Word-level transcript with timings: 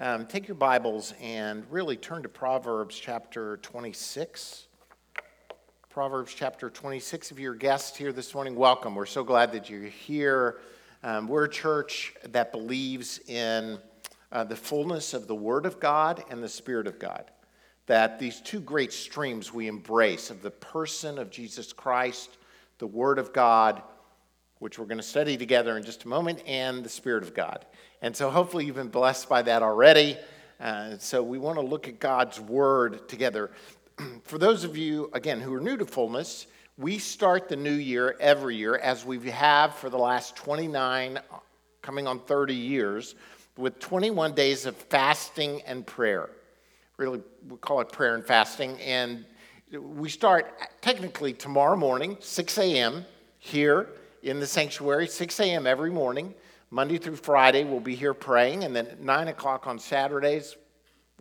Um, 0.00 0.26
take 0.26 0.46
your 0.46 0.54
Bibles 0.54 1.12
and 1.20 1.64
really 1.72 1.96
turn 1.96 2.22
to 2.22 2.28
Proverbs 2.28 2.96
chapter 2.96 3.56
26. 3.56 4.68
Proverbs 5.90 6.32
chapter 6.32 6.70
26. 6.70 7.32
If 7.32 7.40
you're 7.40 7.54
a 7.54 7.58
guest 7.58 7.96
here 7.96 8.12
this 8.12 8.32
morning, 8.32 8.54
welcome. 8.54 8.94
We're 8.94 9.06
so 9.06 9.24
glad 9.24 9.50
that 9.50 9.68
you're 9.68 9.82
here. 9.82 10.60
Um, 11.02 11.26
we're 11.26 11.46
a 11.46 11.50
church 11.50 12.14
that 12.28 12.52
believes 12.52 13.18
in 13.26 13.80
uh, 14.30 14.44
the 14.44 14.54
fullness 14.54 15.14
of 15.14 15.26
the 15.26 15.34
Word 15.34 15.66
of 15.66 15.80
God 15.80 16.22
and 16.30 16.40
the 16.40 16.48
Spirit 16.48 16.86
of 16.86 17.00
God. 17.00 17.32
That 17.86 18.20
these 18.20 18.40
two 18.40 18.60
great 18.60 18.92
streams 18.92 19.52
we 19.52 19.66
embrace 19.66 20.30
of 20.30 20.42
the 20.42 20.52
person 20.52 21.18
of 21.18 21.28
Jesus 21.28 21.72
Christ, 21.72 22.38
the 22.78 22.86
Word 22.86 23.18
of 23.18 23.32
God, 23.32 23.82
which 24.58 24.78
we're 24.78 24.86
going 24.86 24.98
to 24.98 25.04
study 25.04 25.36
together 25.36 25.76
in 25.76 25.84
just 25.84 26.04
a 26.04 26.08
moment, 26.08 26.42
and 26.46 26.84
the 26.84 26.88
Spirit 26.88 27.22
of 27.22 27.34
God. 27.34 27.64
And 28.02 28.14
so 28.14 28.30
hopefully 28.30 28.64
you've 28.64 28.76
been 28.76 28.88
blessed 28.88 29.28
by 29.28 29.42
that 29.42 29.62
already. 29.62 30.16
Uh, 30.60 30.98
so 30.98 31.22
we 31.22 31.38
want 31.38 31.58
to 31.58 31.64
look 31.64 31.86
at 31.86 32.00
God's 32.00 32.40
Word 32.40 33.08
together. 33.08 33.50
For 34.24 34.38
those 34.38 34.64
of 34.64 34.76
you, 34.76 35.10
again, 35.12 35.40
who 35.40 35.54
are 35.54 35.60
new 35.60 35.76
to 35.76 35.86
fullness, 35.86 36.46
we 36.76 36.98
start 36.98 37.48
the 37.48 37.56
new 37.56 37.72
year 37.72 38.16
every 38.20 38.56
year, 38.56 38.76
as 38.76 39.04
we 39.04 39.18
have 39.30 39.74
for 39.74 39.90
the 39.90 39.98
last 39.98 40.36
29, 40.36 41.18
coming 41.82 42.06
on 42.06 42.20
30 42.20 42.54
years, 42.54 43.16
with 43.56 43.80
21 43.80 44.34
days 44.34 44.66
of 44.66 44.76
fasting 44.76 45.60
and 45.62 45.84
prayer. 45.84 46.30
Really, 46.96 47.20
we 47.48 47.56
call 47.56 47.80
it 47.80 47.90
prayer 47.90 48.14
and 48.14 48.24
fasting. 48.24 48.80
And 48.80 49.24
we 49.72 50.08
start 50.08 50.52
technically 50.80 51.32
tomorrow 51.32 51.76
morning, 51.76 52.16
6 52.20 52.58
a.m., 52.58 53.04
here 53.40 53.88
in 54.22 54.40
the 54.40 54.46
sanctuary, 54.46 55.08
6 55.08 55.40
a.m. 55.40 55.66
every 55.66 55.90
morning. 55.90 56.34
Monday 56.70 56.98
through 56.98 57.16
Friday, 57.16 57.64
we'll 57.64 57.80
be 57.80 57.94
here 57.94 58.12
praying, 58.12 58.64
and 58.64 58.76
then 58.76 58.96
9 59.00 59.28
o'clock 59.28 59.66
on 59.66 59.78
Saturdays, 59.78 60.56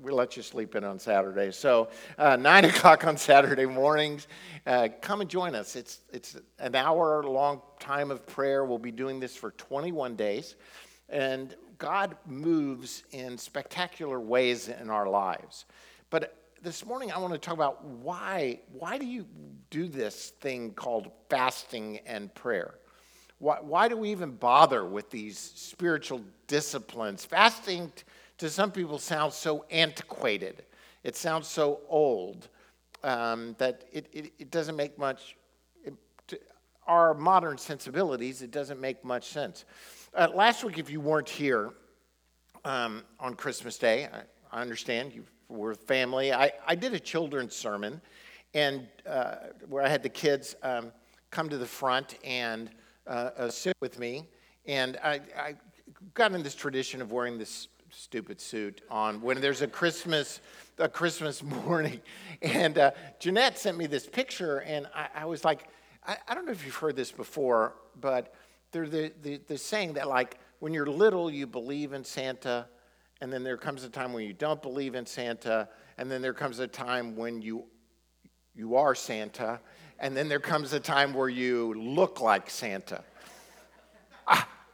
we 0.01 0.11
let 0.11 0.37
you 0.37 0.43
sleep 0.43 0.75
in 0.75 0.83
on 0.83 0.99
Saturdays. 0.99 1.55
So, 1.55 1.89
uh, 2.17 2.35
9 2.39 2.65
o'clock 2.65 3.05
on 3.05 3.17
Saturday 3.17 3.65
mornings, 3.65 4.27
uh, 4.65 4.89
come 5.01 5.21
and 5.21 5.29
join 5.29 5.55
us. 5.55 5.75
It's, 5.75 6.01
it's 6.11 6.37
an 6.59 6.75
hour 6.75 7.23
long 7.23 7.61
time 7.79 8.11
of 8.11 8.25
prayer. 8.27 8.65
We'll 8.65 8.77
be 8.77 8.91
doing 8.91 9.19
this 9.19 9.35
for 9.35 9.51
21 9.51 10.15
days. 10.15 10.55
And 11.09 11.55
God 11.77 12.17
moves 12.25 13.03
in 13.11 13.37
spectacular 13.37 14.19
ways 14.19 14.67
in 14.67 14.89
our 14.89 15.07
lives. 15.07 15.65
But 16.09 16.35
this 16.61 16.85
morning, 16.85 17.11
I 17.11 17.19
want 17.19 17.33
to 17.33 17.39
talk 17.39 17.53
about 17.53 17.85
why, 17.85 18.59
why 18.71 18.97
do 18.97 19.05
you 19.05 19.25
do 19.69 19.87
this 19.87 20.29
thing 20.41 20.71
called 20.73 21.11
fasting 21.29 21.99
and 22.05 22.33
prayer? 22.33 22.75
Why, 23.39 23.57
why 23.61 23.87
do 23.87 23.97
we 23.97 24.11
even 24.11 24.31
bother 24.31 24.85
with 24.85 25.11
these 25.11 25.37
spiritual 25.37 26.21
disciplines? 26.47 27.23
Fasting 27.23 27.91
to 28.39 28.49
some 28.49 28.71
people 28.71 28.99
sounds 28.99 29.35
so 29.35 29.65
antiquated, 29.71 30.63
it 31.03 31.15
sounds 31.15 31.47
so 31.47 31.81
old 31.87 32.49
um, 33.03 33.55
that 33.57 33.85
it, 33.91 34.07
it, 34.11 34.33
it, 34.39 34.51
doesn't 34.51 34.75
make 34.75 34.97
much, 34.97 35.35
it, 35.85 35.93
to 36.27 36.39
our 36.87 37.13
modern 37.13 37.57
sensibilities, 37.57 38.41
it 38.41 38.51
doesn't 38.51 38.79
make 38.79 39.03
much 39.03 39.27
sense. 39.27 39.65
Uh, 40.13 40.27
last 40.33 40.63
week, 40.63 40.77
if 40.77 40.89
you 40.89 40.99
weren't 40.99 41.29
here 41.29 41.71
um, 42.65 43.03
on 43.19 43.35
Christmas 43.35 43.77
Day, 43.77 44.07
I, 44.51 44.57
I 44.57 44.61
understand 44.61 45.13
you 45.13 45.23
were 45.49 45.69
with 45.69 45.81
family. 45.81 46.33
I, 46.33 46.51
I 46.65 46.75
did 46.75 46.93
a 46.93 46.99
children's 46.99 47.55
sermon 47.55 48.01
and 48.53 48.87
uh, 49.07 49.35
where 49.67 49.83
I 49.83 49.89
had 49.89 50.03
the 50.03 50.09
kids 50.09 50.55
um, 50.63 50.91
come 51.31 51.49
to 51.49 51.57
the 51.57 51.65
front 51.65 52.17
and 52.23 52.69
uh, 53.07 53.31
uh, 53.37 53.49
sit 53.49 53.75
with 53.79 53.99
me. 53.99 54.27
And 54.65 54.97
I, 55.03 55.21
I 55.37 55.55
got 56.13 56.33
in 56.33 56.43
this 56.43 56.55
tradition 56.55 57.01
of 57.01 57.11
wearing 57.11 57.37
this 57.37 57.67
stupid 57.89 58.39
suit 58.41 58.81
on 58.89 59.21
when 59.21 59.39
there's 59.39 59.61
a 59.61 59.67
Christmas 59.67 60.41
a 60.77 60.87
Christmas 60.87 61.41
morning. 61.65 62.01
And 62.41 62.77
uh, 62.77 62.91
Jeanette 63.19 63.57
sent 63.57 63.77
me 63.77 63.87
this 63.87 64.07
picture, 64.07 64.59
and 64.59 64.87
I, 64.93 65.07
I 65.15 65.25
was 65.25 65.43
like, 65.43 65.67
I, 66.05 66.17
I, 66.27 66.35
don't 66.35 66.45
know 66.45 66.51
if 66.51 66.65
you've 66.65 66.75
heard 66.75 66.95
this 66.95 67.11
before, 67.11 67.73
but 67.99 68.33
they're 68.71 68.87
the, 68.87 69.11
the, 69.23 69.41
the 69.47 69.57
saying 69.57 69.93
that 69.93 70.07
like 70.07 70.37
when 70.59 70.73
you're 70.73 70.85
little, 70.85 71.31
you 71.31 71.47
believe 71.47 71.93
in 71.93 72.03
Santa, 72.03 72.67
and 73.21 73.33
then 73.33 73.43
there 73.43 73.57
comes 73.57 73.83
a 73.83 73.89
time 73.89 74.13
when 74.13 74.25
you 74.25 74.33
don't 74.33 74.61
believe 74.61 74.93
in 74.93 75.05
Santa, 75.05 75.67
and 75.97 76.11
then 76.11 76.21
there 76.21 76.33
comes 76.33 76.59
a 76.59 76.67
time 76.67 77.15
when 77.15 77.41
you 77.41 77.65
you 78.55 78.75
are 78.75 78.95
Santa, 78.95 79.59
and 79.99 80.15
then 80.15 80.29
there 80.29 80.39
comes 80.39 80.73
a 80.73 80.79
time 80.79 81.13
where 81.13 81.29
you 81.29 81.73
look 81.73 82.21
like 82.21 82.49
Santa. 82.49 83.03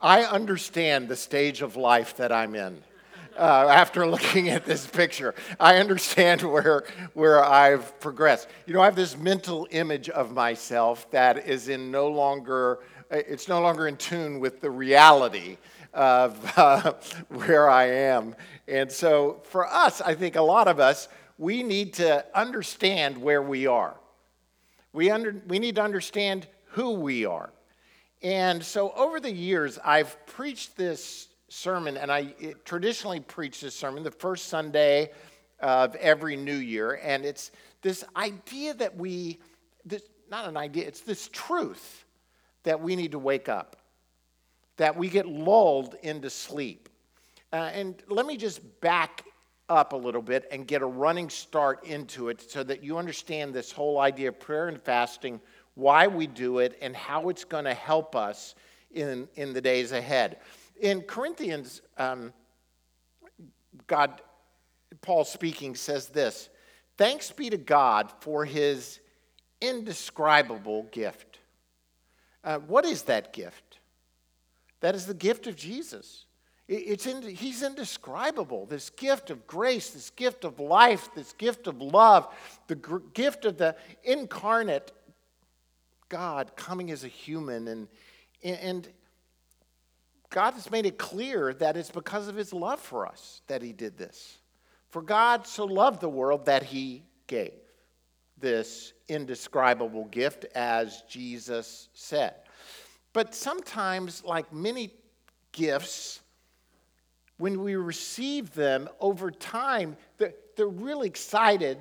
I, 0.02 0.24
understand 0.24 1.08
the 1.08 1.16
stage 1.16 1.62
of 1.62 1.78
life 1.78 2.18
that 2.18 2.32
I'm 2.32 2.56
in. 2.56 2.82
Uh, 3.38 3.68
after 3.70 4.06
looking 4.10 4.50
at 4.50 4.66
this 4.66 4.86
picture. 4.86 5.34
I 5.60 5.78
understand 5.78 6.42
where, 6.52 6.84
where 7.14 7.44
I've 7.44 8.00
progressed. 8.00 8.48
You 8.68 8.74
know, 8.74 8.82
I 8.82 8.86
have 8.86 8.96
this 8.96 9.18
mental 9.18 9.68
image 9.72 10.10
of 10.10 10.32
myself 10.32 11.10
that 11.12 11.48
is 11.48 11.70
in 11.70 11.90
no 11.90 12.10
longer, 12.10 12.80
it's 13.10 13.48
no 13.48 13.62
longer 13.62 13.88
in 13.88 13.98
tune 13.98 14.40
with 14.40 14.62
the 14.62 14.70
reality 14.70 15.58
of 15.94 16.54
uh, 16.58 16.94
where 17.30 17.70
I 17.70 17.86
am. 17.86 18.36
And 18.68 18.92
so 18.92 19.42
for 19.46 19.68
us, 19.68 20.02
I 20.02 20.16
think 20.16 20.36
a 20.36 20.42
lot 20.42 20.68
of 20.68 20.80
us, 20.80 21.08
we 21.38 21.64
need 21.64 21.94
to 21.94 22.26
understand 22.36 23.18
where 23.18 23.42
we 23.42 23.68
are. 23.68 23.96
We, 24.94 25.10
under, 25.10 25.42
we 25.48 25.60
need 25.60 25.76
to 25.76 25.84
understand 25.84 26.48
who 26.66 26.92
we 26.92 27.26
are. 27.26 27.52
And 28.22 28.64
so 28.64 28.92
over 28.92 29.20
the 29.20 29.32
years, 29.32 29.80
I've 29.84 30.24
preached 30.28 30.78
this 30.78 31.28
sermon, 31.50 31.98
and 31.98 32.12
I 32.12 32.34
traditionally 32.64 33.20
preach 33.20 33.60
this 33.60 33.76
sermon 33.76 34.04
the 34.04 34.12
first 34.12 34.48
Sunday 34.48 35.12
of 35.60 35.96
every 35.96 36.36
new 36.36 36.56
year. 36.56 37.00
And 37.04 37.26
it's 37.26 37.52
this 37.82 38.04
idea 38.16 38.74
that 38.76 38.96
we, 38.96 39.40
this, 39.84 40.04
not 40.30 40.48
an 40.48 40.58
idea, 40.58 40.88
it's 40.88 41.02
this 41.02 41.28
truth 41.34 42.06
that 42.64 42.80
we 42.80 42.96
need 42.96 43.12
to 43.12 43.20
wake 43.20 43.50
up, 43.50 43.78
that 44.78 44.96
we 44.96 45.10
get 45.10 45.28
lulled 45.28 45.96
into 46.02 46.30
sleep. 46.30 46.88
Uh, 47.52 47.72
and 47.74 48.02
let 48.08 48.26
me 48.26 48.38
just 48.38 48.62
back 48.80 49.26
up 49.70 49.94
a 49.94 49.98
little 49.98 50.22
bit 50.22 50.48
and 50.52 50.68
get 50.68 50.82
a 50.82 50.86
running 50.86 51.30
start 51.30 51.86
into 51.86 52.30
it 52.30 52.50
so 52.50 52.64
that 52.64 52.84
you 52.84 52.98
understand 52.98 53.54
this 53.54 53.72
whole 53.72 54.00
idea 54.00 54.30
of 54.30 54.40
prayer 54.40 54.68
and 54.68 54.82
fasting, 54.82 55.40
why 55.76 56.08
we 56.08 56.28
do 56.28 56.60
it, 56.60 56.78
and 56.82 56.96
how 56.96 57.30
it's 57.30 57.44
going 57.44 57.66
to 57.66 57.74
help 57.74 58.16
us 58.16 58.56
in, 58.92 59.28
in 59.36 59.54
the 59.54 59.62
days 59.62 59.92
ahead. 59.92 60.38
In 60.80 61.02
Corinthians, 61.02 61.82
um, 61.98 62.34
God, 63.88 64.22
Paul 65.02 65.24
speaking, 65.24 65.76
says 65.76 66.08
this 66.08 66.50
Thanks 66.98 67.32
be 67.32 67.50
to 67.50 67.58
God 67.58 68.12
for 68.20 68.46
his 68.46 69.00
indescribable 69.62 70.84
gift. 70.92 71.40
Uh, 72.44 72.60
what 72.60 72.86
is 72.86 73.04
that 73.04 73.34
gift? 73.34 73.80
That 74.82 74.96
is 74.96 75.06
the 75.06 75.14
gift 75.14 75.48
of 75.48 75.56
Jesus. 75.56 76.26
It's 76.76 77.06
in, 77.06 77.22
he's 77.22 77.62
indescribable. 77.62 78.66
This 78.66 78.90
gift 78.90 79.30
of 79.30 79.46
grace, 79.46 79.92
this 79.92 80.10
gift 80.10 80.44
of 80.44 80.60
life, 80.60 81.10
this 81.16 81.34
gift 81.34 81.68
of 81.68 81.82
love, 81.82 82.34
the 82.68 82.76
gr- 82.76 82.98
gift 83.14 83.46
of 83.46 83.58
the 83.58 83.76
incarnate 84.04 84.92
God 86.10 86.56
coming 86.56 86.90
as 86.92 87.04
a 87.04 87.08
human. 87.08 87.68
And, 87.68 87.88
and 88.44 88.90
God 90.30 90.56
has 90.56 90.72
made 90.72 90.86
it 90.86 90.98
clear 90.98 91.54
that 91.56 91.78
it's 91.78 91.92
because 91.92 92.28
of 92.28 92.36
his 92.36 92.54
love 92.54 92.80
for 92.80 93.06
us 93.06 93.42
that 93.48 93.62
he 93.62 93.72
did 93.72 93.98
this. 93.98 94.40
For 94.90 95.02
God 95.02 95.46
so 95.46 95.66
loved 95.66 96.02
the 96.02 96.10
world 96.10 96.46
that 96.46 96.64
he 96.64 97.04
gave 97.28 97.54
this 98.40 98.94
indescribable 99.08 100.06
gift, 100.06 100.46
as 100.56 101.04
Jesus 101.08 101.90
said. 101.94 102.34
But 103.14 103.36
sometimes, 103.36 104.24
like 104.24 104.52
many 104.52 104.92
gifts, 105.52 106.20
when 107.38 107.62
we 107.62 107.76
receive 107.76 108.54
them 108.54 108.88
over 109.00 109.32
time, 109.32 109.98
they're, 110.18 110.34
they're 110.56 110.68
really 110.68 111.08
excited. 111.08 111.78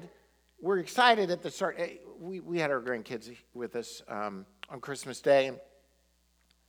We're 0.61 0.79
excited 0.79 1.31
at 1.31 1.43
the 1.43 1.51
start. 1.51 1.77
Eh, 1.79 1.95
we, 2.19 2.41
we 2.41 2.59
had 2.59 2.71
our 2.71 2.81
grandkids 2.81 3.31
with 3.53 3.77
us 3.77 4.03
um, 4.09 4.47
on 4.71 4.81
Christmas 4.81 5.21
Day, 5.21 5.49
and 5.49 5.59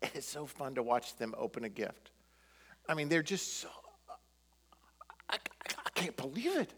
it's 0.02 0.28
so 0.28 0.46
fun 0.46 0.76
to 0.76 0.84
watch 0.84 1.16
them 1.18 1.34
open 1.38 1.64
a 1.64 1.70
gift. 1.70 2.12
I 2.90 2.94
mean, 2.94 3.08
they're 3.08 3.24
just 3.24 3.62
so, 3.62 3.70
I, 5.30 5.36
I, 5.36 5.38
I 5.86 5.90
can't 5.96 6.18
believe 6.18 6.56
it. 6.58 6.74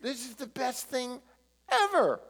This 0.00 0.28
is 0.28 0.34
the 0.34 0.46
best 0.46 0.86
thing 0.86 1.20
ever. 1.70 2.20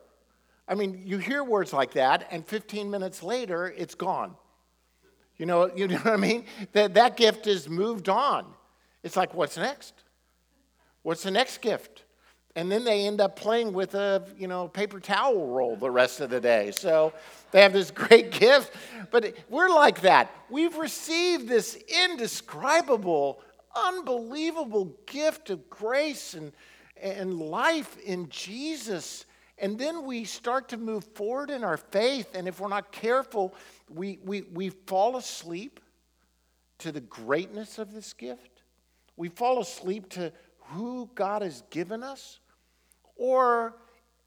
I 0.69 0.75
mean, 0.75 1.03
you 1.05 1.19
hear 1.19 1.43
words 1.43 1.73
like 1.73 1.93
that, 1.95 2.29
and 2.31 2.47
15 2.47 2.91
minutes 2.91 3.23
later, 3.23 3.73
it's 3.77 3.95
gone. 3.95 4.37
You 5.37 5.47
know, 5.47 5.71
you 5.75 5.89
know 5.89 5.97
what 5.97 6.13
I 6.13 6.17
mean? 6.17 6.45
That, 6.73 6.95
that 6.95 7.17
gift 7.17 7.47
is 7.47 7.69
moved 7.69 8.09
on. 8.09 8.45
It's 9.03 9.17
like, 9.17 9.35
what's 9.35 9.57
next? 9.57 9.95
What's 11.03 11.23
the 11.23 11.31
next 11.31 11.63
gift? 11.63 12.05
And 12.57 12.71
then 12.71 12.85
they 12.85 13.07
end 13.07 13.21
up 13.21 13.37
playing 13.37 13.73
with 13.73 13.95
a, 13.95 14.27
you 14.37 14.49
know, 14.49 14.67
paper 14.67 14.99
towel 14.99 15.47
roll 15.47 15.77
the 15.77 15.91
rest 15.91 16.21
of 16.21 16.31
the 16.31 16.41
day. 16.41 16.73
So 16.73 17.13
they 17.53 17.63
have 17.63 17.73
this 17.73 17.91
great 17.93 18.33
gift, 18.33 18.75
but 19.11 19.35
we're 19.49 19.69
like 19.69 20.01
that. 20.03 20.31
We've 20.51 20.77
received 20.77 21.49
this 21.49 21.77
indescribable, 21.77 23.41
unbelievable 23.75 24.97
gift 25.07 25.51
of 25.51 25.71
grace 25.71 26.35
and, 26.35 26.53
and 27.01 27.35
life 27.35 27.97
in 28.01 28.29
Jesus. 28.29 29.27
And 29.57 29.79
then 29.79 30.05
we 30.05 30.25
start 30.25 30.71
to 30.71 30.77
move 30.77 31.05
forward 31.15 31.51
in 31.51 31.63
our 31.63 31.77
faith. 31.77 32.35
And 32.35 32.49
if 32.49 32.59
we're 32.59 32.69
not 32.69 32.91
careful, 32.91 33.55
we, 33.89 34.19
we, 34.25 34.43
we 34.43 34.71
fall 34.71 35.17
asleep 35.17 35.79
to 36.79 36.91
the 36.91 37.01
greatness 37.01 37.79
of 37.79 37.93
this 37.93 38.13
gift. 38.13 38.60
We 39.21 39.29
fall 39.29 39.61
asleep 39.61 40.09
to 40.13 40.33
who 40.69 41.11
God 41.15 41.43
has 41.43 41.63
given 41.69 42.03
us. 42.03 42.39
Or 43.17 43.77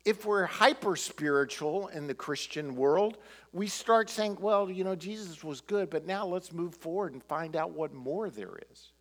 if 0.06 0.24
we're 0.24 0.46
hyper 0.46 0.96
spiritual 0.96 1.88
in 1.88 2.06
the 2.06 2.14
Christian 2.14 2.76
world, 2.76 3.18
we 3.52 3.66
start 3.66 4.08
saying, 4.08 4.38
well, 4.40 4.70
you 4.70 4.84
know, 4.84 4.96
Jesus 4.96 5.44
was 5.44 5.62
good, 5.62 5.90
but 5.90 6.06
now 6.06 6.28
let's 6.28 6.54
move 6.54 6.76
forward 6.76 7.14
and 7.14 7.24
find 7.24 7.56
out 7.56 7.72
what 7.72 7.92
more 7.92 8.30
there 8.30 8.60
is. 8.72 8.92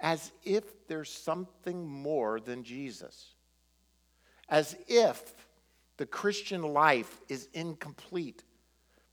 As 0.00 0.32
if 0.42 0.88
there's 0.88 1.12
something 1.12 1.86
more 1.86 2.40
than 2.40 2.64
Jesus. 2.64 3.34
As 4.48 4.76
if 4.88 5.32
the 5.96 6.06
Christian 6.06 6.62
life 6.62 7.20
is 7.28 7.48
incomplete 7.52 8.42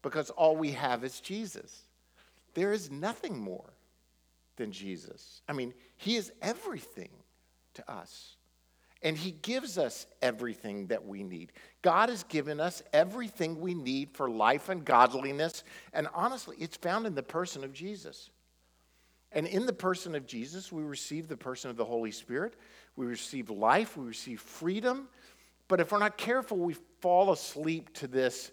because 0.02 0.32
all 0.32 0.58
we 0.58 0.72
have 0.72 1.04
is 1.04 1.22
Jesus. 1.22 1.84
There 2.56 2.74
is 2.74 2.90
nothing 2.90 3.40
more 3.40 3.71
than 4.58 4.72
Jesus. 4.72 5.42
I 5.48 5.54
mean, 5.54 5.74
He 5.98 6.16
is 6.16 6.32
everything 6.42 7.10
to 7.76 7.92
us. 7.92 8.36
And 9.04 9.18
He 9.18 9.32
gives 9.32 9.78
us 9.78 10.06
everything 10.22 10.88
that 10.88 11.06
we 11.06 11.24
need. 11.24 11.52
God 11.82 12.10
has 12.10 12.24
given 12.24 12.60
us 12.60 12.84
everything 12.94 13.60
we 13.60 13.74
need 13.74 14.12
for 14.12 14.30
life 14.30 14.70
and 14.70 14.86
godliness. 14.86 15.64
And 15.94 16.08
honestly, 16.14 16.56
it's 16.60 16.78
found 16.78 17.08
in 17.08 17.16
the 17.16 17.24
person 17.24 17.64
of 17.64 17.74
Jesus. 17.74 18.30
And 19.32 19.48
in 19.48 19.66
the 19.66 19.74
person 19.74 20.14
of 20.14 20.28
Jesus, 20.28 20.72
we 20.72 20.84
receive 20.84 21.28
the 21.28 21.38
person 21.38 21.72
of 21.72 21.78
the 21.78 21.86
Holy 21.86 22.12
Spirit. 22.12 22.56
We 22.96 23.06
receive 23.06 23.50
life, 23.50 23.98
we 23.98 24.06
receive 24.06 24.42
freedom. 24.42 25.08
But 25.68 25.80
if 25.80 25.92
we're 25.92 26.00
not 26.00 26.18
careful, 26.18 26.58
we 26.58 26.76
fall 27.00 27.32
asleep 27.32 27.94
to 27.96 28.08
this 28.08 28.52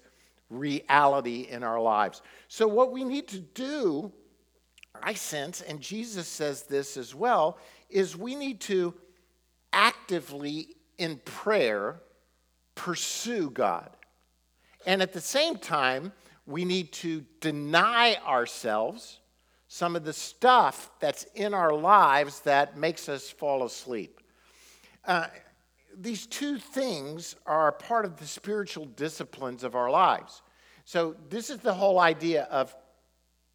reality 0.51 1.49
in 1.51 1.63
our 1.63 1.81
lives. 1.81 2.23
So, 2.47 2.69
what 2.69 2.93
we 2.93 3.05
need 3.05 3.29
to 3.29 3.41
do, 3.41 4.13
I 5.03 5.15
sense, 5.15 5.61
and 5.61 5.81
Jesus 5.81 6.27
says 6.27 6.65
this 6.65 6.97
as 6.97 7.15
well, 7.15 7.59
is 7.89 8.17
we 8.17 8.35
need 8.35 8.61
to 8.63 8.95
actively 9.73 10.77
in 10.99 11.19
prayer 11.25 12.01
pursue 12.75 13.51
God. 13.51 13.91
And 14.87 15.03
at 15.03 15.13
the 15.13 15.21
same 15.21 15.57
time, 15.57 16.13
we 16.47 16.65
need 16.65 16.93
to 16.93 17.25
deny 17.41 18.17
ourselves 18.27 19.21
some 19.69 19.95
of 19.95 20.05
the 20.05 20.13
stuff 20.13 20.91
that's 20.99 21.25
in 21.35 21.53
our 21.53 21.75
lives 21.75 22.41
that 22.41 22.79
makes 22.79 23.09
us 23.09 23.31
fall 23.31 23.65
asleep. 23.65 24.21
Uh, 25.05 25.27
these 25.97 26.27
two 26.27 26.59
things 26.59 27.37
are 27.45 27.73
part 27.73 28.05
of 28.05 28.17
the 28.19 28.27
spiritual 28.27 28.87
disciplines 28.87 29.65
of 29.65 29.75
our 29.75 29.91
lives. 29.91 30.43
So, 30.85 31.17
this 31.29 31.51
is 31.51 31.59
the 31.59 31.75
whole 31.75 31.99
idea 31.99 32.45
of 32.45 32.75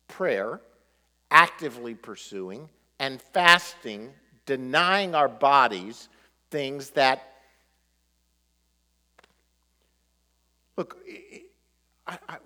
prayer, 0.07 0.61
actively 1.33 1.95
pursuing, 1.95 2.69
and 2.99 3.21
fasting, 3.21 4.13
denying 4.45 5.15
our 5.15 5.27
bodies 5.27 6.07
things 6.51 6.91
that, 6.91 7.33
look, 10.77 10.95
I, 12.05 12.19
I, 12.29 12.37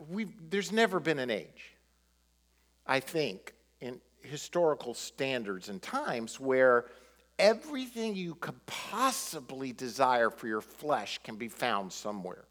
there's 0.49 0.71
never 0.71 0.99
been 1.01 1.19
an 1.19 1.29
age, 1.29 1.75
I 2.87 3.01
think, 3.01 3.53
in 3.81 3.99
historical 4.21 4.93
standards 4.93 5.67
and 5.67 5.81
times 5.81 6.39
where 6.39 6.85
everything 7.37 8.15
you 8.15 8.35
could 8.35 8.65
possibly 8.65 9.73
desire 9.73 10.29
for 10.29 10.47
your 10.47 10.61
flesh 10.61 11.19
can 11.23 11.35
be 11.35 11.49
found 11.49 11.91
somewhere. 11.91 12.45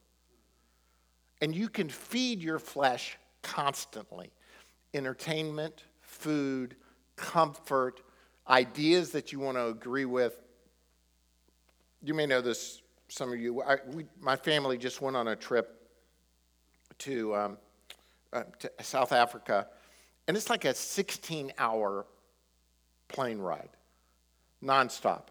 And 1.41 1.55
you 1.55 1.69
can 1.71 1.89
feed 1.89 2.43
your 2.43 2.59
flesh 2.59 3.17
constantly 3.43 4.31
entertainment, 4.93 5.83
food, 6.27 6.75
comfort, 7.15 8.03
ideas 8.49 9.13
that 9.13 9.31
you 9.31 9.39
want 9.39 9.57
to 9.57 9.67
agree 9.67 10.07
with. 10.07 10.37
You 12.03 12.15
may 12.15 12.27
know 12.27 12.41
this, 12.41 12.83
some 13.07 13.33
of 13.33 13.39
you. 13.39 13.63
I, 13.63 13.77
we, 13.93 14.07
my 14.19 14.35
family 14.35 14.77
just 14.77 15.01
went 15.01 15.17
on 15.17 15.29
a 15.29 15.37
trip 15.37 15.89
to, 16.99 17.37
um, 17.37 17.59
uh, 18.33 18.43
to 18.59 18.73
South 18.81 19.13
Africa, 19.13 19.69
and 20.27 20.37
it's 20.37 20.51
like 20.51 20.65
a 20.65 20.75
16 20.75 21.53
hour 21.59 22.07
plane 23.07 23.39
ride 23.39 23.71
nonstop 24.65 25.29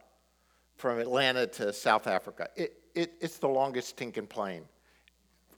from 0.78 1.00
Atlanta 1.00 1.46
to 1.46 1.74
South 1.74 2.08
Africa. 2.08 2.48
It, 2.56 2.78
it, 2.94 3.16
it's 3.20 3.38
the 3.38 3.50
longest 3.50 3.90
stinking 3.90 4.28
plane 4.28 4.64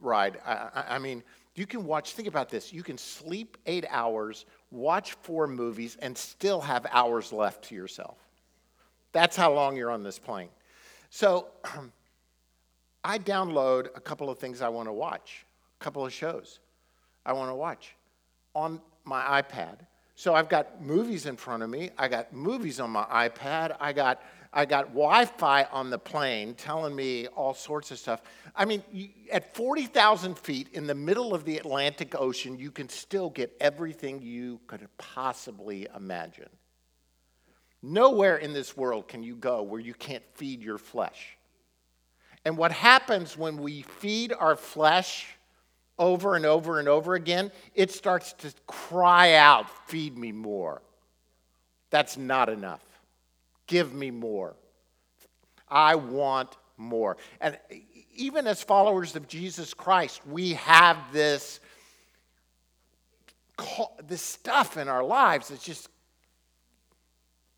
ride. 0.02 0.40
I, 0.44 0.70
I, 0.74 0.96
I 0.96 0.98
mean, 0.98 1.22
you 1.58 1.66
can 1.66 1.86
watch, 1.86 2.14
think 2.14 2.28
about 2.28 2.50
this. 2.50 2.72
You 2.72 2.84
can 2.84 3.00
sleep 3.00 3.58
eight 3.66 3.86
hours, 3.90 4.46
watch 4.72 5.14
four 5.22 5.48
movies, 5.48 5.98
and 6.02 6.18
still 6.18 6.62
have 6.62 6.86
hours 6.92 7.32
left 7.32 7.66
to 7.66 7.76
yourself. 7.76 8.18
That's 9.12 9.36
how 9.36 9.54
long 9.54 9.78
you're 9.78 9.92
on 9.92 10.04
this 10.04 10.20
plane. 10.20 10.50
So 11.10 11.48
I 13.04 13.20
download 13.20 13.88
a 13.96 14.02
couple 14.02 14.30
of 14.30 14.38
things 14.40 14.62
I 14.62 14.70
want 14.70 14.88
to 14.88 14.94
watch, 14.94 15.46
a 15.80 15.84
couple 15.84 16.06
of 16.06 16.12
shows 16.12 16.60
I 17.26 17.34
want 17.34 17.50
to 17.50 17.56
watch 17.56 17.96
on 18.54 18.82
my 19.06 19.42
iPad. 19.42 19.78
So 20.16 20.34
I've 20.34 20.50
got 20.50 20.82
movies 20.84 21.26
in 21.26 21.38
front 21.38 21.64
of 21.64 21.70
me. 21.70 21.92
I 21.98 22.08
got 22.08 22.34
movies 22.34 22.80
on 22.80 22.90
my 22.90 23.04
iPad. 23.06 23.78
I 23.80 23.94
got 23.94 24.22
I 24.54 24.66
got 24.66 24.88
Wi-Fi 24.88 25.64
on 25.66 25.90
the 25.90 26.00
plane 26.00 26.56
telling 26.56 26.96
me 26.96 27.28
all 27.28 27.54
sorts 27.54 27.92
of 27.92 28.00
stuff. 28.00 28.22
I 28.56 28.66
mean, 28.66 28.82
at 29.32 29.56
40,000 29.56 30.38
feet 30.38 30.70
in 30.74 30.88
the 30.88 30.96
middle 30.96 31.34
of 31.34 31.44
the 31.46 31.58
Atlantic 31.58 32.16
Ocean, 32.20 32.58
you 32.58 32.72
can 32.72 32.90
still 32.90 33.30
get 33.30 33.56
everything 33.60 34.22
you 34.22 34.60
could 34.68 34.88
possibly 34.98 35.88
imagine. 35.96 36.50
Nowhere 37.84 38.38
in 38.38 38.54
this 38.54 38.76
world 38.76 39.08
can 39.08 39.22
you 39.24 39.36
go 39.36 39.62
where 39.62 39.80
you 39.80 39.94
can't 39.94 40.24
feed 40.34 40.62
your 40.62 40.78
flesh. 40.78 41.38
And 42.46 42.58
what 42.58 42.72
happens 42.72 43.38
when 43.38 43.58
we 43.58 43.82
feed 43.82 44.34
our 44.34 44.56
flesh 44.56 45.28
over 46.00 46.36
and 46.36 46.46
over 46.46 46.80
and 46.80 46.88
over 46.88 47.16
again, 47.16 47.52
it 47.76 47.92
starts 47.92 48.34
to 48.34 48.54
cry 48.68 49.34
out, 49.34 49.70
Feed 49.88 50.18
me 50.18 50.32
more. 50.32 50.82
That's 51.90 52.18
not 52.18 52.50
enough. 52.50 52.87
Give 53.68 53.94
me 53.94 54.12
more. 54.12 54.56
I 55.68 55.96
want 55.96 56.58
more. 56.78 57.18
And 57.42 57.58
even 58.16 58.48
as 58.48 58.64
followers 58.64 59.16
of 59.16 59.28
Jesus 59.28 59.74
Christ, 59.74 60.26
we 60.26 60.54
have 60.54 60.98
this, 61.12 61.60
this 64.08 64.22
stuff 64.22 64.78
in 64.78 64.88
our 64.88 65.04
lives 65.04 65.50
that's 65.50 65.64
just 65.64 65.90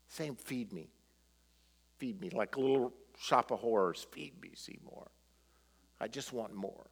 saying, 0.08 0.36
Feed 0.36 0.72
me. 0.72 0.90
Feed 1.98 2.20
me. 2.20 2.30
Like 2.30 2.56
a 2.56 2.60
little 2.60 2.92
shop 3.18 3.50
of 3.50 3.60
horrors. 3.60 4.06
Feed 4.10 4.32
me, 4.40 4.50
Seymour. 4.54 5.10
I 6.00 6.08
just 6.08 6.32
want 6.32 6.54
more. 6.54 6.86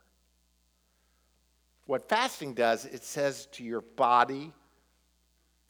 What 1.87 2.09
fasting 2.09 2.53
does, 2.53 2.85
it 2.85 3.03
says 3.03 3.47
to 3.53 3.65
your 3.65 3.81
body 3.81 4.53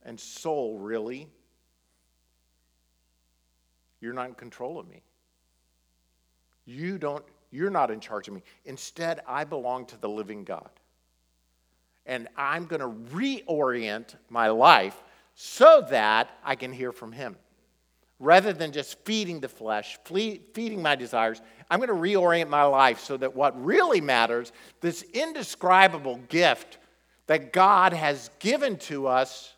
and 0.02 0.18
soul, 0.18 0.78
really, 0.78 1.28
you're 4.00 4.12
not 4.12 4.28
in 4.28 4.34
control 4.34 4.78
of 4.78 4.88
me. 4.88 5.02
You 6.64 6.98
don't, 6.98 7.24
you're 7.50 7.70
not 7.70 7.90
in 7.90 8.00
charge 8.00 8.28
of 8.28 8.34
me. 8.34 8.42
Instead, 8.64 9.20
I 9.26 9.44
belong 9.44 9.86
to 9.86 9.96
the 10.00 10.08
living 10.08 10.44
God. 10.44 10.70
And 12.06 12.28
I'm 12.36 12.66
going 12.66 12.80
to 12.80 13.14
reorient 13.14 14.14
my 14.30 14.48
life 14.48 15.02
so 15.34 15.86
that 15.90 16.30
I 16.44 16.56
can 16.56 16.72
hear 16.72 16.92
from 16.92 17.12
Him 17.12 17.36
rather 18.20 18.52
than 18.52 18.72
just 18.72 18.98
feeding 19.04 19.40
the 19.40 19.48
flesh, 19.48 19.98
feeding 20.04 20.82
my 20.82 20.96
desires, 20.96 21.40
I'm 21.70 21.78
going 21.78 21.88
to 21.88 21.94
reorient 21.94 22.48
my 22.48 22.64
life 22.64 23.00
so 23.00 23.16
that 23.16 23.34
what 23.34 23.62
really 23.64 24.00
matters, 24.00 24.52
this 24.80 25.02
indescribable 25.02 26.16
gift 26.28 26.78
that 27.26 27.52
God 27.52 27.92
has 27.92 28.30
given 28.38 28.76
to 28.78 29.06
us, 29.06 29.54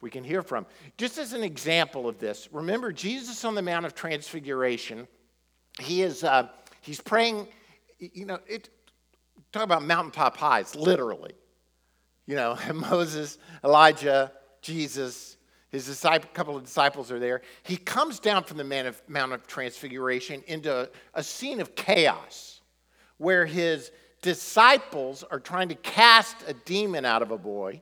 we 0.00 0.10
can 0.10 0.24
hear 0.24 0.42
from. 0.42 0.66
Just 0.96 1.18
as 1.18 1.32
an 1.32 1.42
example 1.42 2.08
of 2.08 2.18
this, 2.18 2.48
remember 2.52 2.92
Jesus 2.92 3.44
on 3.44 3.54
the 3.54 3.62
Mount 3.62 3.86
of 3.86 3.94
Transfiguration, 3.94 5.06
he 5.78 6.02
is 6.02 6.24
uh, 6.24 6.48
he's 6.80 7.00
praying, 7.00 7.48
you 7.98 8.26
know, 8.26 8.38
it, 8.46 8.70
talk 9.52 9.62
about 9.62 9.82
mountaintop 9.82 10.36
highs, 10.36 10.74
literally. 10.74 11.32
You 12.26 12.36
know, 12.36 12.56
Moses, 12.74 13.38
Elijah, 13.64 14.32
Jesus, 14.62 15.36
his 15.70 15.86
disciple, 15.86 16.28
couple 16.32 16.56
of 16.56 16.64
disciples 16.64 17.10
are 17.10 17.18
there. 17.18 17.42
He 17.62 17.76
comes 17.76 18.18
down 18.18 18.44
from 18.44 18.56
the 18.56 18.94
Mount 19.08 19.32
of 19.32 19.46
Transfiguration 19.46 20.42
into 20.46 20.88
a 21.14 21.22
scene 21.22 21.60
of 21.60 21.74
chaos 21.74 22.60
where 23.18 23.46
his 23.46 23.90
disciples 24.22 25.24
are 25.30 25.40
trying 25.40 25.68
to 25.68 25.74
cast 25.76 26.36
a 26.46 26.54
demon 26.54 27.04
out 27.04 27.22
of 27.22 27.30
a 27.30 27.38
boy 27.38 27.80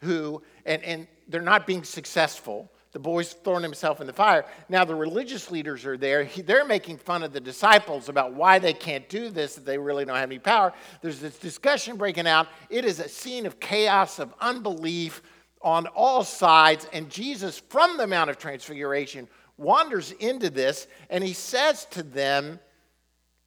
who, 0.00 0.42
and, 0.66 0.82
and 0.82 1.06
they're 1.28 1.40
not 1.40 1.66
being 1.66 1.84
successful. 1.84 2.70
The 2.92 3.00
boy's 3.00 3.32
throwing 3.32 3.64
himself 3.64 4.00
in 4.00 4.06
the 4.06 4.12
fire. 4.12 4.44
Now 4.68 4.84
the 4.84 4.94
religious 4.94 5.50
leaders 5.50 5.84
are 5.84 5.96
there. 5.96 6.22
He, 6.22 6.42
they're 6.42 6.64
making 6.64 6.98
fun 6.98 7.24
of 7.24 7.32
the 7.32 7.40
disciples 7.40 8.08
about 8.08 8.34
why 8.34 8.60
they 8.60 8.72
can't 8.72 9.08
do 9.08 9.30
this, 9.30 9.56
that 9.56 9.66
they 9.66 9.78
really 9.78 10.04
don't 10.04 10.16
have 10.16 10.30
any 10.30 10.38
power. 10.38 10.72
There's 11.02 11.18
this 11.18 11.36
discussion 11.36 11.96
breaking 11.96 12.28
out. 12.28 12.46
It 12.70 12.84
is 12.84 13.00
a 13.00 13.08
scene 13.08 13.46
of 13.46 13.58
chaos, 13.58 14.20
of 14.20 14.32
unbelief 14.40 15.22
on 15.60 15.88
all 15.88 16.22
sides. 16.22 16.86
And 16.92 17.10
Jesus, 17.10 17.58
from 17.58 17.96
the 17.96 18.06
Mount 18.06 18.30
of 18.30 18.38
Transfiguration, 18.38 19.26
wanders 19.56 20.12
into 20.12 20.48
this 20.48 20.86
and 21.10 21.24
he 21.24 21.32
says 21.32 21.86
to 21.86 22.04
them, 22.04 22.60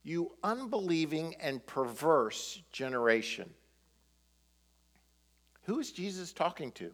You 0.04 0.34
unbelieving 0.44 1.36
and 1.40 1.66
perverse 1.66 2.62
generation. 2.74 3.50
Who 5.64 5.80
is 5.80 5.92
Jesus 5.92 6.34
talking 6.34 6.74
to? 6.74 6.92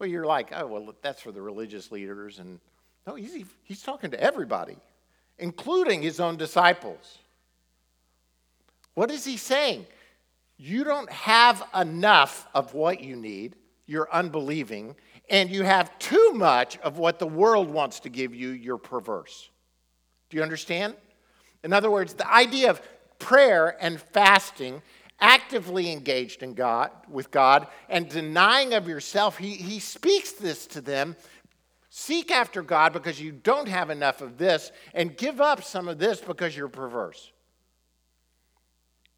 Well, 0.00 0.08
you're 0.08 0.24
like, 0.24 0.50
oh, 0.56 0.66
well, 0.66 0.94
that's 1.02 1.20
for 1.20 1.30
the 1.30 1.42
religious 1.42 1.92
leaders. 1.92 2.38
And 2.38 2.58
no, 3.06 3.14
he's, 3.16 3.44
he's 3.62 3.82
talking 3.82 4.10
to 4.12 4.20
everybody, 4.20 4.76
including 5.38 6.00
his 6.00 6.18
own 6.18 6.38
disciples. 6.38 7.18
What 8.94 9.10
is 9.10 9.26
he 9.26 9.36
saying? 9.36 9.86
You 10.56 10.84
don't 10.84 11.10
have 11.10 11.62
enough 11.78 12.48
of 12.54 12.72
what 12.72 13.02
you 13.02 13.14
need, 13.14 13.56
you're 13.86 14.08
unbelieving, 14.10 14.96
and 15.28 15.50
you 15.50 15.64
have 15.64 15.96
too 15.98 16.32
much 16.32 16.78
of 16.78 16.96
what 16.96 17.18
the 17.18 17.26
world 17.26 17.68
wants 17.70 18.00
to 18.00 18.08
give 18.08 18.34
you, 18.34 18.48
you're 18.50 18.78
perverse. 18.78 19.50
Do 20.30 20.38
you 20.38 20.42
understand? 20.42 20.94
In 21.62 21.74
other 21.74 21.90
words, 21.90 22.14
the 22.14 22.30
idea 22.30 22.70
of 22.70 22.80
prayer 23.18 23.76
and 23.80 24.00
fasting 24.00 24.80
actively 25.20 25.92
engaged 25.92 26.42
in 26.42 26.54
God 26.54 26.90
with 27.08 27.30
God 27.30 27.66
and 27.88 28.08
denying 28.08 28.74
of 28.74 28.88
yourself, 28.88 29.38
he, 29.38 29.54
he 29.54 29.78
speaks 29.78 30.32
this 30.32 30.66
to 30.68 30.80
them. 30.80 31.16
Seek 31.90 32.30
after 32.30 32.62
God 32.62 32.92
because 32.92 33.20
you 33.20 33.32
don't 33.32 33.68
have 33.68 33.90
enough 33.90 34.20
of 34.20 34.38
this, 34.38 34.70
and 34.94 35.16
give 35.16 35.40
up 35.40 35.64
some 35.64 35.88
of 35.88 35.98
this 35.98 36.20
because 36.20 36.56
you're 36.56 36.68
perverse. 36.68 37.32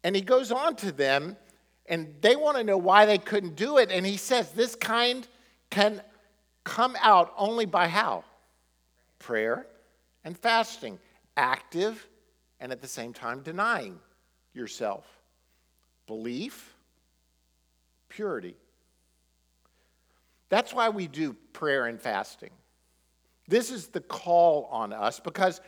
And 0.03 0.15
he 0.15 0.21
goes 0.21 0.51
on 0.51 0.75
to 0.77 0.91
them, 0.91 1.37
and 1.85 2.15
they 2.21 2.35
want 2.35 2.57
to 2.57 2.63
know 2.63 2.77
why 2.77 3.05
they 3.05 3.19
couldn't 3.19 3.55
do 3.55 3.77
it. 3.77 3.91
And 3.91 4.05
he 4.05 4.17
says, 4.17 4.51
This 4.51 4.75
kind 4.75 5.27
can 5.69 6.01
come 6.63 6.97
out 6.99 7.31
only 7.37 7.65
by 7.65 7.87
how? 7.87 8.23
Prayer 9.19 9.67
and 10.23 10.37
fasting, 10.37 10.97
active 11.37 12.07
and 12.59 12.71
at 12.71 12.81
the 12.81 12.87
same 12.87 13.13
time 13.13 13.41
denying 13.41 13.99
yourself 14.53 15.05
belief, 16.07 16.75
purity. 18.09 18.55
That's 20.49 20.73
why 20.73 20.89
we 20.89 21.07
do 21.07 21.33
prayer 21.51 21.85
and 21.85 21.99
fasting. 21.99 22.51
This 23.47 23.71
is 23.71 23.87
the 23.87 24.01
call 24.01 24.67
on 24.71 24.93
us 24.93 25.19
because 25.19 25.61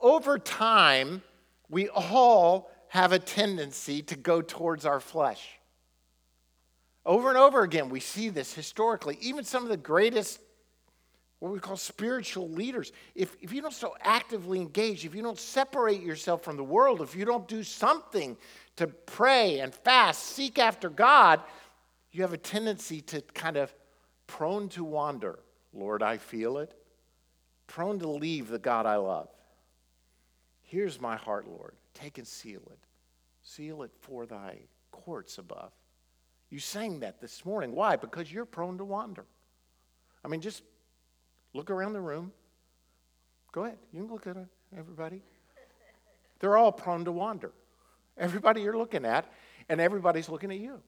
over 0.00 0.38
time, 0.38 1.22
we 1.68 1.88
all 1.88 2.70
have 2.88 3.12
a 3.12 3.18
tendency 3.18 4.02
to 4.02 4.16
go 4.16 4.42
towards 4.42 4.84
our 4.84 4.98
flesh. 4.98 5.46
Over 7.06 7.28
and 7.28 7.38
over 7.38 7.62
again, 7.62 7.88
we 7.88 8.00
see 8.00 8.28
this 8.28 8.52
historically. 8.52 9.16
Even 9.20 9.44
some 9.44 9.62
of 9.62 9.68
the 9.68 9.76
greatest, 9.76 10.40
what 11.40 11.52
we 11.52 11.58
call 11.58 11.76
spiritual 11.76 12.50
leaders, 12.50 12.92
if, 13.14 13.34
if 13.40 13.52
you 13.52 13.62
don't 13.62 13.74
so 13.74 13.96
actively 14.02 14.60
engage, 14.60 15.06
if 15.06 15.14
you 15.14 15.22
don't 15.22 15.38
separate 15.38 16.02
yourself 16.02 16.44
from 16.44 16.56
the 16.56 16.64
world, 16.64 17.00
if 17.00 17.16
you 17.16 17.24
don't 17.24 17.48
do 17.48 17.62
something 17.62 18.36
to 18.76 18.86
pray 18.86 19.60
and 19.60 19.74
fast, 19.74 20.22
seek 20.22 20.58
after 20.58 20.90
God, 20.90 21.40
you 22.12 22.22
have 22.22 22.34
a 22.34 22.38
tendency 22.38 23.00
to 23.00 23.22
kind 23.34 23.56
of 23.56 23.74
prone 24.26 24.68
to 24.70 24.84
wander. 24.84 25.38
Lord, 25.72 26.02
I 26.02 26.18
feel 26.18 26.58
it. 26.58 26.74
Prone 27.66 27.98
to 28.00 28.08
leave 28.08 28.48
the 28.48 28.58
God 28.58 28.84
I 28.84 28.96
love. 28.96 29.28
Here's 30.62 31.00
my 31.00 31.16
heart, 31.16 31.48
Lord. 31.48 31.74
Take 31.94 32.18
and 32.18 32.26
seal 32.26 32.62
it. 32.70 32.78
Seal 33.42 33.82
it 33.82 33.92
for 34.00 34.26
thy 34.26 34.58
courts 34.90 35.38
above. 35.38 35.72
You 36.50 36.58
sang 36.58 37.00
that 37.00 37.20
this 37.20 37.44
morning. 37.46 37.72
Why? 37.72 37.96
Because 37.96 38.30
you're 38.30 38.44
prone 38.44 38.76
to 38.78 38.84
wander. 38.84 39.24
I 40.24 40.28
mean, 40.28 40.40
just 40.40 40.62
look 41.54 41.70
around 41.70 41.92
the 41.92 42.00
room. 42.00 42.32
Go 43.52 43.64
ahead. 43.64 43.78
You 43.92 44.02
can 44.02 44.12
look 44.12 44.26
at 44.26 44.36
everybody. 44.76 45.22
They're 46.38 46.56
all 46.56 46.72
prone 46.72 47.04
to 47.04 47.12
wander. 47.12 47.52
Everybody 48.16 48.62
you're 48.62 48.76
looking 48.76 49.04
at, 49.04 49.30
and 49.68 49.80
everybody's 49.80 50.28
looking 50.28 50.50
at 50.50 50.58
you. 50.58 50.80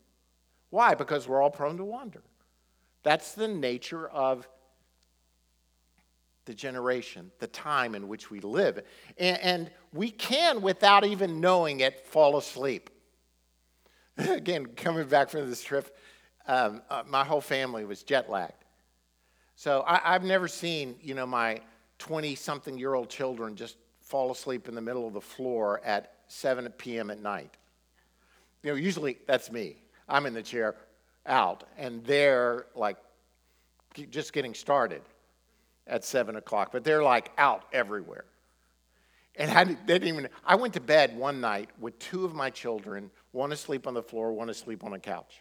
Why? 0.71 0.95
Because 0.95 1.29
we're 1.29 1.43
all 1.43 1.51
prone 1.51 1.77
to 1.77 1.85
wander. 1.85 2.23
That's 3.03 3.35
the 3.35 3.49
nature 3.49 4.09
of 4.09 4.47
the 6.45 6.55
generation, 6.55 7.31
the 7.39 7.47
time 7.47 7.95
in 7.95 8.09
which 8.09 8.31
we 8.31 8.41
live. 8.41 8.81
And, 9.19 9.39
and 9.41 9.71
we 9.93 10.11
can, 10.11 10.63
without 10.63 11.05
even 11.05 11.41
knowing 11.41 11.81
it, 11.81 12.07
fall 12.07 12.37
asleep. 12.37 12.91
Again, 14.19 14.67
coming 14.67 15.07
back 15.07 15.31
from 15.31 15.49
this 15.49 15.63
trip, 15.63 15.97
um, 16.47 16.83
uh, 16.91 17.03
my 17.07 17.25
whole 17.25 17.41
family 17.41 17.85
was 17.85 18.03
jet 18.03 18.29
lagged. 18.29 18.62
So 19.63 19.85
I, 19.87 20.17
I've 20.17 20.25
never 20.25 20.49
seen, 20.49 20.97
you 21.01 21.15
know, 21.15 21.25
my 21.25 21.61
20 22.01 22.35
something 22.35 22.77
year 22.77 22.95
old 22.95 23.09
children 23.09 23.55
just 23.55 23.77
fall 24.01 24.33
asleep 24.33 24.67
in 24.67 24.75
the 24.75 24.81
middle 24.81 25.07
of 25.07 25.13
the 25.13 25.21
floor 25.21 25.81
at 25.85 26.15
7 26.27 26.69
p.m. 26.79 27.13
at 27.13 27.23
night. 27.23 27.57
You 28.65 28.71
know, 28.71 28.77
usually 28.77 29.19
that's 29.25 29.53
me. 29.53 29.77
I'm 30.09 30.27
in 30.27 30.35
the 30.35 30.43
chair 30.43 30.75
out, 31.27 31.63
and 31.79 32.05
they're 32.05 32.67
like 32.75 32.97
just 34.11 34.33
getting 34.33 34.53
started 34.53 35.03
at 35.87 36.05
7 36.05 36.35
o'clock, 36.35 36.71
but 36.73 36.83
they're 36.83 37.05
like 37.05 37.31
out 37.39 37.63
everywhere. 37.73 38.25
And 39.37 39.49
I 39.49 39.63
didn't 39.63 40.09
even, 40.09 40.29
I 40.45 40.57
went 40.57 40.75
to 40.75 40.81
bed 40.81 41.17
one 41.17 41.41
night 41.41 41.71
with 41.79 41.97
two 42.01 42.25
of 42.25 42.35
my 42.35 42.51
children, 42.51 43.13
one 43.31 43.53
asleep 43.53 43.87
on 43.87 43.95
the 43.95 44.03
floor, 44.03 44.33
one 44.33 44.51
asleep 44.51 44.83
on 44.83 44.93
a 44.93 44.99
couch. 44.99 45.39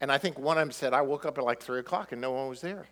And 0.00 0.10
I 0.10 0.18
think 0.18 0.40
one 0.40 0.58
of 0.58 0.62
them 0.62 0.72
said, 0.72 0.92
I 0.92 1.02
woke 1.02 1.24
up 1.24 1.38
at 1.38 1.44
like 1.44 1.62
3 1.62 1.78
o'clock 1.78 2.10
and 2.10 2.20
no 2.20 2.32
one 2.32 2.48
was 2.48 2.60
there. 2.60 2.88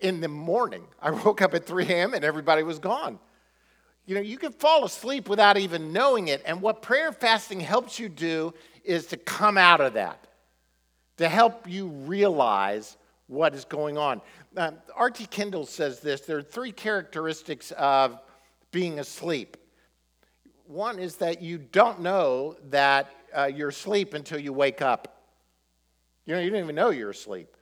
In 0.00 0.20
the 0.20 0.28
morning, 0.28 0.84
I 1.00 1.10
woke 1.24 1.42
up 1.42 1.54
at 1.54 1.66
3 1.66 1.86
a.m. 1.86 2.14
and 2.14 2.24
everybody 2.24 2.62
was 2.62 2.78
gone. 2.78 3.18
You 4.06 4.14
know, 4.14 4.20
you 4.20 4.38
can 4.38 4.52
fall 4.52 4.84
asleep 4.84 5.28
without 5.28 5.58
even 5.58 5.92
knowing 5.92 6.28
it. 6.28 6.42
And 6.46 6.62
what 6.62 6.80
prayer 6.80 7.08
and 7.08 7.16
fasting 7.16 7.58
helps 7.60 7.98
you 7.98 8.08
do 8.08 8.54
is 8.84 9.06
to 9.06 9.16
come 9.16 9.58
out 9.58 9.80
of 9.80 9.94
that, 9.94 10.28
to 11.16 11.28
help 11.28 11.68
you 11.68 11.88
realize 11.88 12.96
what 13.26 13.54
is 13.54 13.64
going 13.64 13.98
on. 13.98 14.20
Uh, 14.56 14.72
R.T. 14.94 15.26
Kendall 15.26 15.66
says 15.66 16.00
this 16.00 16.20
there 16.20 16.38
are 16.38 16.42
three 16.42 16.70
characteristics 16.70 17.72
of 17.72 18.18
being 18.70 19.00
asleep. 19.00 19.56
One 20.66 20.98
is 20.98 21.16
that 21.16 21.42
you 21.42 21.58
don't 21.58 22.00
know 22.00 22.56
that 22.70 23.10
uh, 23.36 23.44
you're 23.44 23.68
asleep 23.70 24.14
until 24.14 24.38
you 24.38 24.52
wake 24.52 24.82
up. 24.82 25.22
You 26.26 26.34
know, 26.34 26.40
you 26.40 26.50
don't 26.50 26.60
even 26.60 26.74
know 26.74 26.90
you're 26.90 27.10
asleep. 27.10 27.55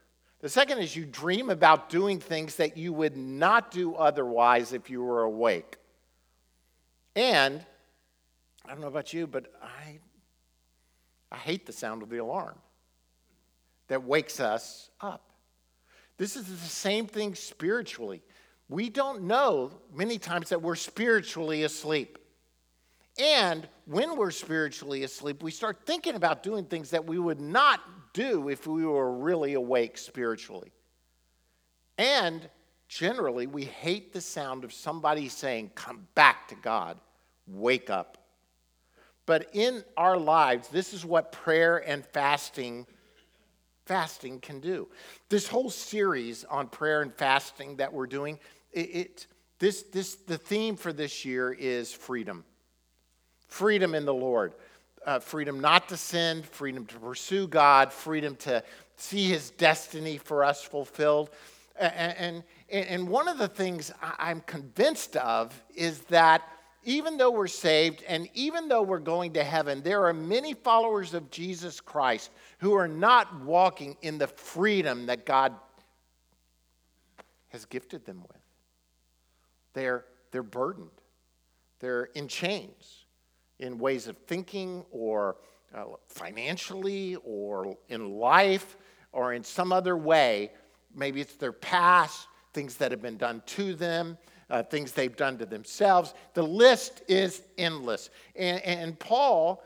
The 0.44 0.50
second 0.50 0.80
is 0.80 0.94
you 0.94 1.06
dream 1.06 1.48
about 1.48 1.88
doing 1.88 2.20
things 2.20 2.56
that 2.56 2.76
you 2.76 2.92
would 2.92 3.16
not 3.16 3.70
do 3.70 3.94
otherwise 3.94 4.74
if 4.74 4.90
you 4.90 5.02
were 5.02 5.22
awake. 5.22 5.78
And 7.16 7.64
I 8.62 8.68
don't 8.68 8.82
know 8.82 8.88
about 8.88 9.14
you, 9.14 9.26
but 9.26 9.50
I, 9.62 10.00
I 11.32 11.38
hate 11.38 11.64
the 11.64 11.72
sound 11.72 12.02
of 12.02 12.10
the 12.10 12.18
alarm 12.18 12.58
that 13.88 14.04
wakes 14.04 14.38
us 14.38 14.90
up. 15.00 15.30
This 16.18 16.36
is 16.36 16.44
the 16.44 16.56
same 16.56 17.06
thing 17.06 17.34
spiritually. 17.34 18.22
We 18.68 18.90
don't 18.90 19.22
know 19.22 19.70
many 19.94 20.18
times 20.18 20.50
that 20.50 20.60
we're 20.60 20.74
spiritually 20.74 21.62
asleep. 21.62 22.18
And 23.18 23.66
when 23.86 24.14
we're 24.14 24.30
spiritually 24.30 25.04
asleep, 25.04 25.42
we 25.42 25.50
start 25.50 25.86
thinking 25.86 26.16
about 26.16 26.42
doing 26.42 26.66
things 26.66 26.90
that 26.90 27.06
we 27.06 27.18
would 27.18 27.40
not 27.40 27.80
do 28.14 28.48
if 28.48 28.66
we 28.66 28.86
were 28.86 29.12
really 29.12 29.52
awake 29.52 29.98
spiritually. 29.98 30.72
And 31.98 32.48
generally, 32.88 33.46
we 33.46 33.64
hate 33.64 34.14
the 34.14 34.22
sound 34.22 34.64
of 34.64 34.72
somebody 34.72 35.28
saying, 35.28 35.72
Come 35.74 36.08
back 36.14 36.48
to 36.48 36.54
God, 36.54 36.96
wake 37.46 37.90
up. 37.90 38.16
But 39.26 39.50
in 39.52 39.84
our 39.96 40.16
lives, 40.16 40.68
this 40.68 40.94
is 40.94 41.04
what 41.04 41.32
prayer 41.32 41.76
and 41.86 42.04
fasting 42.06 42.86
fasting 43.86 44.40
can 44.40 44.60
do. 44.60 44.88
This 45.28 45.46
whole 45.46 45.70
series 45.70 46.44
on 46.44 46.68
prayer 46.68 47.02
and 47.02 47.12
fasting 47.12 47.76
that 47.76 47.92
we're 47.92 48.06
doing, 48.06 48.38
it, 48.72 48.80
it 48.80 49.26
this 49.58 49.82
this 49.84 50.14
the 50.14 50.38
theme 50.38 50.76
for 50.76 50.92
this 50.92 51.24
year 51.24 51.52
is 51.52 51.92
freedom. 51.92 52.44
Freedom 53.46 53.94
in 53.94 54.04
the 54.04 54.14
Lord. 54.14 54.54
Uh, 55.04 55.18
freedom 55.18 55.60
not 55.60 55.88
to 55.90 55.96
sin, 55.98 56.42
freedom 56.42 56.86
to 56.86 56.98
pursue 56.98 57.46
God, 57.46 57.92
freedom 57.92 58.36
to 58.36 58.62
see 58.96 59.28
his 59.28 59.50
destiny 59.50 60.16
for 60.16 60.44
us 60.44 60.62
fulfilled. 60.62 61.30
And, 61.78 62.42
and, 62.70 62.86
and 62.86 63.08
one 63.08 63.28
of 63.28 63.36
the 63.36 63.48
things 63.48 63.92
I'm 64.00 64.40
convinced 64.42 65.16
of 65.16 65.62
is 65.74 66.00
that 66.02 66.42
even 66.84 67.18
though 67.18 67.30
we're 67.30 67.46
saved 67.48 68.02
and 68.06 68.28
even 68.34 68.68
though 68.68 68.82
we're 68.82 68.98
going 68.98 69.34
to 69.34 69.44
heaven, 69.44 69.82
there 69.82 70.06
are 70.06 70.14
many 70.14 70.54
followers 70.54 71.12
of 71.12 71.30
Jesus 71.30 71.80
Christ 71.80 72.30
who 72.58 72.74
are 72.74 72.88
not 72.88 73.42
walking 73.42 73.96
in 74.02 74.16
the 74.16 74.26
freedom 74.26 75.06
that 75.06 75.26
God 75.26 75.54
has 77.48 77.64
gifted 77.66 78.06
them 78.06 78.22
with. 78.22 78.40
They're, 79.74 80.04
they're 80.30 80.42
burdened, 80.42 80.90
they're 81.80 82.04
in 82.14 82.28
chains 82.28 83.03
in 83.64 83.78
ways 83.78 84.06
of 84.06 84.16
thinking 84.26 84.84
or 84.90 85.36
uh, 85.74 85.84
financially 86.06 87.16
or 87.24 87.76
in 87.88 88.12
life 88.12 88.76
or 89.12 89.32
in 89.32 89.42
some 89.42 89.72
other 89.72 89.96
way. 89.96 90.52
Maybe 90.94 91.20
it's 91.20 91.34
their 91.34 91.52
past, 91.52 92.28
things 92.52 92.76
that 92.76 92.92
have 92.92 93.02
been 93.02 93.16
done 93.16 93.42
to 93.46 93.74
them 93.74 94.16
uh, 94.50 94.62
things 94.62 94.92
they've 94.92 95.16
done 95.16 95.38
to 95.38 95.46
themselves. 95.46 96.14
The 96.34 96.42
list 96.42 97.02
is 97.08 97.42
endless. 97.58 98.10
And, 98.36 98.62
and 98.62 98.98
Paul, 98.98 99.62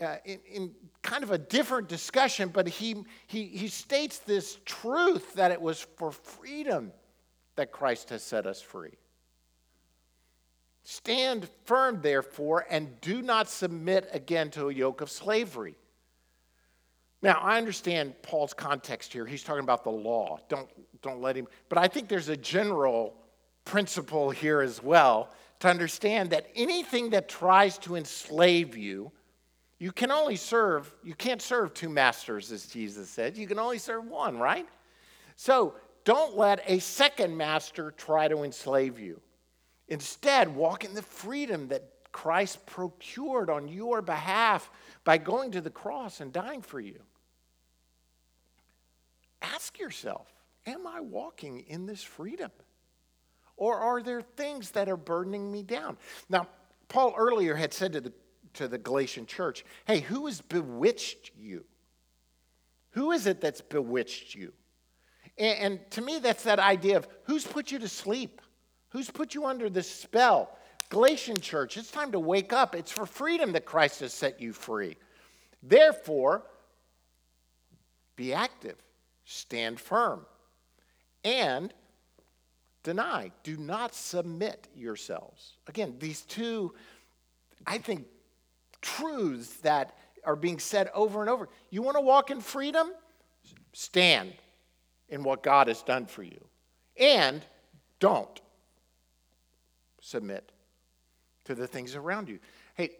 uh, 0.00 0.16
in, 0.24 0.38
in, 0.50 0.70
kind 1.02 1.24
of 1.24 1.32
a 1.32 1.38
different 1.38 1.88
discussion, 1.88 2.48
but 2.48 2.68
he, 2.68 3.04
he, 3.26 3.46
he 3.46 3.66
states 3.68 4.18
this 4.18 4.58
truth 4.64 5.34
that 5.34 5.50
it 5.50 5.60
was 5.60 5.80
for 5.96 6.12
freedom 6.12 6.92
that 7.56 7.72
Christ 7.72 8.10
has 8.10 8.22
set 8.22 8.46
us 8.46 8.60
free. 8.60 8.92
Stand 10.84 11.48
firm, 11.64 12.00
therefore, 12.02 12.66
and 12.68 13.00
do 13.00 13.22
not 13.22 13.48
submit 13.48 14.08
again 14.12 14.50
to 14.50 14.68
a 14.68 14.72
yoke 14.72 15.00
of 15.00 15.10
slavery. 15.10 15.76
Now, 17.22 17.38
I 17.40 17.56
understand 17.56 18.20
Paul's 18.22 18.52
context 18.52 19.12
here. 19.12 19.24
He's 19.24 19.44
talking 19.44 19.62
about 19.62 19.84
the 19.84 19.90
law. 19.90 20.40
Don't, 20.48 20.68
don't 21.02 21.20
let 21.20 21.36
him, 21.36 21.46
but 21.68 21.78
I 21.78 21.86
think 21.86 22.08
there's 22.08 22.28
a 22.28 22.36
general 22.36 23.14
principle 23.64 24.30
here 24.30 24.60
as 24.60 24.82
well 24.82 25.30
to 25.60 25.68
understand 25.68 26.30
that 26.30 26.48
anything 26.56 27.10
that 27.10 27.28
tries 27.28 27.78
to 27.78 27.94
enslave 27.94 28.76
you, 28.76 29.12
you 29.78 29.92
can 29.92 30.10
only 30.10 30.34
serve, 30.34 30.92
you 31.04 31.14
can't 31.14 31.40
serve 31.40 31.72
two 31.74 31.88
masters, 31.88 32.50
as 32.50 32.66
Jesus 32.66 33.08
said. 33.08 33.36
You 33.36 33.46
can 33.46 33.60
only 33.60 33.78
serve 33.78 34.04
one, 34.06 34.38
right? 34.38 34.66
So 35.36 35.74
don't 36.04 36.36
let 36.36 36.64
a 36.66 36.80
second 36.80 37.36
master 37.36 37.92
try 37.92 38.26
to 38.26 38.42
enslave 38.42 38.98
you. 38.98 39.20
Instead, 39.92 40.56
walk 40.56 40.86
in 40.86 40.94
the 40.94 41.02
freedom 41.02 41.68
that 41.68 41.86
Christ 42.12 42.64
procured 42.64 43.50
on 43.50 43.68
your 43.68 44.00
behalf 44.00 44.70
by 45.04 45.18
going 45.18 45.50
to 45.50 45.60
the 45.60 45.68
cross 45.68 46.22
and 46.22 46.32
dying 46.32 46.62
for 46.62 46.80
you. 46.80 46.98
Ask 49.42 49.78
yourself 49.78 50.32
Am 50.64 50.86
I 50.86 51.02
walking 51.02 51.60
in 51.68 51.84
this 51.84 52.02
freedom? 52.02 52.50
Or 53.58 53.80
are 53.80 54.02
there 54.02 54.22
things 54.22 54.70
that 54.70 54.88
are 54.88 54.96
burdening 54.96 55.52
me 55.52 55.62
down? 55.62 55.98
Now, 56.30 56.48
Paul 56.88 57.12
earlier 57.14 57.54
had 57.54 57.74
said 57.74 57.92
to 57.92 58.00
the, 58.00 58.14
to 58.54 58.68
the 58.68 58.78
Galatian 58.78 59.26
church, 59.26 59.62
hey, 59.84 60.00
who 60.00 60.24
has 60.24 60.40
bewitched 60.40 61.32
you? 61.38 61.66
Who 62.92 63.12
is 63.12 63.26
it 63.26 63.42
that's 63.42 63.60
bewitched 63.60 64.34
you? 64.34 64.54
And, 65.36 65.58
and 65.58 65.90
to 65.90 66.00
me, 66.00 66.18
that's 66.18 66.44
that 66.44 66.60
idea 66.60 66.96
of 66.96 67.06
who's 67.24 67.46
put 67.46 67.70
you 67.70 67.78
to 67.80 67.88
sleep? 67.88 68.40
Who's 68.92 69.10
put 69.10 69.34
you 69.34 69.46
under 69.46 69.70
this 69.70 69.90
spell? 69.90 70.56
Galatian 70.90 71.40
church, 71.40 71.78
it's 71.78 71.90
time 71.90 72.12
to 72.12 72.20
wake 72.20 72.52
up. 72.52 72.74
It's 72.74 72.92
for 72.92 73.06
freedom 73.06 73.52
that 73.52 73.64
Christ 73.64 74.00
has 74.00 74.12
set 74.12 74.38
you 74.38 74.52
free. 74.52 74.96
Therefore, 75.62 76.42
be 78.16 78.34
active, 78.34 78.76
stand 79.24 79.80
firm, 79.80 80.26
and 81.24 81.72
deny. 82.82 83.32
Do 83.42 83.56
not 83.56 83.94
submit 83.94 84.68
yourselves. 84.76 85.54
Again, 85.66 85.96
these 85.98 86.20
two, 86.22 86.74
I 87.66 87.78
think, 87.78 88.06
truths 88.82 89.54
that 89.62 89.96
are 90.24 90.36
being 90.36 90.58
said 90.58 90.90
over 90.92 91.22
and 91.22 91.30
over. 91.30 91.48
You 91.70 91.80
want 91.80 91.96
to 91.96 92.02
walk 92.02 92.30
in 92.30 92.42
freedom? 92.42 92.92
Stand 93.72 94.34
in 95.08 95.22
what 95.22 95.42
God 95.42 95.68
has 95.68 95.82
done 95.82 96.04
for 96.04 96.22
you. 96.22 96.44
And 96.98 97.42
don't 97.98 98.41
submit 100.02 100.52
to 101.44 101.54
the 101.54 101.66
things 101.66 101.94
around 101.94 102.28
you. 102.28 102.38
Hey, 102.74 102.90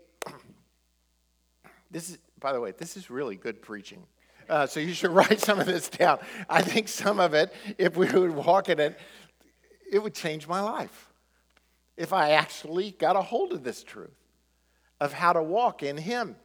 this 1.90 2.08
is, 2.08 2.18
by 2.40 2.54
the 2.54 2.60
way, 2.60 2.72
this 2.72 2.96
is 2.96 3.10
really 3.10 3.36
good 3.36 3.60
preaching. 3.60 4.02
Uh, 4.48 4.66
so 4.66 4.80
you 4.80 4.94
should 4.94 5.10
write 5.14 5.40
some 5.40 5.60
of 5.60 5.66
this 5.66 5.90
down. 5.90 6.18
I 6.48 6.62
think 6.62 6.88
some 6.88 7.20
of 7.20 7.34
it, 7.34 7.52
if 7.76 7.96
we 7.96 8.10
would 8.10 8.30
walk 8.30 8.70
in 8.70 8.80
it, 8.80 8.98
it 9.90 10.02
would 10.02 10.14
change 10.14 10.48
my 10.48 10.60
life 10.60 11.12
if 11.98 12.12
I 12.12 12.30
actually 12.30 12.92
got 12.92 13.16
a 13.16 13.20
hold 13.20 13.52
of 13.52 13.62
this 13.62 13.82
truth 13.82 14.10
of 15.00 15.12
how 15.12 15.32
to 15.34 15.42
walk 15.42 15.82
in 15.82 15.98
Him. 15.98 16.36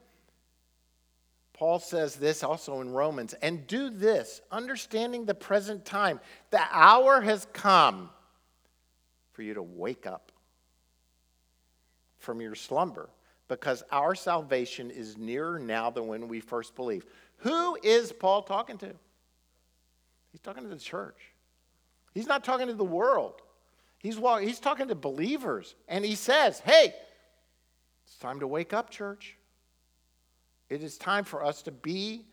Paul 1.54 1.80
says 1.80 2.16
this 2.16 2.44
also 2.44 2.82
in 2.82 2.92
Romans, 2.92 3.34
and 3.42 3.66
do 3.66 3.90
this, 3.90 4.42
understanding 4.52 5.26
the 5.26 5.34
present 5.34 5.86
time. 5.86 6.20
The 6.52 6.62
hour 6.72 7.22
has 7.22 7.48
come 7.54 8.10
for 9.32 9.42
you 9.42 9.56
to 9.56 9.64
wake 9.64 10.06
up 10.06 10.27
from 12.28 12.42
your 12.42 12.56
slumber 12.56 13.10
because 13.48 13.84
our 13.90 14.14
salvation 14.14 14.92
is 14.92 15.18
nearer 15.18 15.58
now 15.58 15.90
than 15.90 16.08
when 16.08 16.28
we 16.28 16.42
first 16.42 16.76
believed. 16.76 17.08
Who 17.38 17.78
is 17.82 18.12
Paul 18.12 18.42
talking 18.42 18.78
to? 18.80 18.94
He's 20.34 20.42
talking 20.42 20.64
to 20.64 20.70
the 20.70 20.76
church. 20.76 21.32
He's 22.14 22.28
not 22.28 22.44
talking 22.44 22.68
to 22.68 22.74
the 22.74 22.84
world. 22.84 23.42
He's, 23.98 24.20
he's 24.42 24.60
talking 24.60 24.90
to 24.90 24.96
believers. 24.96 25.76
And 25.88 26.04
he 26.04 26.16
says, 26.16 26.60
hey, 26.60 26.94
it's 28.06 28.18
time 28.18 28.42
to 28.42 28.48
wake 28.48 28.74
up, 28.74 28.90
church. 28.90 29.38
It 30.70 30.84
is 30.84 30.98
time 30.98 31.24
for 31.24 31.46
us 31.46 31.62
to 31.62 31.72
be 31.72 32.26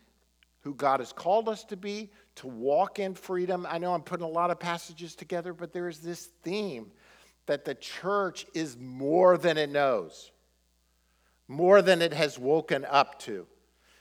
who 0.63 0.75
God 0.75 0.99
has 0.99 1.13
called 1.13 1.49
us 1.49 1.63
to 1.67 1.77
be, 1.77 2.11
to 2.35 2.49
walk 2.49 2.99
in 2.99 3.15
freedom. 3.15 3.65
I 3.71 3.79
know 3.79 3.95
I'm 3.95 4.03
putting 4.03 4.27
a 4.27 4.29
lot 4.29 4.51
of 4.51 4.59
passages 4.59 5.15
together, 5.15 5.53
but 5.53 5.73
there 5.73 5.87
is 5.87 6.01
this 6.01 6.31
theme 6.43 6.91
that 7.47 7.65
the 7.65 7.75
church 7.75 8.47
is 8.55 8.77
more 8.79 9.37
than 9.37 9.59
it 9.59 9.71
knows, 9.71 10.31
more 11.49 11.83
than 11.83 12.01
it 12.03 12.13
has 12.13 12.39
woken 12.39 12.85
up 12.87 13.19
to. 13.21 13.47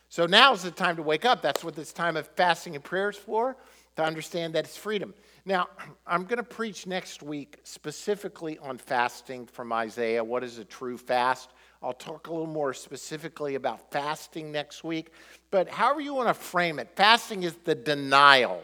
So 0.09 0.25
now 0.25 0.53
is 0.53 0.61
the 0.61 0.71
time 0.71 0.95
to 0.97 1.01
wake 1.01 1.25
up. 1.25 1.41
That's 1.41 1.63
what 1.63 1.75
this 1.75 1.91
time 1.91 2.17
of 2.17 2.27
fasting 2.35 2.75
and 2.75 2.83
prayer 2.83 3.09
is 3.09 3.17
for, 3.17 3.57
to 3.95 4.03
understand 4.03 4.53
that 4.53 4.65
it's 4.65 4.77
freedom. 4.77 5.13
Now, 5.45 5.67
I'm 6.07 6.25
going 6.25 6.37
to 6.37 6.43
preach 6.43 6.87
next 6.87 7.23
week 7.23 7.57
specifically 7.63 8.57
on 8.59 8.77
fasting 8.77 9.47
from 9.47 9.73
Isaiah. 9.73 10.23
What 10.23 10.43
is 10.43 10.57
a 10.57 10.65
true 10.65 10.97
fast? 10.97 11.49
I'll 11.81 11.93
talk 11.93 12.27
a 12.27 12.31
little 12.31 12.47
more 12.47 12.73
specifically 12.73 13.55
about 13.55 13.91
fasting 13.91 14.51
next 14.51 14.83
week. 14.83 15.11
But 15.51 15.67
however 15.67 15.99
you 15.99 16.13
want 16.13 16.29
to 16.29 16.33
frame 16.33 16.79
it, 16.79 16.89
fasting 16.95 17.43
is 17.43 17.55
the 17.65 17.75
denial 17.75 18.61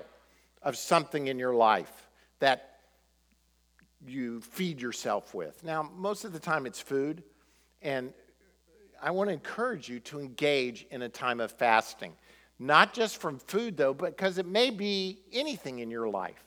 of 0.62 0.78
something 0.78 1.28
in 1.28 1.38
your 1.38 1.54
life 1.54 2.08
that 2.40 2.79
you 4.06 4.42
feed 4.42 4.82
yourself 4.82 5.34
with. 5.34 5.64
Now, 5.64 5.90
most 5.96 6.26
of 6.26 6.34
the 6.34 6.40
time 6.40 6.66
it's 6.66 6.80
food, 6.80 7.24
and 7.82 8.14
I 9.02 9.12
want 9.12 9.30
to 9.30 9.34
encourage 9.34 9.90
you 9.90 10.00
to 10.02 10.20
engage 10.20 10.86
in 10.92 11.02
a 11.02 11.10
time 11.10 11.40
of 11.40 11.52
fasting. 11.52 12.14
Not 12.60 12.94
just 12.94 13.18
from 13.18 13.40
food, 13.40 13.78
though, 13.78 13.94
but 13.94 14.18
because 14.18 14.38
it 14.38 14.46
may 14.46 14.70
be 14.70 15.20
anything 15.32 15.80
in 15.80 15.90
your 15.90 16.10
life 16.10 16.44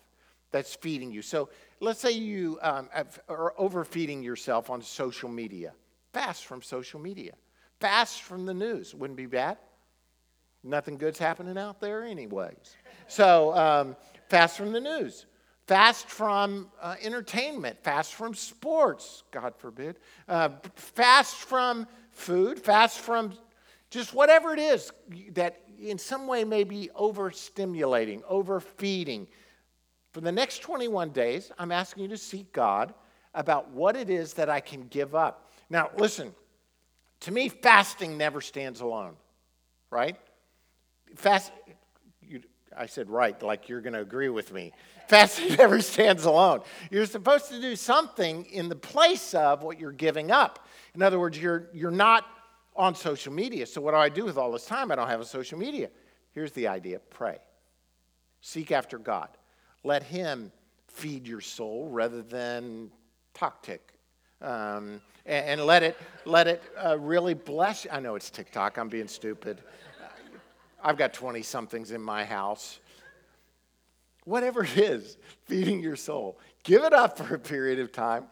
that's 0.51 0.75
feeding 0.75 1.11
you. 1.11 1.23
So 1.23 1.49
let's 1.81 2.01
say 2.01 2.13
you 2.13 2.59
um, 2.63 2.89
are 3.29 3.55
overfeeding 3.57 4.23
yourself 4.23 4.69
on 4.69 4.83
social 4.83 5.31
media. 5.31 5.73
Fast 6.13 6.45
from 6.45 6.61
social 6.61 7.01
media. 7.01 7.33
Fast 7.81 8.23
from 8.23 8.45
the 8.45 8.53
news. 8.53 8.95
Wouldn't 8.95 9.17
be 9.17 9.27
bad. 9.27 9.57
Nothing 10.63 10.97
good's 10.99 11.19
happening 11.19 11.59
out 11.59 11.81
there, 11.81 12.05
anyways. 12.05 12.77
So 13.09 13.57
um, 13.57 13.97
fast 14.29 14.57
from 14.57 14.73
the 14.73 14.81
news. 14.81 15.27
Fast 15.67 16.09
from 16.09 16.71
uh, 16.81 16.97
entertainment. 17.01 17.83
Fast 17.83 18.15
from 18.15 18.35
sports, 18.35 19.23
God 19.31 19.55
forbid. 19.57 19.97
Uh, 20.29 20.51
fast 20.75 21.37
from 21.37 21.87
food. 22.11 22.59
Fast 22.59 23.01
from 23.01 23.33
just 23.91 24.15
whatever 24.15 24.53
it 24.53 24.59
is 24.59 24.93
that 25.33 25.61
in 25.81 25.99
some 25.99 26.27
way 26.27 26.45
may 26.45 26.65
be 26.65 26.91
overstimulating, 26.97 28.23
overfeeding 28.29 29.27
for 30.13 30.21
the 30.21 30.33
next 30.33 30.59
21 30.59 31.11
days, 31.11 31.51
I'm 31.59 31.73
asking 31.73 32.05
you 32.05 32.09
to 32.11 32.19
seek 32.19 32.53
God 32.53 32.93
about 33.35 33.71
what 33.71 33.97
it 33.97 34.11
is 34.11 34.35
that 34.35 34.51
I 34.51 34.61
can 34.61 34.87
give 34.89 35.15
up. 35.15 35.51
Now, 35.71 35.91
listen, 35.97 36.35
to 37.21 37.31
me, 37.31 37.49
fasting 37.49 38.19
never 38.19 38.43
stands 38.43 38.81
alone, 38.81 39.15
right? 39.91 40.17
Fast, 41.17 41.51
I 42.77 42.87
said 42.87 43.11
right, 43.11 43.41
like 43.43 43.69
you're 43.69 43.81
going 43.81 43.95
to 43.95 44.01
agree 44.01 44.29
with 44.29 44.53
me. 44.53 44.73
Fasting 45.09 45.57
never 45.57 45.81
stands 45.81 46.25
alone. 46.25 46.61
You're 46.91 47.07
supposed 47.07 47.49
to 47.49 47.61
do 47.61 47.77
something 47.77 48.45
in 48.47 48.69
the 48.69 48.77
place 48.77 49.35
of 49.35 49.63
what 49.63 49.79
you're 49.79 49.93
giving 49.93 50.31
up. 50.31 50.67
In 50.95 51.03
other 51.03 51.19
words, 51.19 51.39
you're, 51.39 51.69
you're 51.73 51.91
not 51.91 52.27
on 52.77 52.95
social 52.95 53.33
media. 53.33 53.67
So, 53.67 53.81
what 53.81 53.93
do 53.93 53.99
I 53.99 54.09
do 54.09 54.25
with 54.25 54.39
all 54.39 54.53
this 54.53 54.65
time? 54.65 54.91
I 54.91 54.95
don't 54.95 55.09
have 55.09 55.21
a 55.21 55.25
social 55.25 55.59
media. 55.59 55.91
Here's 56.33 56.53
the 56.53 56.69
idea 56.69 56.99
pray, 57.11 57.39
seek 58.41 58.73
after 58.73 58.99
God. 58.99 59.29
Let 59.85 60.03
Him 60.03 60.53
feed 60.89 61.27
your 61.27 61.41
soul 61.41 61.89
rather 61.89 62.23
than 62.23 62.91
TikTok. 63.35 63.81
Um, 64.41 65.01
and, 65.25 65.47
and, 65.47 65.67
let 65.67 65.85
it, 65.85 65.97
let 66.25 66.49
it 66.49 66.63
uh, 66.85 66.99
really 66.99 67.35
bless 67.35 67.85
you. 67.85 67.91
I 67.93 68.01
know 68.01 68.17
it's 68.17 68.29
TikTok, 68.29 68.77
I'm 68.77 68.89
being 68.89 69.09
stupid. 69.09 69.59
I've 70.83 70.97
got 70.97 71.13
20 71.13 71.43
somethings 71.43 71.91
in 71.91 72.03
my 72.03 72.25
house. 72.25 72.81
Whatever 74.25 74.65
it 74.65 74.77
is, 74.77 75.17
feeding 75.47 75.81
your 75.81 75.97
soul, 75.97 76.39
give 76.65 76.85
it 76.85 76.93
up 76.93 77.19
for 77.19 77.35
a 77.35 77.39
period 77.39 77.79
of 77.79 77.93
time 77.93 78.25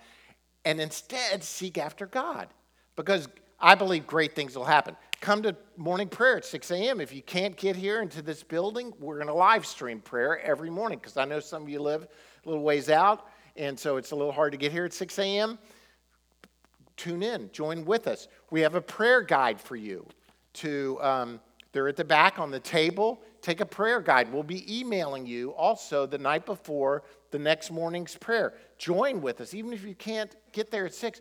and 0.65 0.81
instead 0.81 1.43
seek 1.43 1.79
after 1.79 2.07
God 2.07 2.49
because 2.97 3.29
I 3.61 3.75
believe 3.75 4.07
great 4.07 4.35
things 4.35 4.57
will 4.57 4.65
happen. 4.65 4.97
Come 5.21 5.43
to 5.43 5.55
morning 5.77 6.09
prayer 6.09 6.39
at 6.39 6.45
6 6.45 6.71
a.m. 6.71 7.01
If 7.01 7.13
you 7.13 7.23
can't 7.23 7.57
get 7.57 7.77
here 7.77 8.01
into 8.01 8.23
this 8.23 8.43
building, 8.43 8.93
we're 8.99 9.17
going 9.17 9.27
to 9.27 9.35
live 9.35 9.67
stream 9.67 10.01
prayer 10.01 10.41
every 10.41 10.71
morning 10.71 10.99
because 10.99 11.17
I 11.17 11.25
know 11.25 11.41
some 11.41 11.63
of 11.63 11.69
you 11.69 11.81
live 11.81 12.05
a 12.05 12.49
little 12.49 12.65
ways 12.65 12.89
out, 12.89 13.27
and 13.57 13.79
so 13.79 13.97
it's 13.97 14.13
a 14.13 14.17
little 14.17 14.33
hard 14.33 14.53
to 14.53 14.59
get 14.59 14.73
here 14.73 14.87
at 14.87 14.95
6 14.95 15.19
a.m. 15.19 15.59
Tune 16.97 17.23
in, 17.23 17.51
join 17.53 17.85
with 17.85 18.07
us. 18.07 18.29
We 18.51 18.63
have 18.63 18.75
a 18.75 18.81
prayer 18.81 19.23
guide 19.23 19.61
for 19.61 19.77
you. 19.77 20.07
To 20.55 20.99
um, 21.01 21.41
they're 21.73 21.89
at 21.89 21.97
the 21.97 22.05
back 22.05 22.39
on 22.39 22.51
the 22.51 22.61
table. 22.61 23.21
Take 23.43 23.61
a 23.61 23.67
prayer 23.67 24.01
guide. 24.01 24.33
We'll 24.33 24.43
be 24.43 24.81
emailing 24.81 25.27
you 25.27 25.51
also 25.53 26.07
the 26.07 26.19
night 26.19 26.45
before 26.47 27.05
the 27.31 27.39
next 27.39 27.71
morning's 27.71 28.17
prayer. 28.17 28.55
Join 28.77 29.21
with 29.21 29.41
us, 29.41 29.55
even 29.55 29.73
if 29.73 29.85
you 29.85 29.95
can't 29.95 30.35
get 30.53 30.71
there 30.71 30.87
at 30.87 30.95
six. 30.95 31.21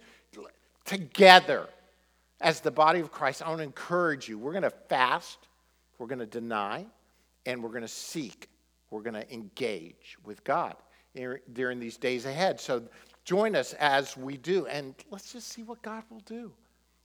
Together, 0.85 1.67
as 2.41 2.61
the 2.61 2.71
body 2.71 2.99
of 2.99 3.11
Christ, 3.11 3.43
I 3.43 3.49
want 3.49 3.59
to 3.59 3.63
encourage 3.63 4.27
you. 4.27 4.39
We're 4.39 4.53
going 4.53 4.63
to 4.63 4.69
fast, 4.69 5.37
we're 5.99 6.07
going 6.07 6.19
to 6.19 6.25
deny, 6.25 6.85
and 7.45 7.61
we're 7.61 7.69
going 7.69 7.81
to 7.81 7.87
seek. 7.87 8.49
We're 8.89 9.01
going 9.01 9.13
to 9.13 9.31
engage 9.31 10.17
with 10.25 10.43
God 10.43 10.75
during 11.53 11.79
these 11.79 11.97
days 11.97 12.25
ahead. 12.25 12.59
So 12.59 12.81
join 13.23 13.55
us 13.55 13.73
as 13.73 14.17
we 14.17 14.37
do, 14.37 14.65
and 14.65 14.95
let's 15.11 15.31
just 15.31 15.49
see 15.49 15.61
what 15.61 15.81
God 15.83 16.03
will 16.09 16.21
do. 16.21 16.51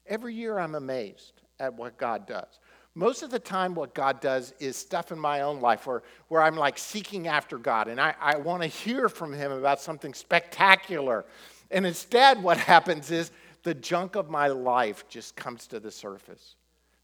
Every 0.07 0.35
year, 0.35 0.59
I'm 0.59 0.74
amazed 0.74 1.42
at 1.61 1.74
what 1.74 1.98
God 1.98 2.26
does. 2.26 2.59
Most 2.94 3.22
of 3.22 3.30
the 3.30 3.40
time, 3.40 3.74
what 3.74 3.92
God 3.92 4.20
does 4.20 4.54
is 4.61 4.76
stuff 4.76 5.11
in 5.11 5.18
my 5.18 5.40
own 5.40 5.61
life 5.61 5.87
where, 5.87 6.02
where 6.28 6.42
I'm 6.42 6.57
like 6.57 6.78
seeking 6.78 7.26
after 7.26 7.59
God 7.59 7.88
and 7.88 8.00
I, 8.00 8.14
I 8.20 8.37
want 8.37 8.62
to 8.62 8.68
hear 8.68 9.09
from 9.09 9.33
Him 9.33 9.50
about 9.50 9.80
something 9.80 10.14
spectacular. 10.14 11.24
And 11.72 11.85
instead, 11.87 12.42
what 12.42 12.57
happens 12.72 13.11
is 13.11 13.33
the 13.64 13.74
junk 13.74 14.14
of 14.14 14.30
my 14.30 14.48
life 14.48 15.09
just 15.09 15.35
comes 15.35 15.66
to 15.68 15.80
the 15.80 15.90
surface 15.90 16.54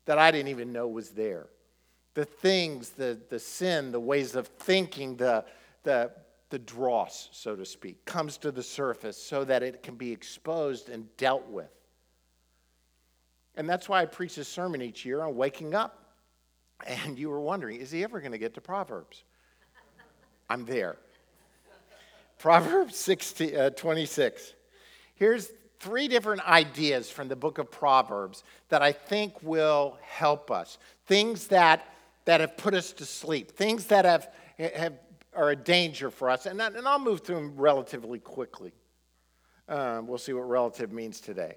that 0.04 0.18
I 0.18 0.30
didn't 0.30 0.48
even 0.48 0.72
know 0.72 0.86
was 0.86 1.10
there. 1.10 1.46
The 2.14 2.24
things, 2.24 2.90
the, 2.90 3.18
the 3.28 3.38
sin, 3.38 3.92
the 3.92 4.00
ways 4.00 4.34
of 4.34 4.46
thinking, 4.46 5.16
the, 5.16 5.44
the, 5.82 6.12
the 6.50 6.58
dross, 6.58 7.28
so 7.32 7.56
to 7.56 7.64
speak, 7.64 8.04
comes 8.04 8.36
to 8.38 8.52
the 8.52 8.62
surface 8.62 9.16
so 9.16 9.44
that 9.44 9.62
it 9.62 9.82
can 9.82 9.96
be 9.96 10.12
exposed 10.12 10.88
and 10.88 11.06
dealt 11.16 11.48
with. 11.48 11.70
And 13.56 13.68
that's 13.68 13.88
why 13.88 14.02
I 14.02 14.06
preach 14.06 14.36
this 14.36 14.48
sermon 14.48 14.82
each 14.82 15.04
year 15.04 15.22
on 15.22 15.36
waking 15.36 15.74
up. 15.74 15.96
And 16.86 17.18
you 17.18 17.28
were 17.28 17.42
wondering, 17.42 17.78
is 17.78 17.90
he 17.90 18.02
ever 18.02 18.20
going 18.20 18.32
to 18.32 18.38
get 18.38 18.54
to 18.54 18.62
Proverbs? 18.62 19.22
I'm 20.48 20.64
there. 20.64 20.96
Proverbs 22.38 22.96
60, 22.96 23.54
uh, 23.54 23.70
26. 23.70 24.54
Here's 25.14 25.52
three 25.78 26.08
different 26.08 26.46
ideas 26.48 27.10
from 27.10 27.28
the 27.28 27.36
book 27.36 27.58
of 27.58 27.70
Proverbs 27.70 28.44
that 28.70 28.80
I 28.80 28.92
think 28.92 29.34
will 29.42 29.98
help 30.00 30.50
us. 30.50 30.78
Things 31.06 31.48
that, 31.48 31.86
that 32.24 32.40
have 32.40 32.56
put 32.56 32.72
us 32.72 32.92
to 32.92 33.04
sleep, 33.04 33.52
things 33.52 33.84
that 33.86 34.06
have, 34.06 34.30
have, 34.58 34.94
are 35.34 35.50
a 35.50 35.56
danger 35.56 36.10
for 36.10 36.30
us. 36.30 36.46
And, 36.46 36.60
and 36.62 36.88
I'll 36.88 36.98
move 36.98 37.20
through 37.20 37.36
them 37.36 37.56
relatively 37.56 38.18
quickly. 38.18 38.72
Um, 39.68 40.06
we'll 40.06 40.18
see 40.18 40.32
what 40.32 40.48
relative 40.48 40.92
means 40.92 41.20
today. 41.20 41.56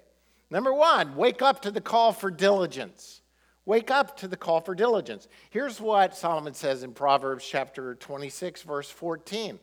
Number 0.50 0.72
one, 0.72 1.16
wake 1.16 1.42
up 1.42 1.62
to 1.62 1.70
the 1.70 1.80
call 1.80 2.12
for 2.12 2.30
diligence. 2.30 3.22
Wake 3.66 3.90
up 3.90 4.16
to 4.18 4.28
the 4.28 4.36
call 4.36 4.60
for 4.60 4.74
diligence. 4.74 5.26
Here's 5.50 5.80
what 5.80 6.16
Solomon 6.16 6.52
says 6.52 6.82
in 6.82 6.92
Proverbs 6.92 7.46
chapter 7.46 7.94
26, 7.94 8.62
verse 8.62 8.90
14. 8.90 9.58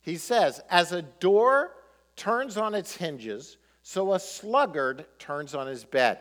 He 0.00 0.16
says, 0.16 0.60
As 0.70 0.92
a 0.92 1.02
door 1.02 1.72
turns 2.16 2.56
on 2.56 2.74
its 2.74 2.96
hinges, 2.96 3.58
so 3.82 4.14
a 4.14 4.20
sluggard 4.20 5.04
turns 5.18 5.54
on 5.54 5.66
his 5.66 5.84
bed. 5.84 6.20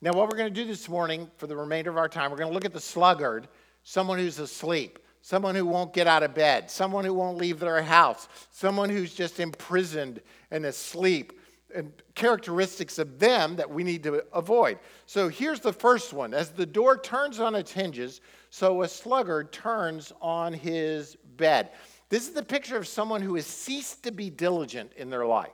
Now, 0.00 0.12
what 0.12 0.28
we're 0.28 0.36
going 0.36 0.52
to 0.52 0.60
do 0.60 0.66
this 0.66 0.88
morning 0.88 1.30
for 1.36 1.46
the 1.46 1.56
remainder 1.56 1.90
of 1.90 1.96
our 1.96 2.08
time, 2.08 2.32
we're 2.32 2.38
going 2.38 2.50
to 2.50 2.54
look 2.54 2.64
at 2.64 2.72
the 2.72 2.80
sluggard, 2.80 3.46
someone 3.84 4.18
who's 4.18 4.40
asleep, 4.40 4.98
someone 5.20 5.54
who 5.54 5.64
won't 5.64 5.92
get 5.92 6.08
out 6.08 6.24
of 6.24 6.34
bed, 6.34 6.68
someone 6.68 7.04
who 7.04 7.14
won't 7.14 7.38
leave 7.38 7.60
their 7.60 7.80
house, 7.80 8.26
someone 8.50 8.90
who's 8.90 9.14
just 9.14 9.38
imprisoned 9.38 10.20
and 10.50 10.66
asleep, 10.66 11.32
and 11.74 11.92
characteristics 12.14 12.98
of 12.98 13.18
them 13.18 13.56
that 13.56 13.70
we 13.70 13.84
need 13.84 14.02
to 14.04 14.24
avoid. 14.32 14.78
So 15.06 15.28
here's 15.28 15.60
the 15.60 15.72
first 15.72 16.12
one 16.12 16.34
as 16.34 16.50
the 16.50 16.66
door 16.66 16.98
turns 16.98 17.40
on 17.40 17.54
its 17.54 17.72
hinges, 17.72 18.20
so 18.50 18.82
a 18.82 18.88
sluggard 18.88 19.52
turns 19.52 20.12
on 20.20 20.52
his 20.52 21.16
bed. 21.36 21.70
This 22.08 22.28
is 22.28 22.34
the 22.34 22.42
picture 22.42 22.76
of 22.76 22.86
someone 22.86 23.22
who 23.22 23.34
has 23.36 23.46
ceased 23.46 24.02
to 24.04 24.12
be 24.12 24.28
diligent 24.28 24.92
in 24.96 25.08
their 25.08 25.24
life. 25.24 25.50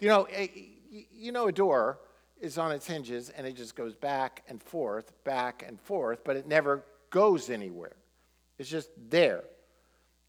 You 0.00 0.08
know, 0.08 0.26
a, 0.34 0.50
you 0.90 1.30
know, 1.30 1.46
a 1.46 1.52
door 1.52 2.00
is 2.40 2.58
on 2.58 2.72
its 2.72 2.86
hinges 2.86 3.30
and 3.30 3.46
it 3.46 3.54
just 3.54 3.76
goes 3.76 3.94
back 3.94 4.42
and 4.48 4.62
forth, 4.62 5.12
back 5.24 5.64
and 5.66 5.80
forth, 5.80 6.24
but 6.24 6.36
it 6.36 6.46
never 6.48 6.84
goes 7.10 7.50
anywhere. 7.50 7.96
It's 8.58 8.68
just 8.68 8.90
there. 9.08 9.44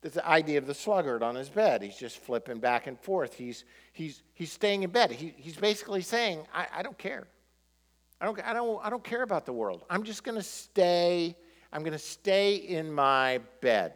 The 0.01 0.27
idea 0.27 0.57
of 0.57 0.65
the 0.65 0.73
sluggard 0.73 1.21
on 1.21 1.35
his 1.35 1.49
bed. 1.49 1.83
He's 1.83 1.97
just 1.97 2.17
flipping 2.17 2.59
back 2.59 2.87
and 2.87 2.99
forth. 2.99 3.35
He's, 3.35 3.65
he's, 3.93 4.23
he's 4.33 4.51
staying 4.51 4.81
in 4.81 4.89
bed. 4.89 5.11
He, 5.11 5.33
he's 5.37 5.55
basically 5.55 6.01
saying, 6.01 6.47
I, 6.53 6.67
I 6.77 6.83
don't 6.83 6.97
care. 6.97 7.27
I 8.19 8.25
don't, 8.25 8.39
I, 8.47 8.53
don't, 8.53 8.85
I 8.85 8.89
don't 8.89 9.03
care 9.03 9.23
about 9.23 9.45
the 9.45 9.53
world. 9.53 9.83
I'm 9.89 10.03
just 10.03 10.23
going 10.23 10.37
to 10.37 10.43
stay. 10.43 11.35
I'm 11.73 11.81
going 11.81 11.93
to 11.93 11.99
stay 11.99 12.55
in 12.55 12.91
my 12.91 13.41
bed. 13.61 13.93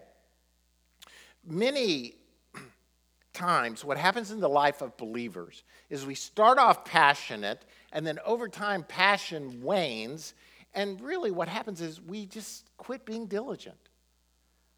Many 1.45 2.15
times, 3.33 3.83
what 3.85 3.97
happens 3.97 4.31
in 4.31 4.39
the 4.39 4.49
life 4.49 4.81
of 4.81 4.97
believers 4.97 5.63
is 5.89 6.05
we 6.05 6.15
start 6.15 6.57
off 6.57 6.85
passionate, 6.85 7.65
and 7.91 8.05
then 8.05 8.19
over 8.25 8.47
time, 8.47 8.83
passion 8.83 9.61
wanes. 9.61 10.33
And 10.73 10.99
really, 11.01 11.31
what 11.31 11.47
happens 11.47 11.81
is 11.81 12.01
we 12.01 12.25
just 12.25 12.69
quit 12.77 13.05
being 13.05 13.27
diligent. 13.27 13.77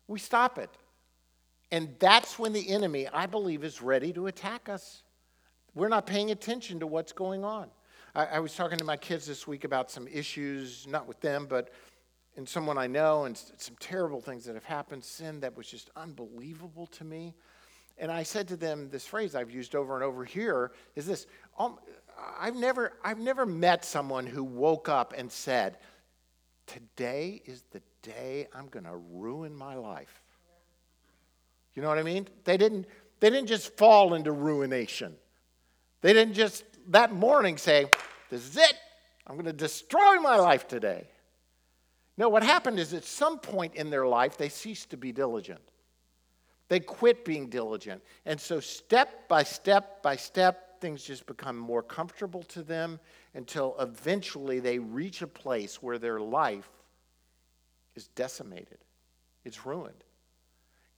We 0.08 0.20
stop 0.20 0.58
it. 0.58 0.70
And 1.72 1.96
that's 2.00 2.40
when 2.40 2.54
the 2.54 2.70
enemy, 2.70 3.08
I 3.08 3.26
believe, 3.26 3.64
is 3.64 3.82
ready 3.82 4.14
to 4.14 4.28
attack 4.28 4.70
us. 4.70 5.04
We're 5.76 5.90
not 5.90 6.06
paying 6.06 6.32
attention 6.32 6.80
to 6.80 6.88
what's 6.88 7.12
going 7.12 7.44
on. 7.44 7.68
I, 8.16 8.26
I 8.26 8.40
was 8.40 8.56
talking 8.56 8.78
to 8.78 8.86
my 8.86 8.98
kids 8.98 9.26
this 9.26 9.48
week 9.48 9.64
about 9.64 9.92
some 9.92 10.08
issues, 10.08 10.88
not 10.88 11.08
with 11.08 11.20
them, 11.20 11.46
but 11.50 11.70
in 12.36 12.46
someone 12.46 12.78
I 12.78 12.88
know, 12.88 13.26
and 13.26 13.36
some 13.58 13.76
terrible 13.80 14.22
things 14.22 14.46
that 14.46 14.54
have 14.54 14.64
happened, 14.64 15.04
sin 15.04 15.40
that 15.42 15.58
was 15.58 15.68
just 15.68 15.90
unbelievable 15.96 16.88
to 16.88 17.04
me. 17.04 17.34
And 17.98 18.12
I 18.12 18.24
said 18.24 18.48
to 18.50 18.56
them, 18.56 18.90
this 18.90 19.08
phrase 19.08 19.36
I've 19.36 19.50
used 19.50 19.76
over 19.76 19.96
and 19.96 20.04
over 20.04 20.24
here 20.24 20.72
is 20.96 21.08
this 21.08 21.26
um, 21.58 21.80
I've, 22.40 22.56
never, 22.56 22.94
I've 23.04 23.20
never 23.20 23.46
met 23.46 23.84
someone 23.84 24.28
who 24.28 24.44
woke 24.44 24.88
up 24.88 25.14
and 25.18 25.32
said, 25.32 25.78
Today 26.68 27.42
is 27.46 27.64
the 27.72 27.82
day 28.02 28.48
I'm 28.54 28.68
going 28.68 28.86
to 28.86 28.98
ruin 28.98 29.56
my 29.56 29.76
life. 29.76 30.22
You 31.78 31.84
know 31.84 31.90
what 31.90 32.00
I 32.00 32.04
mean? 32.04 32.28
They 32.44 32.58
didn't, 32.58 32.88
they 33.20 33.30
didn't 33.30 33.48
just 33.48 33.78
fall 33.78 34.16
into 34.16 34.32
ruination. 34.32 35.14
They 36.02 36.12
didn't 36.12 36.34
just 36.34 36.64
that 36.88 37.14
morning 37.14 37.56
say, 37.58 37.86
This 38.32 38.48
is 38.48 38.58
it. 38.58 38.74
I'm 39.28 39.36
going 39.36 39.46
to 39.46 39.54
destroy 39.54 40.16
my 40.16 40.38
life 40.38 40.68
today. 40.68 41.08
No, 42.18 42.30
what 42.30 42.42
happened 42.42 42.80
is 42.80 42.96
at 42.96 43.04
some 43.04 43.38
point 43.38 43.76
in 43.76 43.92
their 43.92 44.08
life, 44.08 44.38
they 44.38 44.50
ceased 44.50 44.90
to 44.90 44.98
be 44.98 45.12
diligent. 45.12 45.62
They 46.68 46.80
quit 46.80 47.24
being 47.24 47.48
diligent. 47.48 48.02
And 48.26 48.42
so, 48.42 48.60
step 48.60 49.28
by 49.28 49.44
step 49.44 50.02
by 50.02 50.16
step, 50.16 50.82
things 50.82 51.04
just 51.04 51.28
become 51.28 51.58
more 51.58 51.84
comfortable 51.84 52.42
to 52.44 52.64
them 52.64 53.00
until 53.36 53.76
eventually 53.80 54.60
they 54.60 54.80
reach 54.80 55.22
a 55.22 55.28
place 55.28 55.84
where 55.84 56.00
their 56.00 56.20
life 56.20 56.70
is 57.96 58.08
decimated, 58.08 58.80
it's 59.46 59.64
ruined. 59.64 60.04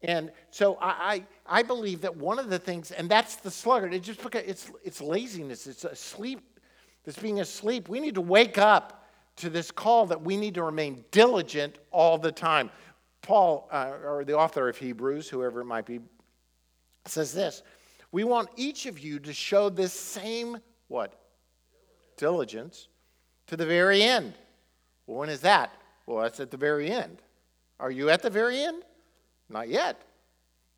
And 0.02 0.32
so 0.50 0.76
I, 0.76 1.26
I, 1.48 1.60
I, 1.60 1.64
believe 1.64 2.02
that 2.02 2.16
one 2.16 2.40
of 2.40 2.50
the 2.50 2.58
things, 2.58 2.92
and 2.92 3.10
that's 3.10 3.36
the 3.36 3.52
sluggard, 3.52 3.94
it 3.94 4.02
just 4.02 4.24
because 4.24 4.44
it's, 4.46 4.72
it's 4.84 5.02
laziness, 5.02 5.68
it's 5.68 5.84
asleep, 5.84 6.40
this 7.04 7.18
being 7.18 7.42
asleep. 7.42 7.90
We 7.90 8.00
need 8.00 8.16
to 8.16 8.22
wake 8.22 8.58
up 8.58 9.10
to 9.38 9.50
this 9.50 9.72
call 9.72 10.06
that 10.06 10.22
we 10.22 10.38
need 10.38 10.54
to 10.56 10.64
remain 10.64 11.04
diligent 11.12 11.80
all 11.92 12.18
the 12.18 12.32
time. 12.32 12.70
Paul, 13.22 13.68
uh, 13.72 13.92
or 14.06 14.24
the 14.24 14.38
author 14.38 14.70
of 14.70 14.78
Hebrews, 14.78 15.28
whoever 15.28 15.62
it 15.62 15.66
might 15.66 15.86
be, 15.86 16.00
says 17.06 17.34
this 17.34 17.64
We 18.12 18.24
want 18.24 18.50
each 18.56 18.86
of 18.86 19.00
you 19.00 19.20
to 19.20 19.34
show 19.34 19.70
this 19.70 19.92
same, 19.92 20.60
what? 20.88 21.14
Diligence 22.16 22.88
to 23.48 23.58
the 23.58 23.66
very 23.66 24.02
end. 24.02 24.34
Well, 25.08 25.20
when 25.20 25.30
is 25.30 25.42
that? 25.42 25.74
Well, 26.06 26.24
that's 26.24 26.40
at 26.40 26.52
the 26.52 26.58
very 26.58 26.90
end. 26.90 27.22
Are 27.80 27.92
you 27.92 28.10
at 28.10 28.22
the 28.22 28.30
very 28.30 28.62
end? 28.62 28.84
Not 29.50 29.70
yet. 29.70 30.02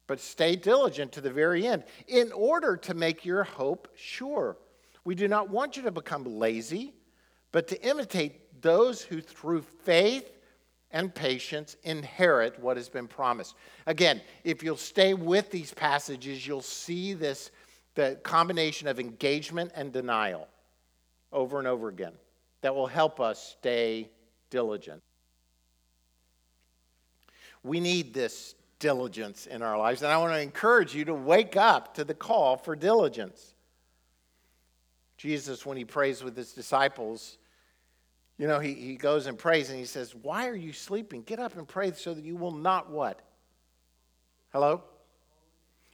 But 0.08 0.20
stay 0.20 0.56
diligent 0.56 1.12
to 1.14 1.22
the 1.22 1.32
very 1.32 1.68
end 1.68 1.84
in 2.08 2.32
order 2.32 2.76
to 2.78 2.94
make 2.94 3.26
your 3.26 3.44
hope 3.44 3.88
sure. 3.96 4.58
We 5.04 5.16
do 5.16 5.28
not 5.28 5.50
want 5.50 5.78
you 5.78 5.84
to 5.84 5.92
become 5.92 6.26
lazy, 6.26 6.94
but 7.52 7.68
to 7.70 7.82
imitate 7.82 8.62
those 8.62 9.02
who 9.02 9.22
through 9.22 9.62
faith 9.62 10.38
and 10.92 11.14
patience 11.14 11.78
inherit 11.84 12.60
what 12.60 12.78
has 12.78 12.90
been 12.90 13.08
promised. 13.08 13.56
Again, 13.88 14.22
if 14.44 14.62
you'll 14.64 14.76
stay 14.78 15.14
with 15.14 15.50
these 15.50 15.74
passages, 15.74 16.46
you'll 16.46 16.62
see 16.62 17.14
this 17.14 17.52
the 17.96 18.18
combination 18.24 18.88
of 18.88 19.00
engagement 19.00 19.72
and 19.76 19.92
denial 19.92 20.48
over 21.34 21.60
and 21.60 21.68
over 21.68 21.90
again 21.90 22.14
that 22.62 22.74
will 22.74 22.88
help 22.88 23.20
us 23.20 23.56
stay 23.60 24.10
diligent. 24.50 25.02
We 27.64 27.80
need 27.80 28.14
this 28.14 28.56
diligence 28.82 29.48
in 29.48 29.62
our 29.62 29.78
lives, 29.78 30.02
and 30.02 30.12
I 30.12 30.18
want 30.18 30.34
to 30.34 30.42
encourage 30.42 30.94
you 30.94 31.06
to 31.06 31.14
wake 31.14 31.56
up 31.56 31.94
to 31.96 32.04
the 32.04 32.14
call 32.14 32.58
for 32.58 32.76
diligence. 32.76 33.54
Jesus, 35.16 35.66
when 35.66 35.78
he 35.78 35.86
prays 35.86 36.22
with 36.22 36.36
his 36.36 36.52
disciples, 36.52 37.38
you 38.38 38.48
know, 38.48 38.60
he, 38.60 38.74
he 38.74 38.96
goes 38.96 39.28
and 39.28 39.38
prays 39.38 39.70
and 39.70 39.78
he 39.80 39.86
says, 39.86 40.14
Why 40.16 40.48
are 40.48 40.56
you 40.56 40.74
sleeping? 40.74 41.22
Get 41.22 41.40
up 41.40 41.56
and 41.56 41.68
pray 41.68 41.92
so 41.94 42.14
that 42.14 42.26
you 42.26 42.36
will 42.36 42.52
not 42.52 42.90
what? 42.90 43.22
Hello? 44.52 44.84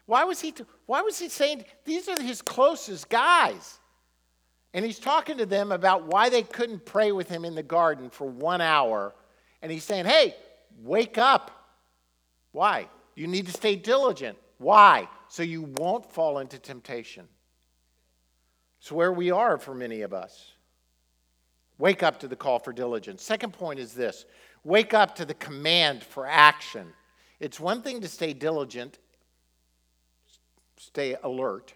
Why 0.06 0.24
was 0.24 0.40
he, 0.40 0.54
why 0.86 1.02
was 1.02 1.20
he 1.20 1.28
saying, 1.28 1.66
these 1.84 2.08
are 2.08 2.20
his 2.22 2.42
closest 2.42 3.10
guys? 3.10 3.80
And 4.74 4.86
he's 4.86 5.00
talking 5.00 5.38
to 5.40 5.46
them 5.46 5.74
about 5.74 6.06
why 6.06 6.30
they 6.30 6.44
couldn't 6.44 6.86
pray 6.86 7.12
with 7.12 7.28
him 7.28 7.44
in 7.44 7.56
the 7.56 7.64
garden 7.64 8.10
for 8.10 8.30
one 8.30 8.62
hour. 8.62 9.14
And 9.62 9.72
he's 9.72 9.84
saying, 9.84 10.06
hey, 10.06 10.34
wake 10.82 11.18
up. 11.18 11.52
Why? 12.52 12.88
You 13.16 13.28
need 13.28 13.48
to 13.48 13.52
stay 13.52 13.76
diligent. 13.76 14.38
Why? 14.58 15.08
So 15.28 15.44
you 15.44 15.64
won't 15.78 16.12
fall 16.12 16.40
into 16.40 16.60
temptation. 16.60 17.28
It's 18.80 18.92
where 18.92 19.12
we 19.12 19.32
are 19.32 19.58
for 19.58 19.74
many 19.74 20.02
of 20.02 20.14
us. 20.14 20.54
Wake 21.78 22.02
up 22.04 22.20
to 22.20 22.28
the 22.28 22.36
call 22.36 22.60
for 22.60 22.74
diligence. 22.74 23.24
Second 23.24 23.54
point 23.54 23.80
is 23.80 23.94
this 23.94 24.26
wake 24.64 24.94
up 24.94 25.16
to 25.16 25.26
the 25.26 25.34
command 25.36 26.04
for 26.04 26.26
action. 26.26 26.94
It's 27.40 27.60
one 27.60 27.82
thing 27.82 28.02
to 28.02 28.08
stay 28.08 28.34
diligent, 28.34 28.98
stay 30.78 31.16
alert, 31.24 31.74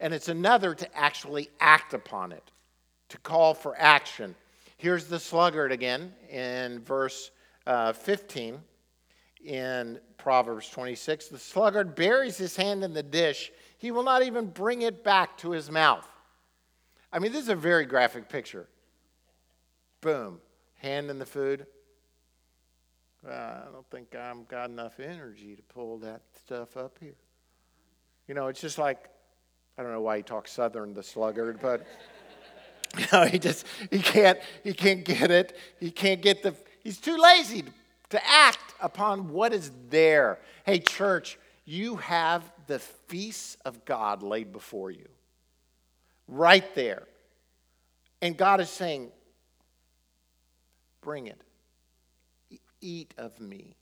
and 0.00 0.14
it's 0.14 0.28
another 0.28 0.74
to 0.74 0.96
actually 0.96 1.50
act 1.60 1.92
upon 1.92 2.32
it, 2.32 2.50
to 3.10 3.18
call 3.18 3.52
for 3.52 3.74
action. 3.78 4.34
Here's 4.78 5.06
the 5.06 5.20
sluggard 5.20 5.72
again 5.72 6.14
in 6.30 6.80
verse 6.80 7.30
uh, 7.66 7.92
15 7.92 8.60
in 9.46 10.00
Proverbs 10.18 10.68
26. 10.70 11.28
The 11.28 11.38
sluggard 11.38 11.94
buries 11.94 12.36
his 12.36 12.56
hand 12.56 12.82
in 12.82 12.92
the 12.92 13.02
dish, 13.02 13.52
he 13.78 13.90
will 13.90 14.02
not 14.02 14.22
even 14.22 14.46
bring 14.46 14.82
it 14.82 15.04
back 15.04 15.38
to 15.38 15.52
his 15.52 15.70
mouth. 15.70 16.06
I 17.12 17.18
mean, 17.18 17.32
this 17.32 17.42
is 17.42 17.48
a 17.48 17.56
very 17.56 17.86
graphic 17.86 18.28
picture. 18.28 18.68
Boom, 20.00 20.40
hand 20.76 21.10
in 21.10 21.18
the 21.18 21.26
food. 21.26 21.66
Uh, 23.26 23.32
I 23.32 23.68
don't 23.72 23.88
think 23.90 24.14
I've 24.14 24.46
got 24.48 24.70
enough 24.70 25.00
energy 25.00 25.56
to 25.56 25.62
pull 25.62 25.98
that 25.98 26.22
stuff 26.44 26.76
up 26.76 26.98
here. 27.00 27.16
You 28.28 28.34
know, 28.34 28.48
it's 28.48 28.60
just 28.60 28.78
like, 28.78 29.08
I 29.78 29.82
don't 29.82 29.92
know 29.92 30.00
why 30.00 30.18
he 30.18 30.22
talks 30.22 30.52
Southern, 30.52 30.94
the 30.94 31.02
sluggard, 31.02 31.58
but 31.60 31.86
you 32.98 33.06
know, 33.12 33.24
he 33.24 33.38
just 33.38 33.66
he 33.90 34.00
can't 34.00 34.38
he 34.64 34.72
can't 34.72 35.04
get 35.04 35.30
it. 35.30 35.56
He 35.78 35.90
can't 35.90 36.20
get 36.20 36.42
the 36.42 36.54
he's 36.82 36.98
too 36.98 37.16
lazy 37.16 37.64
to 38.10 38.26
act 38.26 38.65
upon 38.80 39.32
what 39.32 39.52
is 39.52 39.70
there. 39.88 40.38
Hey, 40.64 40.78
church, 40.78 41.38
you 41.64 41.96
have 41.96 42.42
the 42.66 42.78
feasts 42.78 43.56
of 43.64 43.84
God 43.84 44.22
laid 44.22 44.52
before 44.52 44.90
you. 44.90 45.08
Right 46.28 46.74
there. 46.74 47.06
And 48.22 48.36
God 48.36 48.60
is 48.60 48.70
saying, 48.70 49.10
Bring 51.00 51.28
it. 51.28 51.40
Eat 52.80 53.14
of 53.16 53.38
me. 53.40 53.76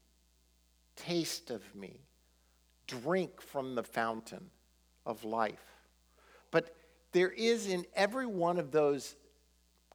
Taste 0.97 1.51
of 1.51 1.63
me. 1.75 2.01
Drink 2.87 3.41
from 3.41 3.75
the 3.75 3.83
fountain 3.83 4.51
of 5.07 5.25
life. 5.25 5.65
But 6.51 6.75
there 7.13 7.31
is 7.31 7.67
in 7.67 7.87
every 7.95 8.27
one 8.27 8.59
of 8.59 8.71
those 8.71 9.17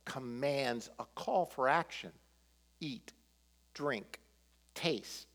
commands 0.06 0.90
a 0.98 1.06
call 1.14 1.46
for 1.46 1.68
action 1.68 2.12
eat, 2.82 3.14
drink, 3.74 4.20
taste. 4.80 5.28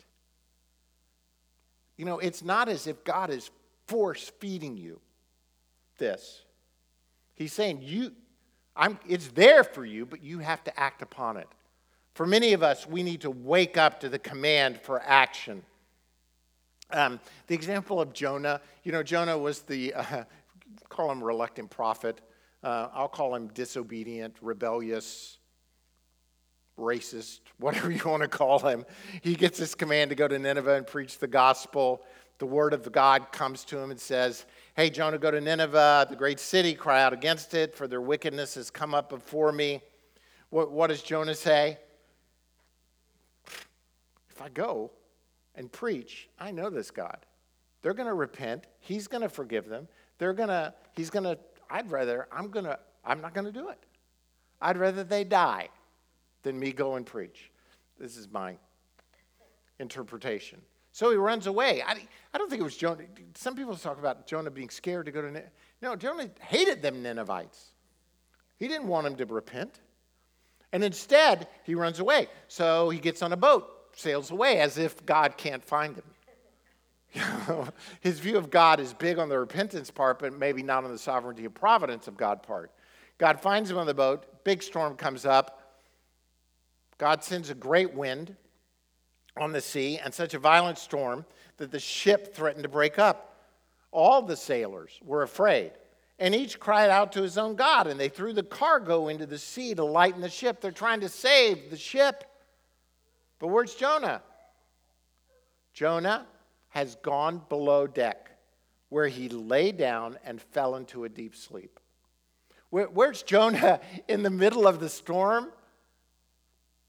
You 1.97 2.05
know, 2.05 2.19
it's 2.19 2.43
not 2.43 2.69
as 2.69 2.87
if 2.87 3.05
God 3.05 3.31
is 3.31 3.51
force 3.87 4.33
feeding 4.41 4.77
you 4.77 5.01
this. 5.99 6.43
He's 7.35 7.53
saying, 7.53 7.81
you, 7.83 8.13
I'm, 8.75 8.99
it's 9.09 9.29
there 9.29 9.65
for 9.65 9.85
you, 9.85 10.07
but 10.07 10.23
you 10.23 10.39
have 10.39 10.65
to 10.65 10.81
act 10.81 11.03
upon 11.03 11.37
it. 11.37 11.49
For 12.15 12.27
many 12.27 12.53
of 12.53 12.63
us, 12.63 12.87
we 12.87 13.03
need 13.03 13.23
to 13.23 13.31
wake 13.31 13.77
up 13.77 14.01
to 14.01 14.09
the 14.09 14.19
command 14.19 14.81
for 14.81 15.03
action. 15.03 15.63
Um, 16.91 17.21
the 17.49 17.55
example 17.55 18.01
of 18.01 18.13
Jonah, 18.13 18.61
you 18.85 18.93
know, 18.93 19.03
Jonah 19.03 19.37
was 19.37 19.63
the, 19.63 19.95
uh, 19.95 20.25
call 20.89 21.11
him 21.11 21.23
reluctant 21.23 21.71
prophet. 21.71 22.21
Uh, 22.63 22.89
I'll 22.95 23.09
call 23.09 23.35
him 23.35 23.49
disobedient, 23.49 24.37
rebellious, 24.41 25.39
racist, 26.79 27.41
whatever 27.59 27.91
you 27.91 28.03
want 28.05 28.23
to 28.23 28.29
call 28.29 28.59
him. 28.61 28.85
He 29.23 29.35
gets 29.35 29.59
this 29.59 29.75
command 29.75 30.11
to 30.11 30.17
go 30.17 30.29
to 30.29 30.39
Nineveh 30.39 30.77
and 30.77 30.87
preach 30.87 31.19
the 31.19 31.27
gospel. 31.27 32.03
The 32.39 32.47
word 32.47 32.73
of 32.73 32.91
God 32.91 33.31
comes 33.33 33.65
to 33.67 33.79
him 33.79 33.91
and 33.91 34.01
says, 34.01 34.45
Hey, 34.77 34.91
Jonah, 34.91 35.19
go 35.19 35.31
to 35.31 35.41
Nineveh, 35.41 36.09
the 36.11 36.17
great 36.17 36.41
city, 36.41 36.75
cry 36.75 37.03
out 37.03 37.13
against 37.13 37.55
it, 37.55 37.77
for 37.77 37.87
their 37.87 38.01
wickedness 38.01 38.57
has 38.57 38.71
come 38.71 38.93
up 38.93 39.09
before 39.09 39.53
me. 39.53 39.81
What, 40.51 40.73
what 40.73 40.89
does 40.89 41.03
Jonah 41.03 41.35
say? 41.35 41.79
If 44.31 44.43
I 44.43 44.49
go 44.49 44.91
and 45.55 45.71
preach, 45.71 46.29
I 46.41 46.51
know 46.51 46.71
this 46.71 46.91
God. 46.91 47.19
They're 47.83 47.95
going 47.95 48.09
to 48.09 48.15
repent. 48.15 48.67
He's 48.81 49.07
going 49.07 49.23
to 49.23 49.29
forgive 49.29 49.69
them. 49.69 49.87
They're 50.19 50.33
going 50.33 50.49
to, 50.49 50.75
he's 50.93 51.11
going 51.11 51.25
to, 51.25 51.39
I'd 51.71 51.89
rather, 51.89 52.27
I'm 52.33 52.51
going 52.51 52.65
to, 52.65 52.79
I'm 53.05 53.21
not 53.21 53.33
going 53.33 53.47
to 53.47 53.53
do 53.53 53.69
it. 53.69 53.79
I'd 54.61 54.77
rather 54.77 55.05
they 55.05 55.23
die 55.23 55.69
than 56.45 56.59
me 56.59 56.73
go 56.73 56.95
and 56.95 57.05
preach. 57.05 57.51
This 57.99 58.17
is 58.17 58.29
my 58.31 58.57
interpretation. 59.81 60.61
So 60.93 61.11
he 61.11 61.17
runs 61.17 61.49
away. 61.49 61.83
I, 61.85 61.97
I 62.33 62.39
don't 62.39 62.49
think 62.49 62.61
it 62.61 62.65
was 62.65 62.77
Jonah. 62.77 63.03
Some 63.35 63.57
people 63.57 63.75
talk 63.75 63.99
about 63.99 64.29
Jonah 64.29 64.51
being 64.51 64.71
scared 64.71 65.07
to 65.07 65.13
go 65.13 65.21
to 65.21 65.27
Nineveh. 65.27 65.51
No, 65.83 65.97
Jonah 65.97 66.31
hated 66.41 66.83
them 66.83 67.03
Ninevites. 67.03 67.73
He 68.59 68.69
didn't 68.69 68.87
want 68.87 69.05
them 69.05 69.17
to 69.17 69.27
repent. 69.27 69.81
And 70.73 70.85
instead, 70.85 71.49
he 71.65 71.75
runs 71.75 71.99
away. 71.99 72.29
So 72.47 72.91
he 72.91 73.01
gets 73.01 73.23
on 73.23 73.33
a 73.33 73.37
boat, 73.37 73.69
sails 73.97 74.31
away 74.31 74.61
as 74.61 74.79
if 74.79 75.05
God 75.05 75.37
can't 75.37 75.65
find 75.65 75.97
him. 75.97 76.05
His 78.01 78.21
view 78.21 78.37
of 78.37 78.51
God 78.51 78.81
is 78.81 78.93
big 78.93 79.19
on 79.19 79.29
the 79.29 79.39
repentance 79.39 79.91
part, 79.91 80.19
but 80.19 80.33
maybe 80.33 80.63
not 80.63 80.85
on 80.85 80.91
the 80.91 80.99
sovereignty 80.99 81.45
of 81.45 81.55
providence 81.55 82.09
of 82.09 82.17
God 82.17 82.43
part. 82.43 82.71
God 83.19 83.41
finds 83.41 83.71
him 83.71 83.79
on 83.79 83.87
the 83.87 83.95
boat, 83.95 84.45
big 84.45 84.63
storm 84.63 84.97
comes 84.97 85.25
up, 85.25 85.64
God 86.99 87.25
sends 87.25 87.51
a 87.51 87.55
great 87.55 87.95
wind 87.95 88.37
on 89.37 89.53
the 89.53 89.61
sea 89.61 89.99
and 89.99 90.13
such 90.13 90.35
a 90.35 90.39
violent 90.39 90.79
storm 90.79 91.25
that 91.57 91.71
the 91.71 91.81
ship 91.81 92.35
threatened 92.35 92.63
to 92.63 92.69
break 92.69 92.99
up. 92.99 93.31
All 93.91 94.23
the 94.23 94.37
sailors 94.37 94.99
were 95.05 95.23
afraid, 95.23 95.73
and 96.19 96.35
each 96.35 96.59
cried 96.59 96.91
out 96.91 97.13
to 97.13 97.23
his 97.23 97.39
own 97.39 97.55
God, 97.55 97.87
and 97.87 97.99
they 97.99 98.09
threw 98.09 98.33
the 98.33 98.43
cargo 98.43 99.09
into 99.09 99.27
the 99.27 99.39
sea 99.39 99.75
to 99.75 99.85
lighten 99.85 100.21
the 100.21 100.29
ship. 100.29 100.61
They're 100.61 100.73
trying 100.73 101.01
to 101.01 101.09
save 101.09 101.71
the 101.71 101.77
ship. 101.77 102.25
But 103.39 103.49
where's 103.49 103.75
Jonah? 103.75 104.23
Jonah 105.73 106.27
has 106.69 106.97
gone 106.97 107.43
below 107.49 107.87
deck, 107.87 108.31
where 108.89 109.07
he 109.07 109.29
lay 109.29 109.71
down 109.71 110.19
and 110.25 110.41
fell 110.41 110.75
into 110.77 111.05
a 111.05 111.09
deep 111.09 111.37
sleep. 111.37 111.79
Where, 112.71 112.87
where's 112.87 113.23
Jonah 113.23 113.81
in 114.09 114.25
the 114.25 114.31
middle 114.31 114.67
of 114.67 114.81
the 114.81 114.89
storm? 114.89 115.53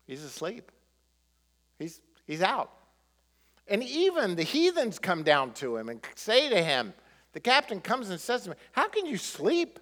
He's 0.08 0.24
asleep. 0.24 0.72
He's, 1.80 2.02
he's 2.26 2.42
out. 2.42 2.72
And 3.68 3.84
even 3.84 4.36
the 4.36 4.44
heathens 4.44 5.00
come 5.00 5.24
down 5.24 5.54
to 5.54 5.78
him 5.78 5.90
and 5.90 6.00
say 6.16 6.50
to 6.50 6.64
him, 6.64 6.94
the 7.34 7.40
captain 7.40 7.82
comes 7.82 8.10
and 8.10 8.20
says 8.20 8.44
to 8.44 8.52
him, 8.52 8.58
How 8.72 8.88
can 8.88 9.06
you 9.06 9.18
sleep? 9.18 9.80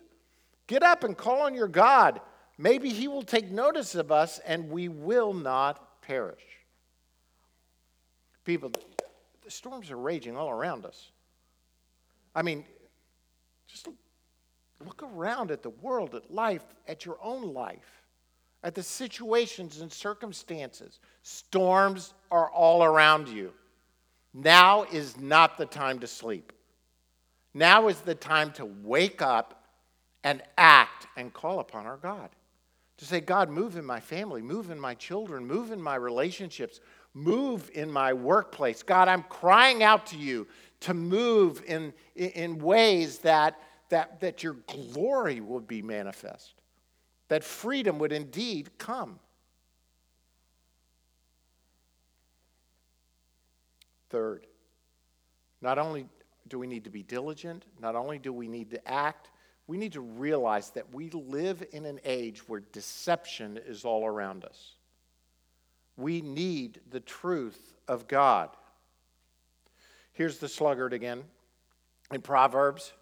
Get 0.68 0.82
up 0.82 1.04
and 1.04 1.18
call 1.18 1.42
on 1.42 1.54
your 1.54 1.68
God. 1.68 2.22
Maybe 2.58 2.90
he 2.90 3.08
will 3.08 3.24
take 3.24 3.52
notice 3.52 3.96
of 3.96 4.12
us 4.12 4.40
and 4.46 4.70
we 4.70 4.88
will 4.88 5.34
not 5.34 6.02
perish. 6.02 6.42
People, 8.46 8.72
the 9.44 9.52
storms 9.52 9.92
are 9.92 9.98
raging 9.98 10.38
all 10.38 10.50
around 10.50 10.86
us. 10.86 11.12
I 12.34 12.42
mean, 12.42 12.66
just 13.68 13.88
look 14.84 15.04
around 15.04 15.52
at 15.52 15.62
the 15.62 15.70
world, 15.70 16.16
at 16.16 16.34
life, 16.34 16.64
at 16.88 17.06
your 17.06 17.18
own 17.22 17.54
life 17.54 18.03
at 18.63 18.76
the 18.76 18.84
situations 18.84 19.82
and 19.82 19.91
circumstances. 19.91 20.99
Storms 21.21 22.13
are 22.32 22.49
all 22.49 22.84
around 22.84 23.28
you. 23.28 23.52
Now 24.34 24.84
is 24.84 25.17
not 25.17 25.58
the 25.58 25.65
time 25.65 25.99
to 25.99 26.08
sleep. 26.08 26.54
Now 27.54 27.88
is 27.88 27.99
the 28.02 28.15
time 28.15 28.52
to 28.54 28.65
wake 28.65 29.21
up 29.21 29.65
and 30.23 30.41
act 30.58 31.08
and 31.17 31.34
call 31.34 31.60
upon 31.60 31.86
our 31.86 31.97
God. 31.97 32.30
To 32.97 33.06
say, 33.06 33.19
God, 33.19 33.49
move 33.49 33.76
in 33.76 33.86
my 33.86 33.99
family, 33.99 34.41
move 34.41 34.71
in 34.71 34.80
my 34.80 34.95
children, 34.95 35.45
move 35.45 35.71
in 35.71 35.82
my 35.82 35.95
relationships, 35.95 36.80
move 37.13 37.69
in 37.73 37.91
my 37.91 38.13
workplace. 38.13 38.82
God, 38.82 39.08
I'm 39.08 39.23
crying 39.23 39.84
out 39.84 40.06
to 40.08 40.17
you 40.17 40.47
to 40.82 40.93
move 40.93 41.63
in, 41.67 41.93
in 42.15 42.60
ways 42.60 43.19
that, 43.19 43.60
that, 43.89 44.19
that 44.21 44.43
your 44.43 44.58
glory 44.67 45.41
will 45.41 45.60
be 45.60 45.82
manifest, 45.82 46.53
that 47.34 47.43
freedom 47.43 47.98
would 47.98 48.12
indeed 48.12 48.69
come. 48.78 49.17
Third, 54.12 54.46
not 55.60 55.80
only 55.80 56.06
do 56.48 56.60
we 56.60 56.67
need 56.67 56.84
to 56.84 56.91
be 56.91 57.02
diligent, 57.02 57.65
not 57.82 57.96
only 57.96 58.19
do 58.19 58.32
we 58.32 58.48
need 58.48 58.69
to 58.69 58.88
act, 58.88 59.30
we 59.65 59.78
need 59.78 59.93
to 59.93 60.02
realize 60.02 60.69
that 60.76 60.93
we 60.93 61.10
live 61.10 61.63
in 61.72 61.88
an 61.88 62.00
age 62.06 62.48
where 62.48 62.60
deception 62.72 63.60
is 63.65 63.84
all 63.84 64.06
around 64.06 64.46
us. 64.46 64.76
We 65.98 66.22
need 66.22 66.82
the 66.91 67.00
truth 67.00 67.74
of 67.88 68.08
God. 68.08 68.50
Here's 70.12 70.38
the 70.38 70.48
sluggard 70.48 70.93
again 70.93 71.24
in 72.12 72.22
Proverbs. 72.22 72.93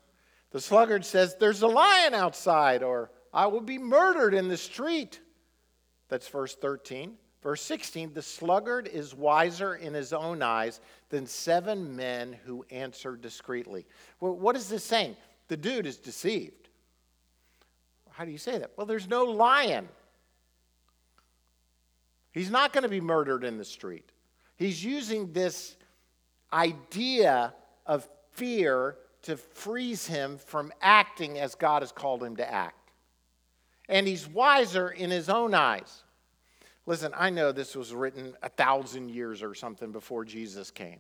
The 0.52 0.62
sluggard 0.62 1.04
says, 1.04 1.36
There's 1.38 1.64
a 1.64 1.68
lion 1.68 2.14
outside, 2.14 2.82
or 2.82 3.12
I 3.34 3.48
will 3.48 3.62
be 3.62 3.78
murdered 3.78 4.34
in 4.34 4.48
the 4.48 4.58
street. 4.58 5.20
That's 6.10 6.28
verse 6.28 6.56
13. 6.56 7.16
Verse 7.42 7.62
16 7.62 8.14
The 8.14 8.22
sluggard 8.22 8.88
is 8.88 9.16
wiser 9.16 9.76
in 9.76 9.94
his 9.94 10.14
own 10.14 10.42
eyes 10.42 10.80
than 11.10 11.26
seven 11.26 11.96
men 11.96 12.38
who 12.46 12.66
answer 12.70 13.16
discreetly. 13.16 13.86
Well, 14.20 14.36
what 14.36 14.56
is 14.56 14.70
this 14.70 14.84
saying? 14.84 15.16
The 15.48 15.58
dude 15.58 15.86
is 15.86 15.98
deceived. 15.98 16.70
How 18.12 18.26
do 18.26 18.32
you 18.32 18.38
say 18.38 18.58
that? 18.58 18.72
Well, 18.76 18.86
there's 18.86 19.08
no 19.08 19.24
lion. 19.24 19.88
He's 22.32 22.52
not 22.52 22.72
going 22.72 22.84
to 22.84 22.90
be 22.90 23.02
murdered 23.02 23.44
in 23.44 23.58
the 23.58 23.66
street. 23.66 24.12
He's 24.56 24.84
using 24.84 25.34
this 25.34 25.76
idea 26.54 27.54
of 27.86 28.08
fear 28.32 28.98
to 29.24 29.38
freeze 29.38 30.08
him 30.08 30.38
from 30.38 30.72
acting 30.82 31.40
as 31.40 31.56
God 31.56 31.82
has 31.82 31.92
called 31.92 32.24
him 32.24 32.36
to 32.38 32.52
act. 32.52 32.81
And 33.92 34.08
he's 34.08 34.28
wiser 34.28 34.90
in 34.90 35.12
his 35.12 35.30
own 35.30 35.54
eyes. 35.54 36.04
Listen, 36.86 37.14
I 37.16 37.30
know 37.30 37.52
this 37.52 37.76
was 37.76 37.94
written 37.94 38.36
a 38.42 38.50
thousand 38.50 39.10
years 39.10 39.44
or 39.44 39.54
something 39.54 39.92
before 39.92 40.26
Jesus 40.26 40.72
came, 40.72 41.00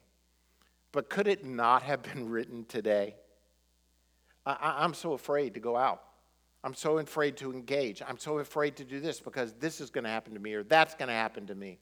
but 0.91 1.09
could 1.09 1.27
it 1.27 1.43
not 1.43 1.81
have 1.81 2.03
been 2.03 2.29
written 2.29 2.65
today? 2.65 3.15
I, 4.45 4.83
am 4.83 4.93
so 4.93 5.13
afraid 5.13 5.53
to 5.53 5.59
go 5.59 5.75
out. 5.75 6.03
I'm 6.63 6.73
so 6.73 6.97
afraid 6.99 7.37
to 7.37 7.51
engage. 7.51 8.01
I'm 8.07 8.17
so 8.17 8.39
afraid 8.39 8.75
to 8.75 8.83
do 8.83 8.99
this 8.99 9.19
because 9.19 9.53
this 9.53 9.81
is 9.81 9.89
going 9.89 10.03
to 10.03 10.09
happen 10.09 10.33
to 10.33 10.39
me 10.39 10.53
or 10.53 10.63
that's 10.63 10.93
going 10.93 11.07
to 11.07 11.13
happen 11.13 11.47
to 11.47 11.55
me. 11.55 11.79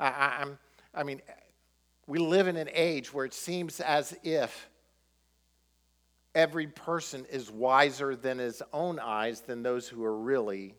I, 0.00 0.38
I'm, 0.40 0.58
I 0.94 1.02
mean, 1.02 1.22
we 2.06 2.18
live 2.18 2.48
in 2.48 2.56
an 2.56 2.68
age 2.72 3.12
where 3.12 3.24
it 3.24 3.34
seems 3.34 3.80
as 3.80 4.16
if 4.22 4.68
every 6.38 6.68
person 6.68 7.26
is 7.32 7.50
wiser 7.50 8.14
than 8.14 8.38
his 8.38 8.62
own 8.72 9.00
eyes 9.00 9.40
than 9.40 9.60
those 9.60 9.88
who 9.88 10.04
are 10.04 10.16
really 10.16 10.72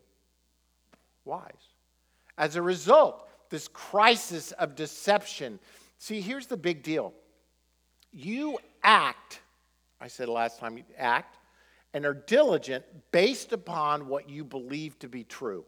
wise. 1.25 1.51
As 2.37 2.55
a 2.55 2.61
result, 2.61 3.27
this 3.49 3.67
crisis 3.67 4.53
of 4.53 4.73
deception. 4.73 5.59
See, 5.97 6.21
here's 6.21 6.47
the 6.47 6.55
big 6.55 6.81
deal. 6.81 7.13
You 8.13 8.57
act, 8.83 9.41
I 9.99 10.07
said 10.07 10.29
last 10.29 10.59
time, 10.59 10.77
you 10.77 10.85
act, 10.97 11.37
and 11.93 12.05
are 12.05 12.13
diligent 12.13 12.85
based 13.11 13.51
upon 13.51 14.07
what 14.07 14.29
you 14.29 14.45
believe 14.45 14.97
to 14.99 15.09
be 15.09 15.25
true. 15.25 15.65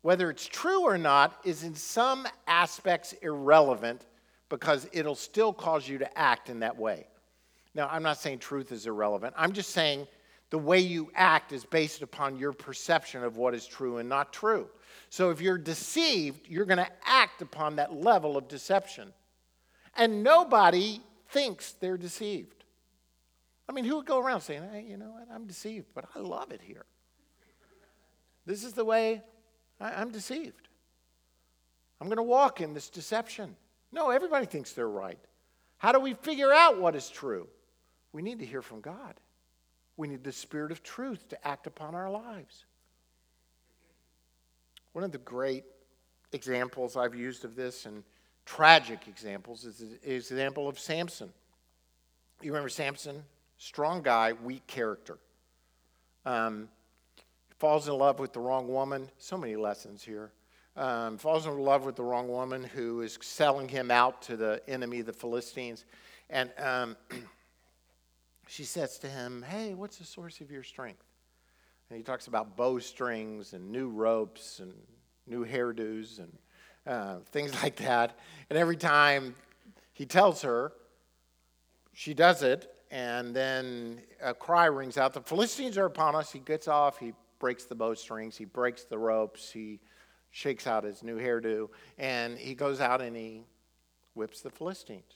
Whether 0.00 0.30
it's 0.30 0.46
true 0.46 0.84
or 0.84 0.96
not 0.96 1.38
is 1.44 1.62
in 1.62 1.74
some 1.74 2.26
aspects 2.46 3.12
irrelevant 3.20 4.06
because 4.48 4.88
it'll 4.92 5.14
still 5.14 5.52
cause 5.52 5.86
you 5.86 5.98
to 5.98 6.18
act 6.18 6.48
in 6.48 6.60
that 6.60 6.78
way. 6.78 7.06
Now, 7.76 7.90
I'm 7.92 8.02
not 8.02 8.16
saying 8.16 8.38
truth 8.38 8.72
is 8.72 8.86
irrelevant. 8.86 9.34
I'm 9.36 9.52
just 9.52 9.68
saying 9.70 10.08
the 10.48 10.56
way 10.56 10.78
you 10.80 11.10
act 11.14 11.52
is 11.52 11.66
based 11.66 12.00
upon 12.00 12.38
your 12.38 12.54
perception 12.54 13.22
of 13.22 13.36
what 13.36 13.54
is 13.54 13.66
true 13.66 13.98
and 13.98 14.08
not 14.08 14.32
true. 14.32 14.70
So 15.10 15.28
if 15.28 15.42
you're 15.42 15.58
deceived, 15.58 16.48
you're 16.48 16.64
going 16.64 16.78
to 16.78 16.90
act 17.04 17.42
upon 17.42 17.76
that 17.76 17.92
level 17.92 18.38
of 18.38 18.48
deception. 18.48 19.12
And 19.94 20.22
nobody 20.22 21.02
thinks 21.28 21.72
they're 21.72 21.98
deceived. 21.98 22.64
I 23.68 23.72
mean, 23.72 23.84
who 23.84 23.96
would 23.96 24.06
go 24.06 24.20
around 24.20 24.40
saying, 24.40 24.62
hey, 24.72 24.86
you 24.88 24.96
know 24.96 25.10
what, 25.10 25.28
I'm 25.30 25.46
deceived, 25.46 25.88
but 25.94 26.06
I 26.14 26.20
love 26.20 26.52
it 26.52 26.62
here? 26.62 26.86
This 28.46 28.64
is 28.64 28.72
the 28.72 28.86
way 28.86 29.22
I, 29.78 30.00
am 30.00 30.10
deceived. 30.12 30.68
I'm 32.00 32.06
going 32.06 32.16
to 32.16 32.22
walk 32.22 32.62
in 32.62 32.72
this 32.72 32.88
deception. 32.88 33.54
No, 33.92 34.08
everybody 34.08 34.46
thinks 34.46 34.72
they're 34.72 34.88
right. 34.88 35.18
How 35.76 35.92
do 35.92 36.00
we 36.00 36.14
figure 36.14 36.54
out 36.54 36.80
what 36.80 36.96
is 36.96 37.10
true? 37.10 37.48
We 38.12 38.22
need 38.22 38.38
to 38.40 38.46
hear 38.46 38.62
from 38.62 38.80
God. 38.80 39.14
We 39.96 40.08
need 40.08 40.24
the 40.24 40.32
Spirit 40.32 40.72
of 40.72 40.82
truth 40.82 41.28
to 41.28 41.46
act 41.46 41.66
upon 41.66 41.94
our 41.94 42.10
lives. 42.10 42.64
One 44.92 45.04
of 45.04 45.12
the 45.12 45.18
great 45.18 45.64
examples 46.32 46.96
I've 46.96 47.14
used 47.14 47.44
of 47.44 47.54
this 47.54 47.86
and 47.86 48.02
tragic 48.44 49.08
examples 49.08 49.64
is 49.64 49.78
the 49.78 50.14
example 50.14 50.68
of 50.68 50.78
Samson. 50.78 51.30
You 52.42 52.52
remember 52.52 52.68
Samson? 52.68 53.22
Strong 53.58 54.02
guy, 54.02 54.32
weak 54.32 54.66
character. 54.66 55.18
Um, 56.24 56.68
falls 57.58 57.88
in 57.88 57.94
love 57.94 58.18
with 58.18 58.32
the 58.32 58.40
wrong 58.40 58.68
woman. 58.68 59.10
So 59.18 59.36
many 59.36 59.56
lessons 59.56 60.02
here. 60.02 60.30
Um, 60.76 61.16
falls 61.16 61.46
in 61.46 61.58
love 61.58 61.86
with 61.86 61.96
the 61.96 62.02
wrong 62.02 62.28
woman 62.28 62.62
who 62.62 63.00
is 63.00 63.18
selling 63.22 63.68
him 63.68 63.90
out 63.90 64.20
to 64.22 64.36
the 64.36 64.60
enemy, 64.68 65.00
the 65.00 65.12
Philistines. 65.12 65.86
And 66.28 66.50
um, 66.58 66.96
she 68.48 68.64
says 68.64 68.98
to 68.98 69.08
him, 69.08 69.42
Hey, 69.42 69.74
what's 69.74 69.98
the 69.98 70.04
source 70.04 70.40
of 70.40 70.50
your 70.50 70.62
strength? 70.62 71.04
And 71.88 71.96
he 71.96 72.02
talks 72.02 72.26
about 72.26 72.56
bowstrings 72.56 73.52
and 73.52 73.70
new 73.70 73.88
ropes 73.88 74.60
and 74.60 74.72
new 75.26 75.44
hairdos 75.44 76.18
and 76.18 76.38
uh, 76.86 77.16
things 77.32 77.52
like 77.62 77.76
that. 77.76 78.18
And 78.50 78.58
every 78.58 78.76
time 78.76 79.34
he 79.92 80.06
tells 80.06 80.42
her, 80.42 80.72
she 81.92 82.12
does 82.12 82.42
it, 82.42 82.70
and 82.90 83.34
then 83.34 84.02
a 84.22 84.34
cry 84.34 84.66
rings 84.66 84.98
out. 84.98 85.14
The 85.14 85.22
Philistines 85.22 85.78
are 85.78 85.86
upon 85.86 86.14
us. 86.14 86.30
He 86.30 86.40
gets 86.40 86.68
off, 86.68 86.98
he 86.98 87.14
breaks 87.38 87.64
the 87.64 87.74
bowstrings, 87.74 88.36
he 88.36 88.44
breaks 88.44 88.84
the 88.84 88.98
ropes, 88.98 89.50
he 89.50 89.80
shakes 90.30 90.66
out 90.66 90.84
his 90.84 91.02
new 91.02 91.18
hairdo, 91.18 91.68
and 91.98 92.38
he 92.38 92.54
goes 92.54 92.80
out 92.80 93.00
and 93.00 93.16
he 93.16 93.44
whips 94.14 94.42
the 94.42 94.50
Philistines. 94.50 95.15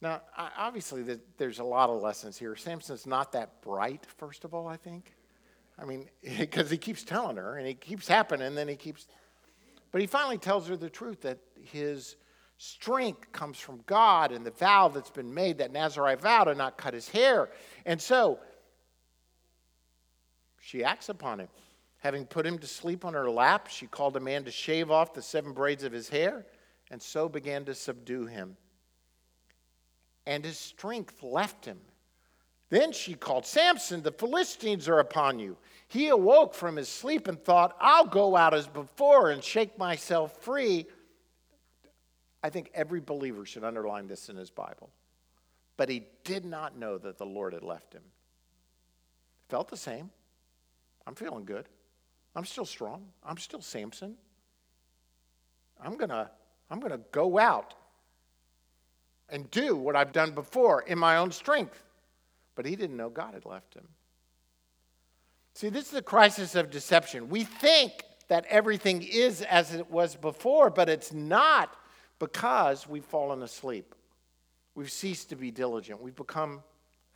Now, 0.00 0.22
obviously, 0.36 1.18
there's 1.38 1.58
a 1.58 1.64
lot 1.64 1.90
of 1.90 2.00
lessons 2.00 2.38
here. 2.38 2.54
Samson's 2.54 3.06
not 3.06 3.32
that 3.32 3.60
bright, 3.62 4.06
first 4.16 4.44
of 4.44 4.54
all, 4.54 4.68
I 4.68 4.76
think. 4.76 5.12
I 5.78 5.84
mean, 5.84 6.08
because 6.38 6.70
he 6.70 6.76
keeps 6.76 7.02
telling 7.02 7.36
her, 7.36 7.56
and 7.56 7.66
it 7.66 7.80
keeps 7.80 8.06
happening, 8.06 8.46
and 8.46 8.56
then 8.56 8.68
he 8.68 8.76
keeps. 8.76 9.08
But 9.90 10.00
he 10.00 10.06
finally 10.06 10.38
tells 10.38 10.68
her 10.68 10.76
the 10.76 10.90
truth 10.90 11.22
that 11.22 11.38
his 11.60 12.16
strength 12.58 13.32
comes 13.32 13.58
from 13.58 13.80
God 13.86 14.32
and 14.32 14.44
the 14.44 14.50
vow 14.50 14.88
that's 14.88 15.10
been 15.10 15.32
made, 15.32 15.58
that 15.58 15.72
Nazarite 15.72 16.20
vow 16.20 16.44
to 16.44 16.54
not 16.54 16.76
cut 16.76 16.94
his 16.94 17.08
hair. 17.08 17.50
And 17.86 18.00
so 18.00 18.38
she 20.60 20.84
acts 20.84 21.08
upon 21.08 21.40
him. 21.40 21.48
Having 21.98 22.26
put 22.26 22.46
him 22.46 22.58
to 22.58 22.66
sleep 22.66 23.04
on 23.04 23.14
her 23.14 23.30
lap, 23.30 23.68
she 23.68 23.86
called 23.86 24.16
a 24.16 24.20
man 24.20 24.44
to 24.44 24.50
shave 24.50 24.90
off 24.90 25.14
the 25.14 25.22
seven 25.22 25.52
braids 25.52 25.82
of 25.82 25.92
his 25.92 26.08
hair, 26.08 26.46
and 26.90 27.00
so 27.00 27.28
began 27.28 27.64
to 27.64 27.74
subdue 27.74 28.26
him 28.26 28.56
and 30.28 30.44
his 30.44 30.58
strength 30.58 31.22
left 31.22 31.64
him. 31.64 31.78
Then 32.68 32.92
she 32.92 33.14
called, 33.14 33.46
Samson, 33.46 34.02
the 34.02 34.12
Philistines 34.12 34.86
are 34.86 34.98
upon 34.98 35.38
you. 35.38 35.56
He 35.88 36.08
awoke 36.08 36.52
from 36.52 36.76
his 36.76 36.90
sleep 36.90 37.28
and 37.28 37.42
thought, 37.42 37.74
I'll 37.80 38.06
go 38.06 38.36
out 38.36 38.52
as 38.52 38.66
before 38.66 39.30
and 39.30 39.42
shake 39.42 39.78
myself 39.78 40.36
free. 40.42 40.84
I 42.42 42.50
think 42.50 42.70
every 42.74 43.00
believer 43.00 43.46
should 43.46 43.64
underline 43.64 44.06
this 44.06 44.28
in 44.28 44.36
his 44.36 44.50
Bible. 44.50 44.90
But 45.78 45.88
he 45.88 46.04
did 46.24 46.44
not 46.44 46.76
know 46.76 46.98
that 46.98 47.16
the 47.16 47.24
Lord 47.24 47.54
had 47.54 47.62
left 47.62 47.94
him. 47.94 48.02
Felt 49.48 49.68
the 49.68 49.78
same. 49.78 50.10
I'm 51.06 51.14
feeling 51.14 51.46
good. 51.46 51.70
I'm 52.36 52.44
still 52.44 52.66
strong. 52.66 53.06
I'm 53.24 53.38
still 53.38 53.62
Samson. 53.62 54.14
I'm 55.82 55.96
going 55.96 56.10
to 56.10 56.30
I'm 56.70 56.80
going 56.80 56.92
to 56.92 57.00
go 57.12 57.38
out 57.38 57.72
and 59.28 59.50
do 59.50 59.76
what 59.76 59.96
I've 59.96 60.12
done 60.12 60.32
before 60.32 60.82
in 60.82 60.98
my 60.98 61.16
own 61.16 61.32
strength. 61.32 61.82
But 62.54 62.66
he 62.66 62.76
didn't 62.76 62.96
know 62.96 63.10
God 63.10 63.34
had 63.34 63.44
left 63.44 63.74
him. 63.74 63.88
See, 65.54 65.68
this 65.68 65.86
is 65.86 65.90
the 65.90 66.02
crisis 66.02 66.54
of 66.54 66.70
deception. 66.70 67.28
We 67.28 67.44
think 67.44 68.04
that 68.28 68.46
everything 68.48 69.02
is 69.02 69.42
as 69.42 69.74
it 69.74 69.90
was 69.90 70.14
before, 70.16 70.70
but 70.70 70.88
it's 70.88 71.12
not 71.12 71.74
because 72.18 72.88
we've 72.88 73.04
fallen 73.04 73.42
asleep. 73.42 73.94
We've 74.74 74.90
ceased 74.90 75.30
to 75.30 75.36
be 75.36 75.50
diligent. 75.50 76.00
We've 76.00 76.14
become 76.14 76.62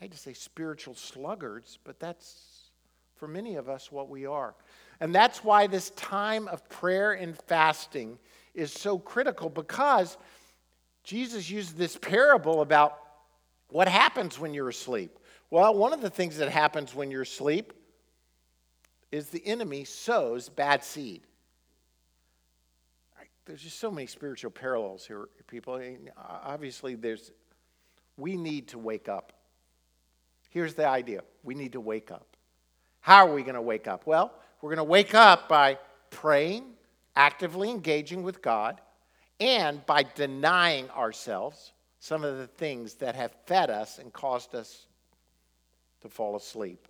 I 0.03 0.07
hate 0.07 0.13
to 0.15 0.19
say 0.19 0.33
spiritual 0.33 0.97
sluggards, 0.97 1.79
but 1.85 2.01
that's 2.01 2.71
for 3.15 3.29
many 3.29 3.55
of 3.55 3.69
us 3.69 3.93
what 3.93 4.09
we 4.09 4.27
are. 4.27 4.57
And 4.99 5.15
that's 5.15 5.45
why 5.45 5.69
this 5.69 5.91
time 5.91 6.49
of 6.49 6.69
prayer 6.69 7.13
and 7.13 7.39
fasting 7.39 8.19
is 8.53 8.73
so 8.73 8.99
critical 8.99 9.49
because 9.49 10.19
Jesus 11.05 11.51
used 11.51 11.77
this 11.77 11.97
parable 11.97 12.61
about 12.61 12.99
what 13.69 13.89
happens 13.89 14.39
when 14.39 14.55
you're 14.55 14.69
asleep. 14.69 15.19
Well, 15.51 15.75
one 15.75 15.93
of 15.93 16.01
the 16.01 16.11
things 16.11 16.37
that 16.39 16.49
happens 16.49 16.95
when 16.95 17.11
you're 17.11 17.23
asleep 17.23 17.73
is 19.11 19.29
the 19.29 19.45
enemy 19.47 19.85
sows 19.85 20.49
bad 20.49 20.85
seed. 20.85 21.23
There's 23.45 23.63
just 23.63 23.81
so 23.81 23.91
many 23.91 24.07
spiritual 24.07 24.53
parallels 24.53 25.05
here, 25.05 25.29
people. 25.49 25.81
Obviously, 26.17 26.95
there's 26.95 27.33
we 28.17 28.37
need 28.37 28.69
to 28.69 28.79
wake 28.79 29.09
up. 29.09 29.33
Here's 30.51 30.75
the 30.75 30.87
idea 30.87 31.23
we 31.43 31.55
need 31.55 31.73
to 31.73 31.81
wake 31.81 32.11
up. 32.11 32.37
How 33.01 33.27
are 33.27 33.35
we 33.35 33.43
going 33.43 33.57
to 33.57 33.63
wake 33.63 33.89
up? 33.89 34.07
Well, 34.07 34.33
we're 34.61 34.71
going 34.71 34.77
to 34.77 34.85
wake 34.85 35.15
up 35.15 35.49
by 35.49 35.79
praying, 36.11 36.65
actively 37.17 37.71
engaging 37.71 38.23
with 38.23 38.43
God, 38.43 38.81
and 39.43 39.85
by 39.87 40.05
denying 40.15 40.89
ourselves 40.91 41.73
some 41.99 42.23
of 42.23 42.39
the 42.39 42.47
things 42.47 42.95
that 42.95 43.17
have 43.17 43.33
fed 43.45 43.71
us 43.71 43.99
and 43.99 44.13
caused 44.13 44.55
us 44.55 44.87
to 46.01 46.09
fall 46.09 46.37
asleep. 46.37 46.87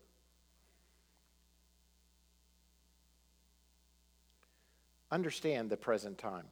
Understand 5.10 5.70
the 5.70 5.78
present 5.78 6.18
time. 6.18 6.44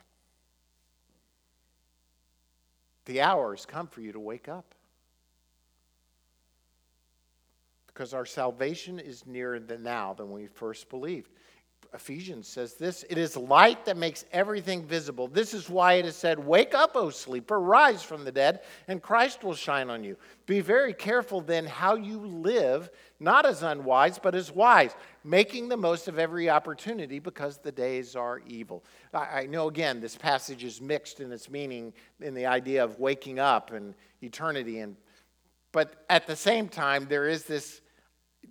The 3.04 3.20
hour 3.20 3.54
has 3.54 3.66
come 3.66 3.86
for 3.86 4.00
you 4.00 4.12
to 4.12 4.20
wake 4.20 4.48
up. 4.48 4.74
Because 7.86 8.14
our 8.14 8.24
salvation 8.24 8.98
is 8.98 9.26
nearer 9.26 9.60
than 9.60 9.82
now 9.82 10.14
than 10.14 10.32
we 10.32 10.46
first 10.46 10.88
believed. 10.88 11.30
Ephesians 11.92 12.46
says 12.46 12.74
this 12.74 13.04
it 13.10 13.18
is 13.18 13.36
light 13.36 13.84
that 13.84 13.96
makes 13.96 14.24
everything 14.32 14.84
visible. 14.84 15.26
This 15.26 15.52
is 15.52 15.68
why 15.68 15.94
it 15.94 16.06
is 16.06 16.14
said, 16.14 16.38
Wake 16.38 16.72
up, 16.72 16.94
O 16.94 17.10
sleeper, 17.10 17.58
rise 17.60 18.02
from 18.02 18.24
the 18.24 18.30
dead, 18.30 18.60
and 18.86 19.02
Christ 19.02 19.42
will 19.42 19.54
shine 19.54 19.90
on 19.90 20.04
you. 20.04 20.16
Be 20.46 20.60
very 20.60 20.94
careful 20.94 21.40
then 21.40 21.66
how 21.66 21.96
you 21.96 22.18
live, 22.18 22.90
not 23.18 23.44
as 23.44 23.62
unwise, 23.62 24.18
but 24.18 24.36
as 24.36 24.52
wise, 24.52 24.94
making 25.24 25.68
the 25.68 25.76
most 25.76 26.06
of 26.06 26.18
every 26.18 26.48
opportunity 26.48 27.18
because 27.18 27.58
the 27.58 27.72
days 27.72 28.14
are 28.14 28.40
evil. 28.46 28.84
I, 29.12 29.40
I 29.40 29.46
know, 29.46 29.68
again, 29.68 30.00
this 30.00 30.16
passage 30.16 30.62
is 30.62 30.80
mixed 30.80 31.18
in 31.18 31.32
its 31.32 31.50
meaning 31.50 31.92
in 32.20 32.34
the 32.34 32.46
idea 32.46 32.84
of 32.84 33.00
waking 33.00 33.40
up 33.40 33.72
and 33.72 33.94
eternity, 34.22 34.78
and, 34.78 34.96
but 35.72 36.04
at 36.08 36.28
the 36.28 36.36
same 36.36 36.68
time, 36.68 37.06
there 37.08 37.26
is 37.26 37.44
this 37.44 37.80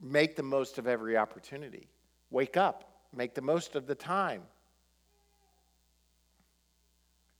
make 0.01 0.35
the 0.35 0.43
most 0.43 0.77
of 0.77 0.87
every 0.87 1.15
opportunity. 1.15 1.87
Wake 2.31 2.57
up 2.57 2.88
Make 3.15 3.33
the 3.33 3.41
most 3.41 3.75
of 3.75 3.87
the 3.87 3.95
time. 3.95 4.41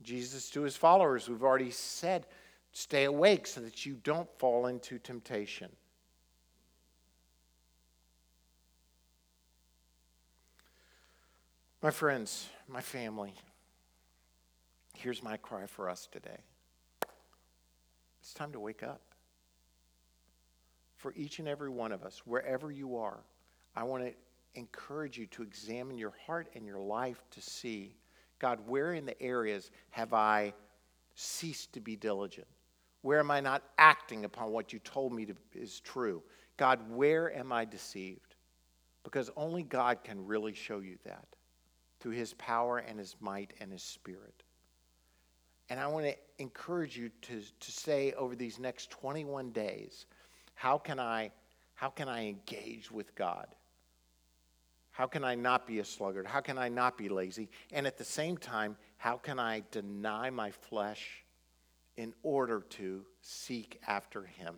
Jesus 0.01 0.49
to 0.51 0.61
his 0.61 0.76
followers, 0.76 1.30
we've 1.30 1.43
already 1.43 1.72
said, 1.72 2.26
stay 2.72 3.03
awake 3.03 3.45
so 3.45 3.61
that 3.61 3.86
you 3.86 3.97
don't 4.03 4.30
fall 4.39 4.67
into 4.67 4.97
temptation. 4.97 5.70
My 11.82 11.91
friends, 11.91 12.49
my 12.67 12.82
family, 12.82 13.34
here's 14.95 15.24
my 15.24 15.38
cry 15.38 15.65
for 15.65 15.89
us 15.89 16.07
today. 16.11 16.39
It's 18.22 18.34
time 18.34 18.51
to 18.51 18.59
wake 18.59 18.84
up. 18.84 19.01
For 20.97 21.13
each 21.15 21.39
and 21.39 21.47
every 21.47 21.70
one 21.70 21.93
of 21.93 22.03
us, 22.03 22.24
wherever 22.26 22.70
you 22.70 22.97
are, 22.97 23.20
I 23.76 23.84
want 23.84 24.03
to 24.03 24.13
encourage 24.56 25.18
you 25.18 25.26
to 25.28 25.43
examine 25.43 25.97
your 25.97 26.14
heart 26.26 26.50
and 26.56 26.66
your 26.66 26.80
life 26.80 27.24
to 27.32 27.41
see 27.41 27.95
God, 28.39 28.60
where 28.66 28.93
in 28.93 29.06
the 29.06 29.22
areas 29.22 29.70
have 29.91 30.14
I 30.14 30.54
ceased 31.14 31.74
to 31.74 31.82
be 31.82 31.95
diligent? 31.95 32.47
Where 33.02 33.20
am 33.20 33.32
I 33.32 33.41
not 33.41 33.64
acting 33.78 34.26
upon 34.26 34.52
what 34.52 34.74
you 34.74 34.80
told 34.80 35.14
me 35.14 35.26
to, 35.26 35.36
is 35.54 35.82
true? 35.82 36.24
God, 36.58 36.80
where 36.89 37.36
am 37.38 37.52
I 37.52 37.66
deceived? 37.66 38.36
Because 39.04 39.30
only 39.36 39.64
God 39.64 40.04
can 40.04 40.26
really 40.26 40.54
show 40.54 40.80
you 40.80 40.97
that 41.06 41.26
through 42.00 42.14
his 42.14 42.34
power 42.36 42.80
and 42.80 42.97
his 42.97 43.16
might 43.20 43.54
and 43.60 43.72
his 43.72 43.84
spirit. 43.84 44.43
And 45.70 45.80
I 45.80 45.88
want 45.88 46.06
to 46.06 46.16
encourage 46.39 46.97
you 46.97 47.10
to, 47.24 47.41
to 47.60 47.72
say 47.72 48.14
over 48.14 48.36
these 48.36 48.60
next 48.60 48.89
21 48.89 49.52
days, 49.52 50.06
how 50.56 50.78
can 50.78 51.00
I, 51.00 51.32
how 51.76 51.89
can 51.89 52.10
I 52.10 52.28
engage 52.28 52.91
with 52.91 53.14
God? 53.16 53.47
How 55.00 55.08
can 55.08 55.24
I 55.24 55.34
not 55.34 55.66
be 55.66 55.80
a 55.80 55.86
sluggard? 55.86 56.28
How 56.28 56.41
can 56.41 56.58
I 56.58 56.68
not 56.68 56.97
be 56.97 57.08
lazy? 57.08 57.47
And 57.72 57.88
at 57.88 57.97
the 57.97 58.04
same 58.04 58.36
time, 58.36 58.76
how 58.97 59.16
can 59.16 59.39
I 59.39 59.64
deny 59.72 60.30
my 60.30 60.52
flesh 60.52 61.24
in 61.95 62.14
order 62.22 62.66
to 62.72 63.06
seek 63.22 63.80
after 63.88 64.24
Him? 64.24 64.56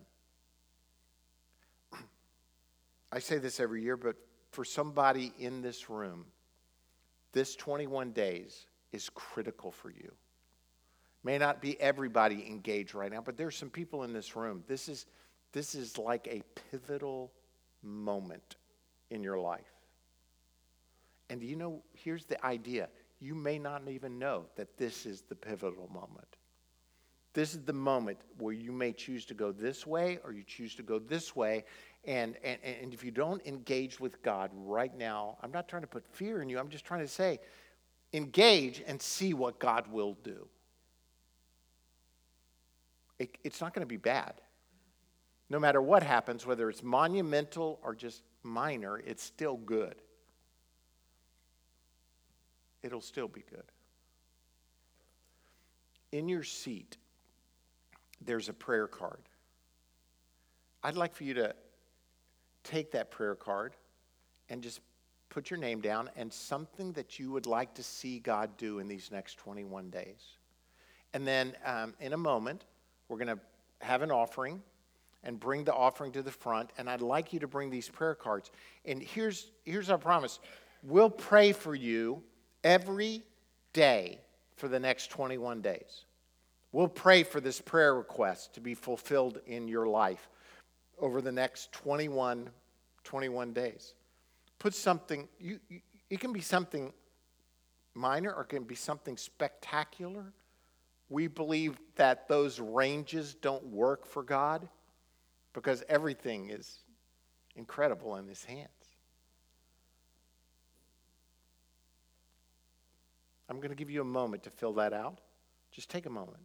I 3.12 3.20
say 3.20 3.38
this 3.38 3.60
every 3.60 3.84
year, 3.84 3.96
but 3.96 4.16
for 4.50 4.64
somebody 4.64 5.32
in 5.38 5.62
this 5.62 5.88
room, 5.88 6.24
this 7.30 7.54
21 7.54 8.10
days 8.10 8.66
is 8.90 9.08
critical 9.14 9.70
for 9.70 9.90
you. 9.90 10.10
May 11.22 11.38
not 11.38 11.62
be 11.62 11.80
everybody 11.80 12.44
engaged 12.48 12.96
right 12.96 13.12
now, 13.12 13.20
but 13.20 13.36
there's 13.36 13.54
some 13.54 13.70
people 13.70 14.02
in 14.02 14.12
this 14.12 14.34
room. 14.34 14.64
This 14.66 14.88
is, 14.88 15.06
this 15.52 15.76
is 15.76 15.98
like 15.98 16.26
a 16.26 16.42
pivotal 16.72 17.30
moment 17.80 18.56
in 19.08 19.22
your 19.22 19.38
life. 19.38 19.71
And 21.30 21.42
you 21.42 21.56
know, 21.56 21.82
here's 21.92 22.26
the 22.26 22.44
idea 22.44 22.88
you 23.20 23.34
may 23.34 23.58
not 23.58 23.88
even 23.88 24.18
know 24.18 24.46
that 24.56 24.76
this 24.76 25.06
is 25.06 25.22
the 25.22 25.34
pivotal 25.36 25.88
moment. 25.92 26.36
This 27.34 27.54
is 27.54 27.62
the 27.62 27.72
moment 27.72 28.18
where 28.38 28.52
you 28.52 28.72
may 28.72 28.92
choose 28.92 29.24
to 29.26 29.34
go 29.34 29.52
this 29.52 29.86
way 29.86 30.18
or 30.24 30.32
you 30.32 30.42
choose 30.42 30.74
to 30.74 30.82
go 30.82 30.98
this 30.98 31.34
way. 31.34 31.64
And, 32.04 32.36
and, 32.42 32.58
and 32.62 32.92
if 32.92 33.04
you 33.04 33.12
don't 33.12 33.40
engage 33.46 34.00
with 34.00 34.22
God 34.22 34.50
right 34.54 34.94
now, 34.98 35.38
I'm 35.40 35.52
not 35.52 35.68
trying 35.68 35.82
to 35.82 35.88
put 35.88 36.04
fear 36.06 36.42
in 36.42 36.48
you, 36.48 36.58
I'm 36.58 36.68
just 36.68 36.84
trying 36.84 37.00
to 37.00 37.08
say, 37.08 37.38
engage 38.12 38.82
and 38.86 39.00
see 39.00 39.34
what 39.34 39.58
God 39.58 39.86
will 39.90 40.18
do. 40.24 40.48
It, 43.18 43.38
it's 43.44 43.60
not 43.60 43.72
going 43.72 43.86
to 43.86 43.88
be 43.88 43.96
bad. 43.96 44.34
No 45.48 45.60
matter 45.60 45.80
what 45.80 46.02
happens, 46.02 46.44
whether 46.44 46.68
it's 46.68 46.82
monumental 46.82 47.78
or 47.84 47.94
just 47.94 48.22
minor, 48.42 48.98
it's 48.98 49.22
still 49.22 49.56
good 49.56 49.94
it'll 52.82 53.00
still 53.00 53.28
be 53.28 53.44
good. 53.50 53.64
In 56.12 56.28
your 56.28 56.42
seat, 56.42 56.96
there's 58.24 58.48
a 58.48 58.52
prayer 58.52 58.86
card. 58.86 59.20
I'd 60.82 60.96
like 60.96 61.14
for 61.14 61.24
you 61.24 61.34
to 61.34 61.54
take 62.64 62.92
that 62.92 63.10
prayer 63.10 63.34
card 63.34 63.74
and 64.48 64.62
just 64.62 64.80
put 65.30 65.50
your 65.50 65.58
name 65.58 65.80
down 65.80 66.10
and 66.16 66.32
something 66.32 66.92
that 66.92 67.18
you 67.18 67.30
would 67.30 67.46
like 67.46 67.74
to 67.74 67.82
see 67.82 68.18
God 68.18 68.56
do 68.56 68.78
in 68.80 68.88
these 68.88 69.10
next 69.10 69.38
21 69.38 69.90
days. 69.90 70.36
And 71.14 71.26
then 71.26 71.54
um, 71.64 71.94
in 72.00 72.12
a 72.12 72.18
moment, 72.18 72.64
we're 73.08 73.16
going 73.18 73.28
to 73.28 73.38
have 73.80 74.02
an 74.02 74.10
offering 74.10 74.62
and 75.24 75.38
bring 75.38 75.64
the 75.64 75.74
offering 75.74 76.12
to 76.12 76.22
the 76.22 76.30
front. 76.30 76.70
And 76.78 76.90
I'd 76.90 77.00
like 77.00 77.32
you 77.32 77.40
to 77.40 77.46
bring 77.46 77.70
these 77.70 77.88
prayer 77.88 78.14
cards. 78.14 78.50
And 78.84 79.02
here's, 79.02 79.50
here's 79.64 79.88
our 79.90 79.98
promise 79.98 80.38
we'll 80.82 81.10
pray 81.10 81.52
for 81.52 81.74
you 81.74 82.22
every 82.64 83.22
day 83.72 84.20
for 84.56 84.68
the 84.68 84.80
next 84.80 85.10
21 85.10 85.60
days. 85.60 86.04
We'll 86.72 86.88
pray 86.88 87.22
for 87.22 87.40
this 87.40 87.60
prayer 87.60 87.94
request 87.94 88.54
to 88.54 88.60
be 88.60 88.74
fulfilled 88.74 89.40
in 89.46 89.68
your 89.68 89.86
life 89.86 90.28
over 90.98 91.20
the 91.20 91.32
next 91.32 91.72
21, 91.72 92.48
21 93.04 93.52
days. 93.52 93.94
Put 94.58 94.74
something, 94.74 95.28
you, 95.38 95.58
you, 95.68 95.80
it 96.08 96.20
can 96.20 96.32
be 96.32 96.40
something 96.40 96.92
minor 97.94 98.32
or 98.32 98.42
it 98.42 98.48
can 98.48 98.64
be 98.64 98.74
something 98.74 99.16
spectacular. 99.16 100.32
We 101.10 101.26
believe 101.26 101.78
that 101.96 102.28
those 102.28 102.58
ranges 102.58 103.34
don't 103.34 103.66
work 103.66 104.06
for 104.06 104.22
God 104.22 104.66
because 105.52 105.82
everything 105.88 106.50
is 106.50 106.84
incredible 107.56 108.16
in 108.16 108.26
His 108.26 108.44
hands. 108.44 108.68
I'm 113.52 113.58
going 113.58 113.68
to 113.68 113.76
give 113.76 113.90
you 113.90 114.00
a 114.00 114.04
moment 114.04 114.44
to 114.44 114.50
fill 114.50 114.72
that 114.74 114.94
out. 114.94 115.20
Just 115.72 115.90
take 115.90 116.06
a 116.06 116.10
moment. 116.10 116.42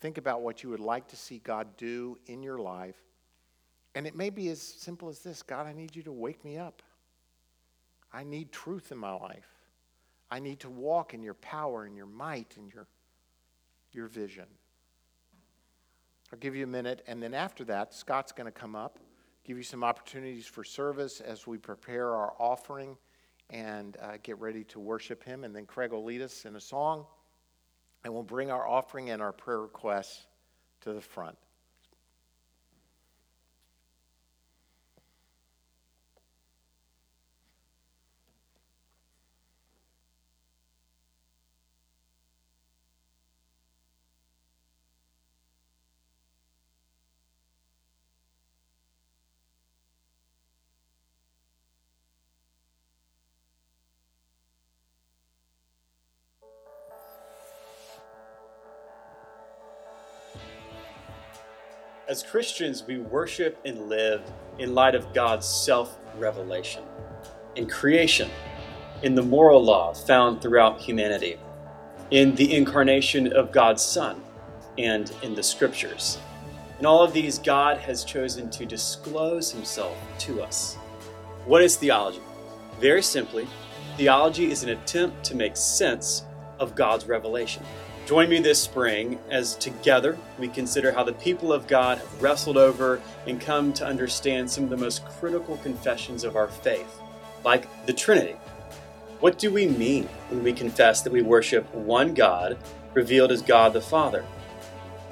Think 0.00 0.18
about 0.18 0.42
what 0.42 0.64
you 0.64 0.70
would 0.70 0.80
like 0.80 1.06
to 1.08 1.16
see 1.16 1.38
God 1.38 1.76
do 1.76 2.18
in 2.26 2.42
your 2.42 2.58
life. 2.58 2.96
And 3.94 4.08
it 4.08 4.16
may 4.16 4.28
be 4.28 4.48
as 4.48 4.60
simple 4.60 5.08
as 5.08 5.20
this 5.20 5.40
God, 5.40 5.68
I 5.68 5.72
need 5.72 5.94
you 5.94 6.02
to 6.02 6.10
wake 6.10 6.44
me 6.44 6.58
up. 6.58 6.82
I 8.12 8.24
need 8.24 8.50
truth 8.50 8.90
in 8.90 8.98
my 8.98 9.12
life. 9.12 9.46
I 10.32 10.40
need 10.40 10.58
to 10.60 10.68
walk 10.68 11.14
in 11.14 11.22
your 11.22 11.34
power 11.34 11.84
and 11.84 11.96
your 11.96 12.06
might 12.06 12.56
and 12.56 12.68
your, 12.74 12.88
your 13.92 14.08
vision. 14.08 14.46
I'll 16.32 16.40
give 16.40 16.56
you 16.56 16.64
a 16.64 16.66
minute, 16.66 17.04
and 17.06 17.22
then 17.22 17.34
after 17.34 17.62
that, 17.66 17.94
Scott's 17.94 18.32
going 18.32 18.46
to 18.46 18.50
come 18.50 18.74
up, 18.74 18.98
give 19.44 19.58
you 19.58 19.62
some 19.62 19.84
opportunities 19.84 20.46
for 20.46 20.64
service 20.64 21.20
as 21.20 21.46
we 21.46 21.56
prepare 21.56 22.16
our 22.16 22.32
offering 22.40 22.96
and 23.52 23.96
uh, 24.00 24.16
get 24.22 24.40
ready 24.40 24.64
to 24.64 24.80
worship 24.80 25.22
Him. 25.22 25.44
And 25.44 25.54
then 25.54 25.66
Craig 25.66 25.92
will 25.92 26.04
lead 26.04 26.22
us 26.22 26.44
in 26.46 26.56
a 26.56 26.60
song, 26.60 27.06
and 28.04 28.12
we'll 28.12 28.22
bring 28.22 28.50
our 28.50 28.66
offering 28.66 29.10
and 29.10 29.22
our 29.22 29.32
prayer 29.32 29.60
requests 29.60 30.26
to 30.80 30.92
the 30.92 31.00
front. 31.00 31.36
As 62.12 62.22
Christians, 62.22 62.84
we 62.86 62.98
worship 62.98 63.58
and 63.64 63.88
live 63.88 64.20
in 64.58 64.74
light 64.74 64.94
of 64.94 65.14
God's 65.14 65.46
self 65.46 65.98
revelation, 66.18 66.82
in 67.56 67.66
creation, 67.66 68.28
in 69.02 69.14
the 69.14 69.22
moral 69.22 69.64
law 69.64 69.94
found 69.94 70.42
throughout 70.42 70.78
humanity, 70.78 71.38
in 72.10 72.34
the 72.34 72.54
incarnation 72.54 73.32
of 73.32 73.50
God's 73.50 73.80
Son, 73.80 74.22
and 74.76 75.10
in 75.22 75.34
the 75.34 75.42
scriptures. 75.42 76.18
In 76.78 76.84
all 76.84 77.02
of 77.02 77.14
these, 77.14 77.38
God 77.38 77.78
has 77.78 78.04
chosen 78.04 78.50
to 78.50 78.66
disclose 78.66 79.50
himself 79.50 79.96
to 80.18 80.42
us. 80.42 80.74
What 81.46 81.62
is 81.62 81.76
theology? 81.76 82.20
Very 82.78 83.02
simply, 83.02 83.48
theology 83.96 84.50
is 84.50 84.62
an 84.62 84.68
attempt 84.68 85.24
to 85.24 85.34
make 85.34 85.56
sense 85.56 86.26
of 86.58 86.74
God's 86.74 87.06
revelation. 87.06 87.64
Join 88.12 88.28
me 88.28 88.40
this 88.40 88.60
spring 88.60 89.18
as 89.30 89.56
together 89.56 90.18
we 90.38 90.46
consider 90.46 90.92
how 90.92 91.02
the 91.02 91.14
people 91.14 91.50
of 91.50 91.66
God 91.66 91.96
have 91.96 92.22
wrestled 92.22 92.58
over 92.58 93.00
and 93.26 93.40
come 93.40 93.72
to 93.72 93.86
understand 93.86 94.50
some 94.50 94.64
of 94.64 94.68
the 94.68 94.76
most 94.76 95.02
critical 95.06 95.56
confessions 95.56 96.22
of 96.22 96.36
our 96.36 96.48
faith, 96.48 97.00
like 97.42 97.66
the 97.86 97.92
Trinity. 97.94 98.36
What 99.20 99.38
do 99.38 99.50
we 99.50 99.66
mean 99.66 100.10
when 100.28 100.44
we 100.44 100.52
confess 100.52 101.00
that 101.00 101.10
we 101.10 101.22
worship 101.22 101.74
one 101.74 102.12
God, 102.12 102.58
revealed 102.92 103.32
as 103.32 103.40
God 103.40 103.72
the 103.72 103.80
Father, 103.80 104.26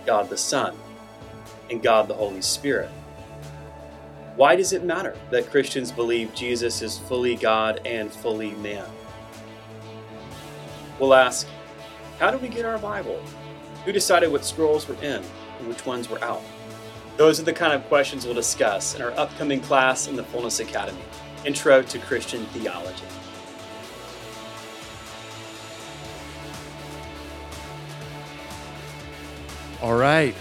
God 0.04 0.28
the 0.28 0.36
Son, 0.36 0.76
and 1.70 1.82
God 1.82 2.06
the 2.06 2.12
Holy 2.12 2.42
Spirit? 2.42 2.90
Why 4.36 4.56
does 4.56 4.74
it 4.74 4.84
matter 4.84 5.16
that 5.30 5.50
Christians 5.50 5.90
believe 5.90 6.34
Jesus 6.34 6.82
is 6.82 6.98
fully 6.98 7.34
God 7.34 7.80
and 7.86 8.12
fully 8.12 8.50
man? 8.56 8.84
We'll 10.98 11.14
ask, 11.14 11.46
how 12.20 12.30
did 12.30 12.42
we 12.42 12.48
get 12.48 12.66
our 12.66 12.76
Bible? 12.76 13.18
Who 13.86 13.92
decided 13.92 14.30
what 14.30 14.44
scrolls 14.44 14.86
were 14.86 14.94
in 14.96 15.22
and 15.58 15.66
which 15.66 15.86
ones 15.86 16.10
were 16.10 16.22
out? 16.22 16.42
Those 17.16 17.40
are 17.40 17.44
the 17.44 17.52
kind 17.54 17.72
of 17.72 17.82
questions 17.88 18.26
we'll 18.26 18.34
discuss 18.34 18.94
in 18.94 19.00
our 19.00 19.12
upcoming 19.12 19.62
class 19.62 20.06
in 20.06 20.16
the 20.16 20.24
Fullness 20.24 20.60
Academy 20.60 21.00
Intro 21.46 21.80
to 21.82 21.98
Christian 22.00 22.44
Theology. 22.48 23.06
All 29.80 29.96
right. 29.96 30.34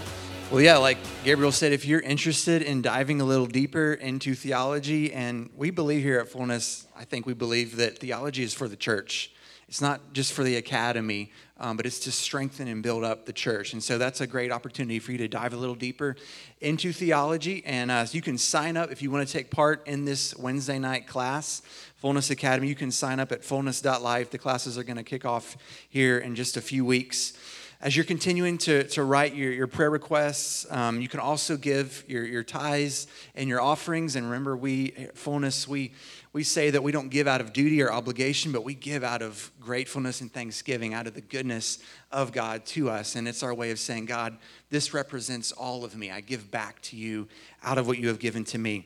Well, 0.51 0.59
yeah, 0.59 0.75
like 0.75 0.97
Gabriel 1.23 1.53
said, 1.53 1.71
if 1.71 1.85
you're 1.85 2.01
interested 2.01 2.61
in 2.61 2.81
diving 2.81 3.21
a 3.21 3.23
little 3.23 3.45
deeper 3.45 3.93
into 3.93 4.35
theology, 4.35 5.13
and 5.13 5.49
we 5.55 5.71
believe 5.71 6.03
here 6.03 6.19
at 6.19 6.27
Fullness, 6.27 6.87
I 6.97 7.05
think 7.05 7.25
we 7.25 7.33
believe 7.33 7.77
that 7.77 7.99
theology 7.99 8.43
is 8.43 8.53
for 8.53 8.67
the 8.67 8.75
church. 8.75 9.31
It's 9.69 9.81
not 9.81 10.13
just 10.13 10.33
for 10.33 10.43
the 10.43 10.55
academy, 10.55 11.31
um, 11.59 11.77
but 11.77 11.85
it's 11.85 11.99
to 11.99 12.11
strengthen 12.11 12.67
and 12.67 12.81
build 12.81 13.03
up 13.03 13.27
the 13.27 13.33
church. 13.33 13.73
And 13.73 13.83
so 13.83 13.99
that's 13.99 14.19
a 14.19 14.25
great 14.25 14.51
opportunity 14.51 14.97
for 14.97 15.11
you 15.11 15.19
to 15.19 15.27
dive 15.27 15.53
a 15.53 15.57
little 15.57 15.75
deeper 15.75 16.15
into 16.59 16.91
theology. 16.91 17.63
And 17.67 17.91
uh, 17.91 18.07
you 18.11 18.23
can 18.23 18.39
sign 18.39 18.77
up 18.77 18.91
if 18.91 19.03
you 19.03 19.11
want 19.11 19.27
to 19.27 19.31
take 19.31 19.51
part 19.51 19.87
in 19.87 20.05
this 20.05 20.35
Wednesday 20.35 20.79
night 20.79 21.05
class, 21.05 21.61
Fullness 21.97 22.31
Academy. 22.31 22.67
You 22.67 22.73
can 22.73 22.89
sign 22.89 23.19
up 23.19 23.31
at 23.31 23.43
fullness.life. 23.43 24.31
The 24.31 24.39
classes 24.39 24.75
are 24.75 24.83
going 24.83 24.97
to 24.97 25.03
kick 25.03 25.23
off 25.23 25.55
here 25.87 26.17
in 26.17 26.33
just 26.33 26.57
a 26.57 26.61
few 26.61 26.83
weeks 26.83 27.33
as 27.81 27.95
you're 27.95 28.05
continuing 28.05 28.57
to, 28.57 28.83
to 28.89 29.03
write 29.03 29.35
your, 29.35 29.53
your 29.53 29.67
prayer 29.67 29.89
requests, 29.89 30.69
um, 30.69 30.99
you 30.99 31.07
can 31.07 31.21
also 31.21 31.55
give 31.55 32.03
your, 32.09 32.25
your 32.25 32.43
tithes 32.43 33.07
and 33.35 33.47
your 33.47 33.61
offerings. 33.61 34.17
And 34.17 34.25
remember, 34.25 34.57
we, 34.57 34.89
fullness, 35.13 35.65
we, 35.65 35.93
we 36.31 36.43
say 36.43 36.69
that 36.69 36.83
we 36.83 36.91
don't 36.91 37.09
give 37.09 37.27
out 37.27 37.41
of 37.41 37.53
duty 37.53 37.81
or 37.81 37.91
obligation, 37.91 38.51
but 38.51 38.63
we 38.63 38.75
give 38.75 39.03
out 39.03 39.21
of 39.21 39.51
gratefulness 39.59 40.21
and 40.21 40.31
thanksgiving, 40.31 40.93
out 40.93 41.07
of 41.07 41.15
the 41.15 41.21
goodness 41.21 41.79
of 42.11 42.31
God 42.31 42.65
to 42.67 42.89
us. 42.89 43.15
And 43.15 43.27
it's 43.27 43.41
our 43.41 43.53
way 43.53 43.71
of 43.71 43.79
saying, 43.79 44.05
God, 44.05 44.37
this 44.69 44.93
represents 44.93 45.51
all 45.51 45.83
of 45.83 45.95
me. 45.95 46.11
I 46.11 46.21
give 46.21 46.51
back 46.51 46.81
to 46.83 46.95
you 46.95 47.27
out 47.63 47.79
of 47.79 47.87
what 47.87 47.97
you 47.97 48.09
have 48.09 48.19
given 48.19 48.43
to 48.45 48.59
me. 48.59 48.85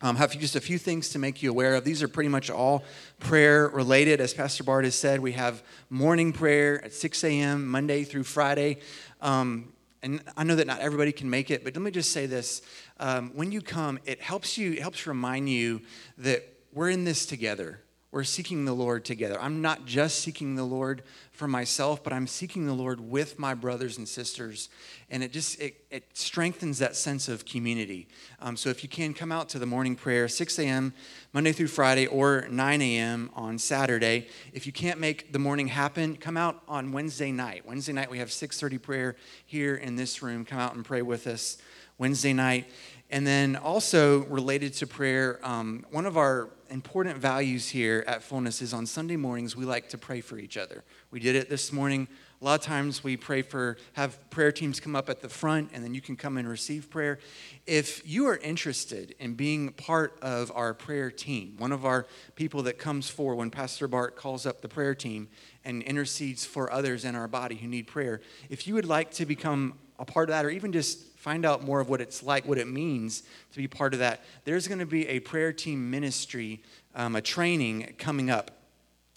Um, 0.00 0.16
have 0.16 0.36
just 0.36 0.56
a 0.56 0.60
few 0.60 0.78
things 0.78 1.10
to 1.10 1.18
make 1.18 1.42
you 1.42 1.50
aware 1.50 1.74
of. 1.74 1.84
These 1.84 2.02
are 2.02 2.08
pretty 2.08 2.30
much 2.30 2.50
all 2.50 2.82
prayer 3.20 3.68
related. 3.68 4.20
As 4.20 4.34
Pastor 4.34 4.64
Bart 4.64 4.84
has 4.84 4.96
said, 4.96 5.20
we 5.20 5.32
have 5.32 5.62
morning 5.90 6.32
prayer 6.32 6.82
at 6.84 6.92
6 6.92 7.22
a.m., 7.22 7.68
Monday 7.68 8.02
through 8.02 8.24
Friday. 8.24 8.78
Um, 9.20 9.72
and 10.02 10.20
I 10.36 10.42
know 10.42 10.56
that 10.56 10.66
not 10.66 10.80
everybody 10.80 11.12
can 11.12 11.30
make 11.30 11.52
it, 11.52 11.62
but 11.62 11.76
let 11.76 11.82
me 11.82 11.92
just 11.92 12.10
say 12.10 12.26
this. 12.26 12.62
Um, 12.98 13.30
when 13.34 13.52
you 13.52 13.60
come, 13.60 14.00
it 14.04 14.20
helps 14.20 14.58
you, 14.58 14.72
it 14.72 14.80
helps 14.80 15.06
remind 15.06 15.48
you 15.48 15.82
that 16.18 16.51
we're 16.72 16.90
in 16.90 17.04
this 17.04 17.26
together. 17.26 17.80
We're 18.12 18.24
seeking 18.24 18.66
the 18.66 18.74
Lord 18.74 19.06
together. 19.06 19.40
I'm 19.40 19.62
not 19.62 19.86
just 19.86 20.18
seeking 20.18 20.54
the 20.54 20.64
Lord 20.64 21.02
for 21.30 21.48
myself, 21.48 22.04
but 22.04 22.12
I'm 22.12 22.26
seeking 22.26 22.66
the 22.66 22.74
Lord 22.74 23.00
with 23.00 23.38
my 23.38 23.54
brothers 23.54 23.96
and 23.96 24.06
sisters. 24.06 24.68
And 25.08 25.24
it 25.24 25.32
just 25.32 25.58
it, 25.58 25.82
it 25.90 26.04
strengthens 26.12 26.78
that 26.80 26.94
sense 26.94 27.26
of 27.30 27.46
community. 27.46 28.08
Um, 28.38 28.58
so 28.58 28.68
if 28.68 28.82
you 28.82 28.90
can 28.90 29.14
come 29.14 29.32
out 29.32 29.48
to 29.50 29.58
the 29.58 29.64
morning 29.64 29.96
prayer, 29.96 30.28
6 30.28 30.58
a.m. 30.58 30.92
Monday 31.32 31.52
through 31.52 31.68
Friday, 31.68 32.06
or 32.06 32.46
9 32.50 32.82
a.m. 32.82 33.30
on 33.32 33.56
Saturday. 33.58 34.28
If 34.52 34.66
you 34.66 34.72
can't 34.72 35.00
make 35.00 35.32
the 35.32 35.38
morning 35.38 35.68
happen, 35.68 36.16
come 36.18 36.36
out 36.36 36.62
on 36.68 36.92
Wednesday 36.92 37.32
night. 37.32 37.64
Wednesday 37.64 37.94
night 37.94 38.10
we 38.10 38.18
have 38.18 38.28
6:30 38.28 38.82
prayer 38.82 39.16
here 39.46 39.74
in 39.74 39.96
this 39.96 40.20
room. 40.20 40.44
Come 40.44 40.58
out 40.58 40.74
and 40.74 40.84
pray 40.84 41.00
with 41.00 41.26
us 41.26 41.56
Wednesday 42.02 42.32
night. 42.32 42.68
And 43.10 43.24
then 43.24 43.54
also 43.54 44.24
related 44.24 44.72
to 44.74 44.88
prayer, 44.88 45.38
um, 45.44 45.86
one 45.92 46.04
of 46.04 46.16
our 46.16 46.48
important 46.68 47.16
values 47.16 47.68
here 47.68 48.02
at 48.08 48.24
Fullness 48.24 48.60
is 48.60 48.74
on 48.74 48.86
Sunday 48.86 49.14
mornings, 49.14 49.54
we 49.54 49.64
like 49.64 49.88
to 49.90 49.98
pray 49.98 50.20
for 50.20 50.36
each 50.36 50.56
other. 50.56 50.82
We 51.12 51.20
did 51.20 51.36
it 51.36 51.48
this 51.48 51.72
morning. 51.72 52.08
A 52.40 52.44
lot 52.44 52.58
of 52.58 52.66
times 52.66 53.04
we 53.04 53.16
pray 53.16 53.42
for, 53.42 53.76
have 53.92 54.18
prayer 54.30 54.50
teams 54.50 54.80
come 54.80 54.96
up 54.96 55.08
at 55.08 55.20
the 55.20 55.28
front, 55.28 55.70
and 55.72 55.84
then 55.84 55.94
you 55.94 56.00
can 56.00 56.16
come 56.16 56.38
and 56.38 56.48
receive 56.48 56.90
prayer. 56.90 57.20
If 57.68 58.02
you 58.04 58.26
are 58.26 58.38
interested 58.38 59.14
in 59.20 59.34
being 59.34 59.70
part 59.70 60.18
of 60.22 60.50
our 60.56 60.74
prayer 60.74 61.08
team, 61.08 61.54
one 61.58 61.70
of 61.70 61.84
our 61.84 62.04
people 62.34 62.64
that 62.64 62.78
comes 62.78 63.08
forward 63.08 63.36
when 63.36 63.50
Pastor 63.50 63.86
Bart 63.86 64.16
calls 64.16 64.44
up 64.44 64.60
the 64.60 64.68
prayer 64.68 64.96
team 64.96 65.28
and 65.64 65.84
intercedes 65.84 66.44
for 66.44 66.72
others 66.72 67.04
in 67.04 67.14
our 67.14 67.28
body 67.28 67.54
who 67.54 67.68
need 67.68 67.86
prayer, 67.86 68.20
if 68.50 68.66
you 68.66 68.74
would 68.74 68.86
like 68.86 69.12
to 69.12 69.24
become 69.24 69.78
a 70.02 70.04
part 70.04 70.28
of 70.28 70.34
that, 70.34 70.44
or 70.44 70.50
even 70.50 70.72
just 70.72 70.98
find 71.16 71.46
out 71.46 71.62
more 71.62 71.80
of 71.80 71.88
what 71.88 72.00
it's 72.00 72.24
like, 72.24 72.44
what 72.44 72.58
it 72.58 72.66
means 72.66 73.22
to 73.52 73.56
be 73.56 73.68
part 73.68 73.94
of 73.94 74.00
that, 74.00 74.20
there's 74.44 74.66
going 74.66 74.80
to 74.80 74.86
be 74.86 75.06
a 75.06 75.20
prayer 75.20 75.52
team 75.52 75.92
ministry, 75.92 76.60
um, 76.96 77.14
a 77.14 77.22
training 77.22 77.94
coming 77.98 78.28
up 78.28 78.50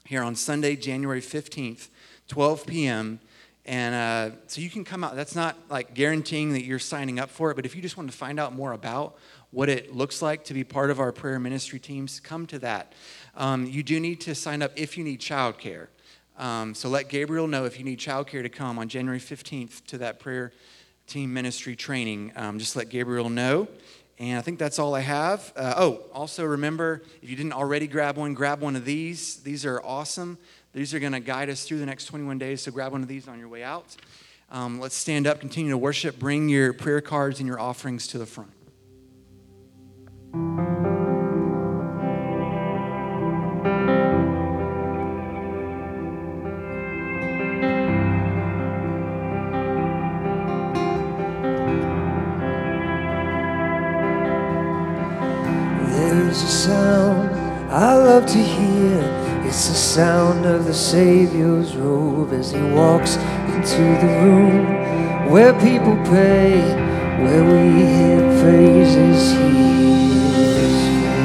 here 0.06 0.22
on 0.22 0.36
Sunday, 0.36 0.76
January 0.76 1.22
15th, 1.22 1.88
12 2.28 2.68
p.m. 2.68 3.20
And 3.66 3.96
uh, 3.96 4.36
so 4.46 4.62
you 4.62 4.70
can 4.70 4.84
come 4.84 5.04
out. 5.04 5.16
That's 5.16 5.36
not 5.36 5.58
like 5.70 5.96
guaranteeing 5.96 6.54
that 6.54 6.64
you're 6.64 6.78
signing 6.78 7.20
up 7.20 7.32
for 7.32 7.50
it, 7.50 7.56
but 7.56 7.66
if 7.66 7.76
you 7.76 7.82
just 7.82 7.98
want 7.98 8.12
to 8.12 8.16
find 8.16 8.40
out 8.40 8.54
more 8.54 8.74
about 8.74 9.18
what 9.50 9.70
it 9.70 9.96
looks 9.96 10.22
like 10.22 10.44
to 10.46 10.54
be 10.54 10.64
part 10.64 10.92
of 10.92 11.00
our 11.00 11.12
prayer 11.12 11.40
ministry 11.40 11.80
teams, 11.80 12.20
come 12.20 12.46
to 12.46 12.60
that. 12.60 12.94
Um, 13.36 13.66
you 13.66 13.82
do 13.82 14.00
need 14.00 14.22
to 14.22 14.36
sign 14.36 14.62
up 14.62 14.72
if 14.76 15.00
you 15.00 15.04
need 15.04 15.20
childcare. 15.20 15.88
Um, 16.38 16.76
so 16.76 16.90
let 16.90 17.10
Gabriel 17.10 17.48
know 17.48 17.66
if 17.66 17.78
you 17.78 17.86
need 17.86 18.00
childcare 18.00 18.44
to 18.44 18.50
come 18.50 18.78
on 18.78 18.90
January 18.90 19.20
15th 19.20 19.86
to 19.86 19.98
that 20.00 20.20
prayer 20.20 20.52
team 21.08 21.34
ministry 21.34 21.76
training. 21.76 22.32
Um, 22.36 22.60
just 22.60 22.76
let 22.76 22.90
Gabriel 22.90 23.30
know. 23.30 23.68
And 24.18 24.38
I 24.38 24.42
think 24.42 24.60
that's 24.60 24.80
all 24.80 24.96
I 24.96 25.02
have. 25.02 25.52
Uh, 25.56 25.74
oh, 25.78 26.04
also 26.14 26.46
remember, 26.46 27.04
if 27.22 27.30
you 27.30 27.36
didn't 27.36 27.54
already 27.54 27.88
grab 27.88 28.18
one, 28.18 28.34
grab 28.34 28.62
one 28.62 28.76
of 28.76 28.86
these. 28.86 29.38
These 29.38 29.66
are 29.66 29.82
awesome. 29.84 30.38
These 30.74 30.94
are 30.94 31.00
going 31.00 31.14
to 31.14 31.20
guide 31.20 31.50
us 31.50 31.66
through 31.66 31.80
the 31.80 31.86
next 31.86 32.06
21 32.06 32.38
days, 32.38 32.62
so 32.62 32.72
grab 32.72 32.92
one 32.92 33.02
of 33.02 33.08
these 33.08 33.28
on 33.28 33.40
your 33.40 33.50
way 33.50 33.64
out. 33.64 33.96
Um, 34.52 34.80
let's 34.80 34.96
stand 34.96 35.28
up, 35.28 35.40
continue 35.40 35.72
to 35.72 35.78
worship, 35.78 36.20
bring 36.20 36.50
your 36.50 36.72
prayer 36.74 37.02
cards 37.02 37.40
and 37.40 37.48
your 37.48 37.60
offerings 37.60 38.08
to 38.08 38.18
the 38.18 38.26
front. 38.26 38.52
To 58.36 58.44
hear. 58.44 59.00
It's 59.48 59.70
the 59.70 59.76
sound 59.76 60.46
of 60.46 60.66
the 60.66 60.74
Savior's 60.74 61.78
robe 61.78 62.34
as 62.34 62.52
he 62.52 62.62
walks 62.62 63.16
into 63.54 63.84
the 64.04 64.12
room 64.24 64.66
where 65.32 65.54
people 65.62 65.96
pray, 66.04 66.60
where 67.24 67.46
we 67.52 67.62
hear 67.86 68.20
praises 68.42 69.32
he 69.32 70.18
is 70.64 70.76
free. 70.98 71.16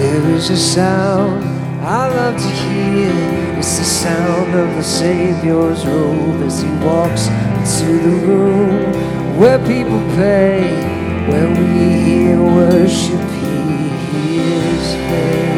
There 0.00 0.24
is 0.34 0.50
a 0.50 0.56
sound. 0.56 1.47
Love 2.30 2.40
to 2.42 2.50
hear. 2.50 3.12
It's 3.58 3.78
the 3.78 3.84
sound 3.84 4.54
of 4.54 4.76
the 4.76 4.82
Savior's 4.82 5.86
robe 5.86 6.42
as 6.42 6.60
he 6.60 6.70
walks 6.84 7.28
into 7.28 7.98
the 8.06 8.10
room 8.26 8.92
where 9.38 9.58
people 9.60 10.00
pray, 10.14 10.60
where 11.28 11.48
we 11.48 11.66
hear 12.04 12.42
worship. 12.42 13.24
He 13.40 14.28
hears 14.34 14.88
faith. 15.08 15.48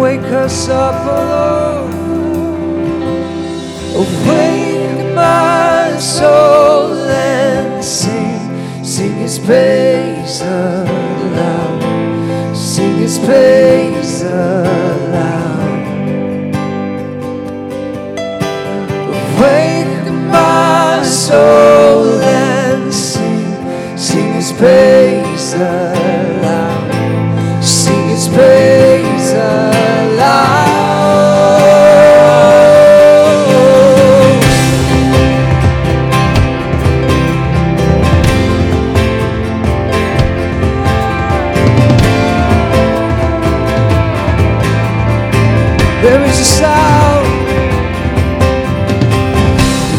Wake 0.00 0.30
us 0.44 0.68
up, 0.68 0.94
oh 1.06 1.24
Lord. 1.32 1.94
Awake 3.96 5.14
my 5.14 5.77
soul 6.00 6.92
and 6.94 7.84
sing, 7.84 8.84
sing 8.84 9.14
His 9.14 9.38
praise 9.38 10.40
aloud, 10.42 11.82
sing 12.56 12.96
His 12.98 13.18
praise 13.18 14.22
aloud. 14.22 15.58
Awake 19.10 20.12
my 20.30 21.02
soul 21.02 22.20
and 22.20 22.94
sing, 22.94 23.96
sing 23.96 24.34
His 24.34 24.52
praise 24.52 25.27
There 46.08 46.24
is 46.24 46.40
a 46.40 46.44
sound. 46.64 47.28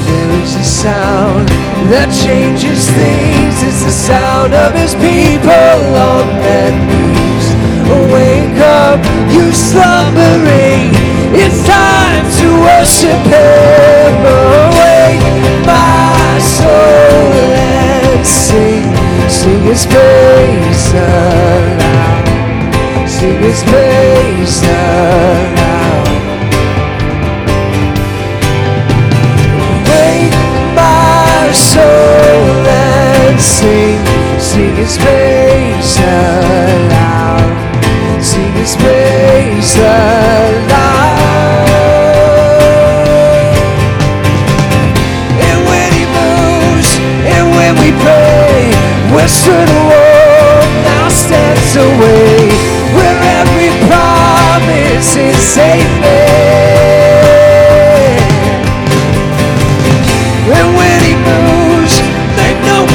There 0.10 0.32
is 0.42 0.56
a 0.56 0.66
sound 0.66 1.46
that 1.94 2.10
changes 2.10 2.90
things. 2.98 3.62
It's 3.62 3.86
the 3.86 3.94
sound 3.94 4.58
of 4.58 4.74
his 4.74 4.98
people 4.98 5.54
on 5.54 6.26
their 6.42 6.74
knees. 6.74 7.46
Wake 8.10 8.58
up, 8.58 8.98
you 9.30 9.54
slumbering. 9.54 10.90
It's 11.38 11.62
time 11.70 12.26
to 12.42 12.48
worship 12.58 13.22
him. 13.30 14.18
Awake, 14.26 15.22
my 15.62 16.42
soul, 16.42 17.38
and 17.54 18.26
sing. 18.26 18.90
Sing 19.30 19.62
his 19.62 19.86
praise 19.86 20.90
aloud. 20.90 22.26
Sing 23.06 23.38
his 23.46 23.62
praise 23.62 24.58
aloud. 24.66 25.69
My 31.50 31.56
soul 31.56 31.82
and 31.82 33.40
sing, 33.42 33.98
sing 34.40 34.76
His 34.76 35.00
praise 35.00 35.98
aloud, 35.98 37.42
sing 38.22 38.54
His 38.54 38.76
praise 38.76 39.76
aloud. 39.78 40.06
And 45.48 45.60
when 45.66 45.90
He 45.98 46.06
moves, 46.20 46.90
and 47.34 47.50
when 47.58 47.74
we 47.82 47.90
pray, 47.98 48.70
Western 49.18 49.70
world 49.90 50.70
now 50.86 51.10
stands 51.10 51.76
away, 51.76 52.46
where 52.94 53.18
every 53.42 53.72
promise 53.90 55.18
is 55.18 55.38
safe 55.42 55.90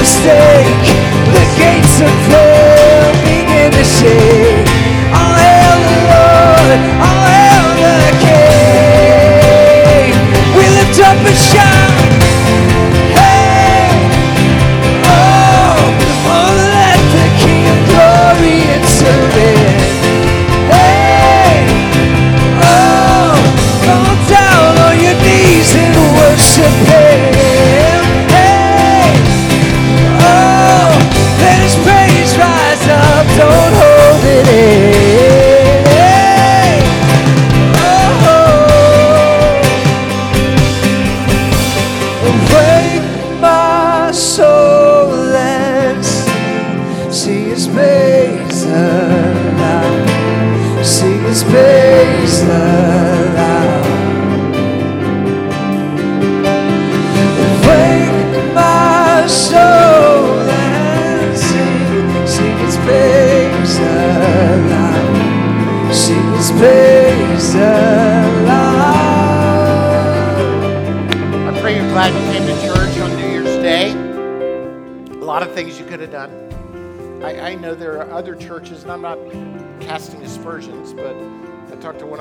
mistake, 0.04 0.86
the 1.32 1.44
gates 1.56 1.96
of 2.02 2.14
hell 2.28 3.12
begin 3.24 3.72
to 3.72 3.84
shake. 3.84 4.43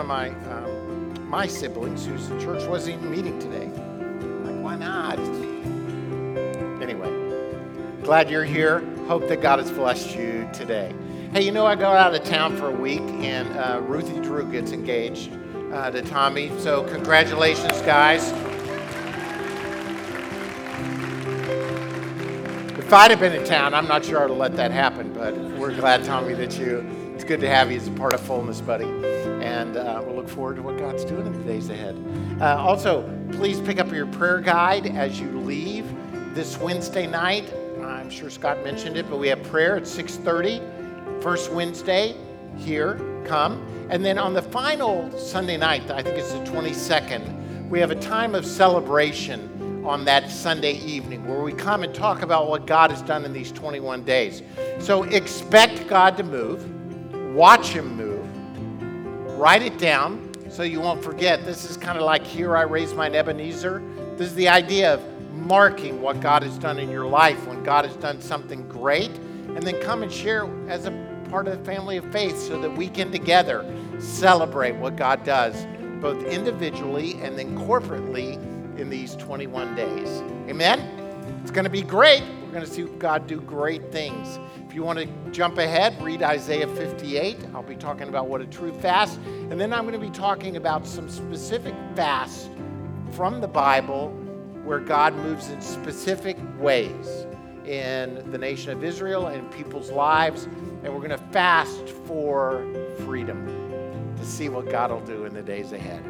Of 0.04 0.08
my 0.08 0.30
um, 0.52 1.30
my 1.30 1.48
siblings 1.48 2.06
whose 2.06 2.28
church 2.44 2.68
wasn't 2.68 2.98
even 2.98 3.12
meeting 3.12 3.40
today. 3.40 3.68
Like, 4.44 4.62
why 4.62 4.76
not? 4.76 5.18
Anyway, 6.82 7.10
glad 8.04 8.30
you're 8.30 8.44
here. 8.44 8.82
Hope 9.08 9.28
that 9.30 9.42
God 9.42 9.60
has 9.60 9.72
blessed 9.72 10.16
you 10.16 10.48
today. 10.54 10.94
Hey, 11.32 11.44
you 11.44 11.52
know 11.52 11.66
I 11.66 11.76
go 11.76 11.88
out 11.88 12.14
of 12.14 12.24
town 12.24 12.56
for 12.58 12.68
a 12.68 12.76
week, 12.76 13.02
and 13.02 13.48
uh, 13.58 13.80
Ruthie 13.82 14.20
Drew 14.20 14.50
gets 14.52 14.72
engaged 14.72 15.32
uh, 15.72 15.90
to 15.90 16.02
Tommy. 16.04 16.52
So 16.60 16.84
congratulations, 16.84 17.82
guys. 17.82 18.32
If 22.78 22.94
I'd 22.94 23.10
have 23.10 23.20
been 23.20 23.34
in 23.34 23.44
town, 23.46 23.74
I'm 23.74 23.88
not 23.88 24.06
sure 24.06 24.22
I'd 24.22 24.30
have 24.30 24.38
let 24.38 24.56
that 24.58 24.72
happen, 24.72 25.14
but 25.14 25.36
we're 25.36 25.74
glad, 25.74 26.04
Tommy, 26.04 26.36
that 26.36 26.60
you, 26.60 26.86
it's 27.16 27.24
good 27.24 27.40
to 27.40 27.50
have 27.50 27.72
you 27.72 27.78
as 27.78 27.88
a 27.88 27.92
part 27.92 28.14
of 28.14 28.22
Fullness, 28.22 28.62
buddy. 28.62 28.86
And 29.64 29.78
uh, 29.78 30.04
we'll 30.06 30.18
look 30.18 30.28
forward 30.28 30.58
to 30.58 30.62
what 30.62 30.78
God's 30.78 31.06
doing 31.06 31.26
in 31.26 31.32
the 31.32 31.44
days 31.46 31.70
ahead. 31.70 31.96
Uh, 32.42 32.58
also, 32.58 33.10
please 33.32 33.62
pick 33.62 33.80
up 33.80 33.90
your 33.94 34.08
prayer 34.08 34.42
guide 34.42 34.88
as 34.88 35.22
you 35.22 35.40
leave 35.40 35.86
this 36.36 36.58
Wednesday 36.58 37.08
night. 37.08 37.50
I'm 37.82 38.10
sure 38.10 38.30
Scott 38.30 38.62
mentioned 38.66 38.98
it, 38.98 39.10
but 39.10 39.20
we 39.20 39.30
have 39.30 39.42
prayer 39.44 39.78
at 39.78 39.84
6.30, 39.84 41.24
first 41.24 41.50
Wednesday 41.50 42.14
here, 42.58 43.00
come. 43.24 43.66
And 43.90 44.04
then 44.04 44.18
on 44.18 44.34
the 44.34 44.42
final 44.42 45.10
Sunday 45.18 45.56
night, 45.56 45.90
I 45.90 46.04
think 46.04 46.18
it's 46.18 46.34
the 46.34 46.40
22nd, 46.40 47.70
we 47.70 47.80
have 47.80 47.92
a 47.92 48.00
time 48.02 48.36
of 48.36 48.46
celebration 48.46 49.82
on 49.86 50.04
that 50.04 50.30
Sunday 50.30 50.74
evening 50.74 51.26
where 51.26 51.42
we 51.42 51.54
come 51.54 51.84
and 51.84 51.96
talk 51.96 52.22
about 52.22 52.50
what 52.50 52.68
God 52.68 52.92
has 52.92 53.02
done 53.02 53.24
in 53.24 53.32
these 53.32 53.54
21 53.54 54.04
days. 54.04 54.42
So 54.80 55.04
expect 55.04 55.88
God 55.88 56.18
to 56.18 56.24
move, 56.24 57.34
watch 57.34 57.70
Him 57.70 57.96
move, 57.96 58.23
write 59.36 59.62
it 59.62 59.78
down 59.78 60.32
so 60.50 60.64
you 60.64 60.80
won't 60.80 61.04
forget. 61.04 61.46
This 61.46 61.70
is 61.70 61.78
kind 61.78 61.98
of 61.98 62.04
like 62.04 62.24
Here 62.24 62.56
I 62.56 62.62
Raise 62.62 62.94
Mine 62.94 63.16
Ebenezer. 63.16 63.84
This 64.18 64.28
is 64.28 64.36
the 64.36 64.48
idea 64.48 64.94
of 64.94 65.02
marking 65.34 66.02
what 66.02 66.22
God 66.22 66.44
has 66.44 66.58
done 66.58 66.80
in 66.80 66.90
your 66.90 67.06
life 67.06 67.48
when 67.48 67.64
God 67.64 67.86
has 67.86 67.96
done 67.96 68.22
something 68.22 68.68
great, 68.70 69.10
and 69.10 69.64
then 69.64 69.82
come 69.82 70.04
and 70.04 70.12
share 70.12 70.48
as 70.70 70.86
a 70.86 71.26
part 71.30 71.48
of 71.48 71.58
the 71.58 71.66
family 71.66 71.98
of 71.98 72.12
faith 72.12 72.38
so 72.38 72.62
that 72.62 72.70
we 72.70 72.88
can 72.88 73.12
together 73.12 73.66
celebrate 74.00 74.74
what 74.74 74.96
God 74.96 75.24
does, 75.24 75.66
both 76.00 76.24
individually 76.26 77.14
and 77.22 77.38
then 77.38 77.58
corporately 77.58 78.34
in 78.78 78.90
these 78.90 79.16
21 79.16 79.76
days. 79.76 80.22
Amen? 80.48 80.80
It's 81.42 81.52
going 81.52 81.64
to 81.64 81.70
be 81.70 81.82
great. 81.82 82.24
Going 82.54 82.64
to 82.64 82.72
see 82.72 82.84
God 83.00 83.26
do 83.26 83.42
great 83.42 83.92
things. 83.92 84.38
If 84.68 84.76
you 84.76 84.84
want 84.84 85.00
to 85.00 85.08
jump 85.32 85.58
ahead, 85.58 86.00
read 86.04 86.22
Isaiah 86.22 86.68
58. 86.68 87.48
I'll 87.56 87.64
be 87.64 87.76
talking 87.76 88.08
about 88.10 88.28
what 88.28 88.42
a 88.42 88.46
true 88.46 88.72
fast. 88.72 89.20
And 89.26 89.60
then 89.60 89.74
I'm 89.74 89.88
going 89.88 90.00
to 90.00 90.06
be 90.06 90.12
talking 90.12 90.56
about 90.56 90.86
some 90.86 91.10
specific 91.10 91.74
fasts 91.96 92.52
from 93.14 93.42
the 93.42 93.48
Bible 93.48 94.10
where 94.64 94.80
God 94.80 95.16
moves 95.16 95.50
in 95.50 95.62
specific 95.62 96.38
ways 96.60 97.26
in 97.66 98.24
the 98.32 98.38
nation 98.38 98.72
of 98.72 98.84
Israel 98.84 99.28
and 99.28 99.50
people's 99.52 99.90
lives. 99.90 100.44
And 100.84 100.94
we're 100.94 101.00
going 101.00 101.10
to 101.10 101.18
fast 101.32 101.90
for 102.06 102.64
freedom 103.00 103.48
to 104.16 104.24
see 104.24 104.50
what 104.50 104.70
God 104.70 104.92
will 104.92 105.02
do 105.02 105.26
in 105.26 105.34
the 105.34 105.42
days 105.42 105.72
ahead. 105.72 106.04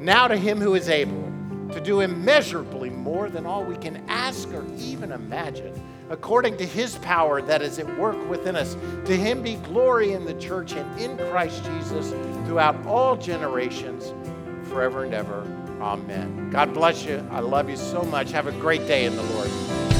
Now 0.00 0.26
to 0.26 0.36
him 0.36 0.60
who 0.60 0.74
is 0.74 0.88
able 0.88 1.32
to 1.76 1.82
do 1.82 2.00
immeasurably 2.00 2.88
more 2.88 3.28
than 3.28 3.44
all 3.44 3.62
we 3.62 3.76
can 3.76 4.02
ask 4.08 4.48
or 4.54 4.64
even 4.78 5.12
imagine, 5.12 5.78
according 6.08 6.56
to 6.56 6.64
his 6.64 6.96
power 6.96 7.42
that 7.42 7.60
is 7.60 7.78
at 7.78 7.98
work 7.98 8.16
within 8.30 8.56
us. 8.56 8.78
To 9.04 9.14
him 9.14 9.42
be 9.42 9.56
glory 9.56 10.12
in 10.12 10.24
the 10.24 10.32
church 10.40 10.72
and 10.72 10.98
in 10.98 11.18
Christ 11.30 11.62
Jesus 11.64 12.12
throughout 12.46 12.82
all 12.86 13.14
generations, 13.14 14.14
forever 14.70 15.04
and 15.04 15.12
ever. 15.12 15.42
Amen. 15.82 16.48
God 16.48 16.72
bless 16.72 17.04
you. 17.04 17.22
I 17.30 17.40
love 17.40 17.68
you 17.68 17.76
so 17.76 18.00
much. 18.04 18.30
Have 18.30 18.46
a 18.46 18.52
great 18.52 18.86
day 18.86 19.04
in 19.04 19.14
the 19.14 19.22
Lord. 19.22 19.95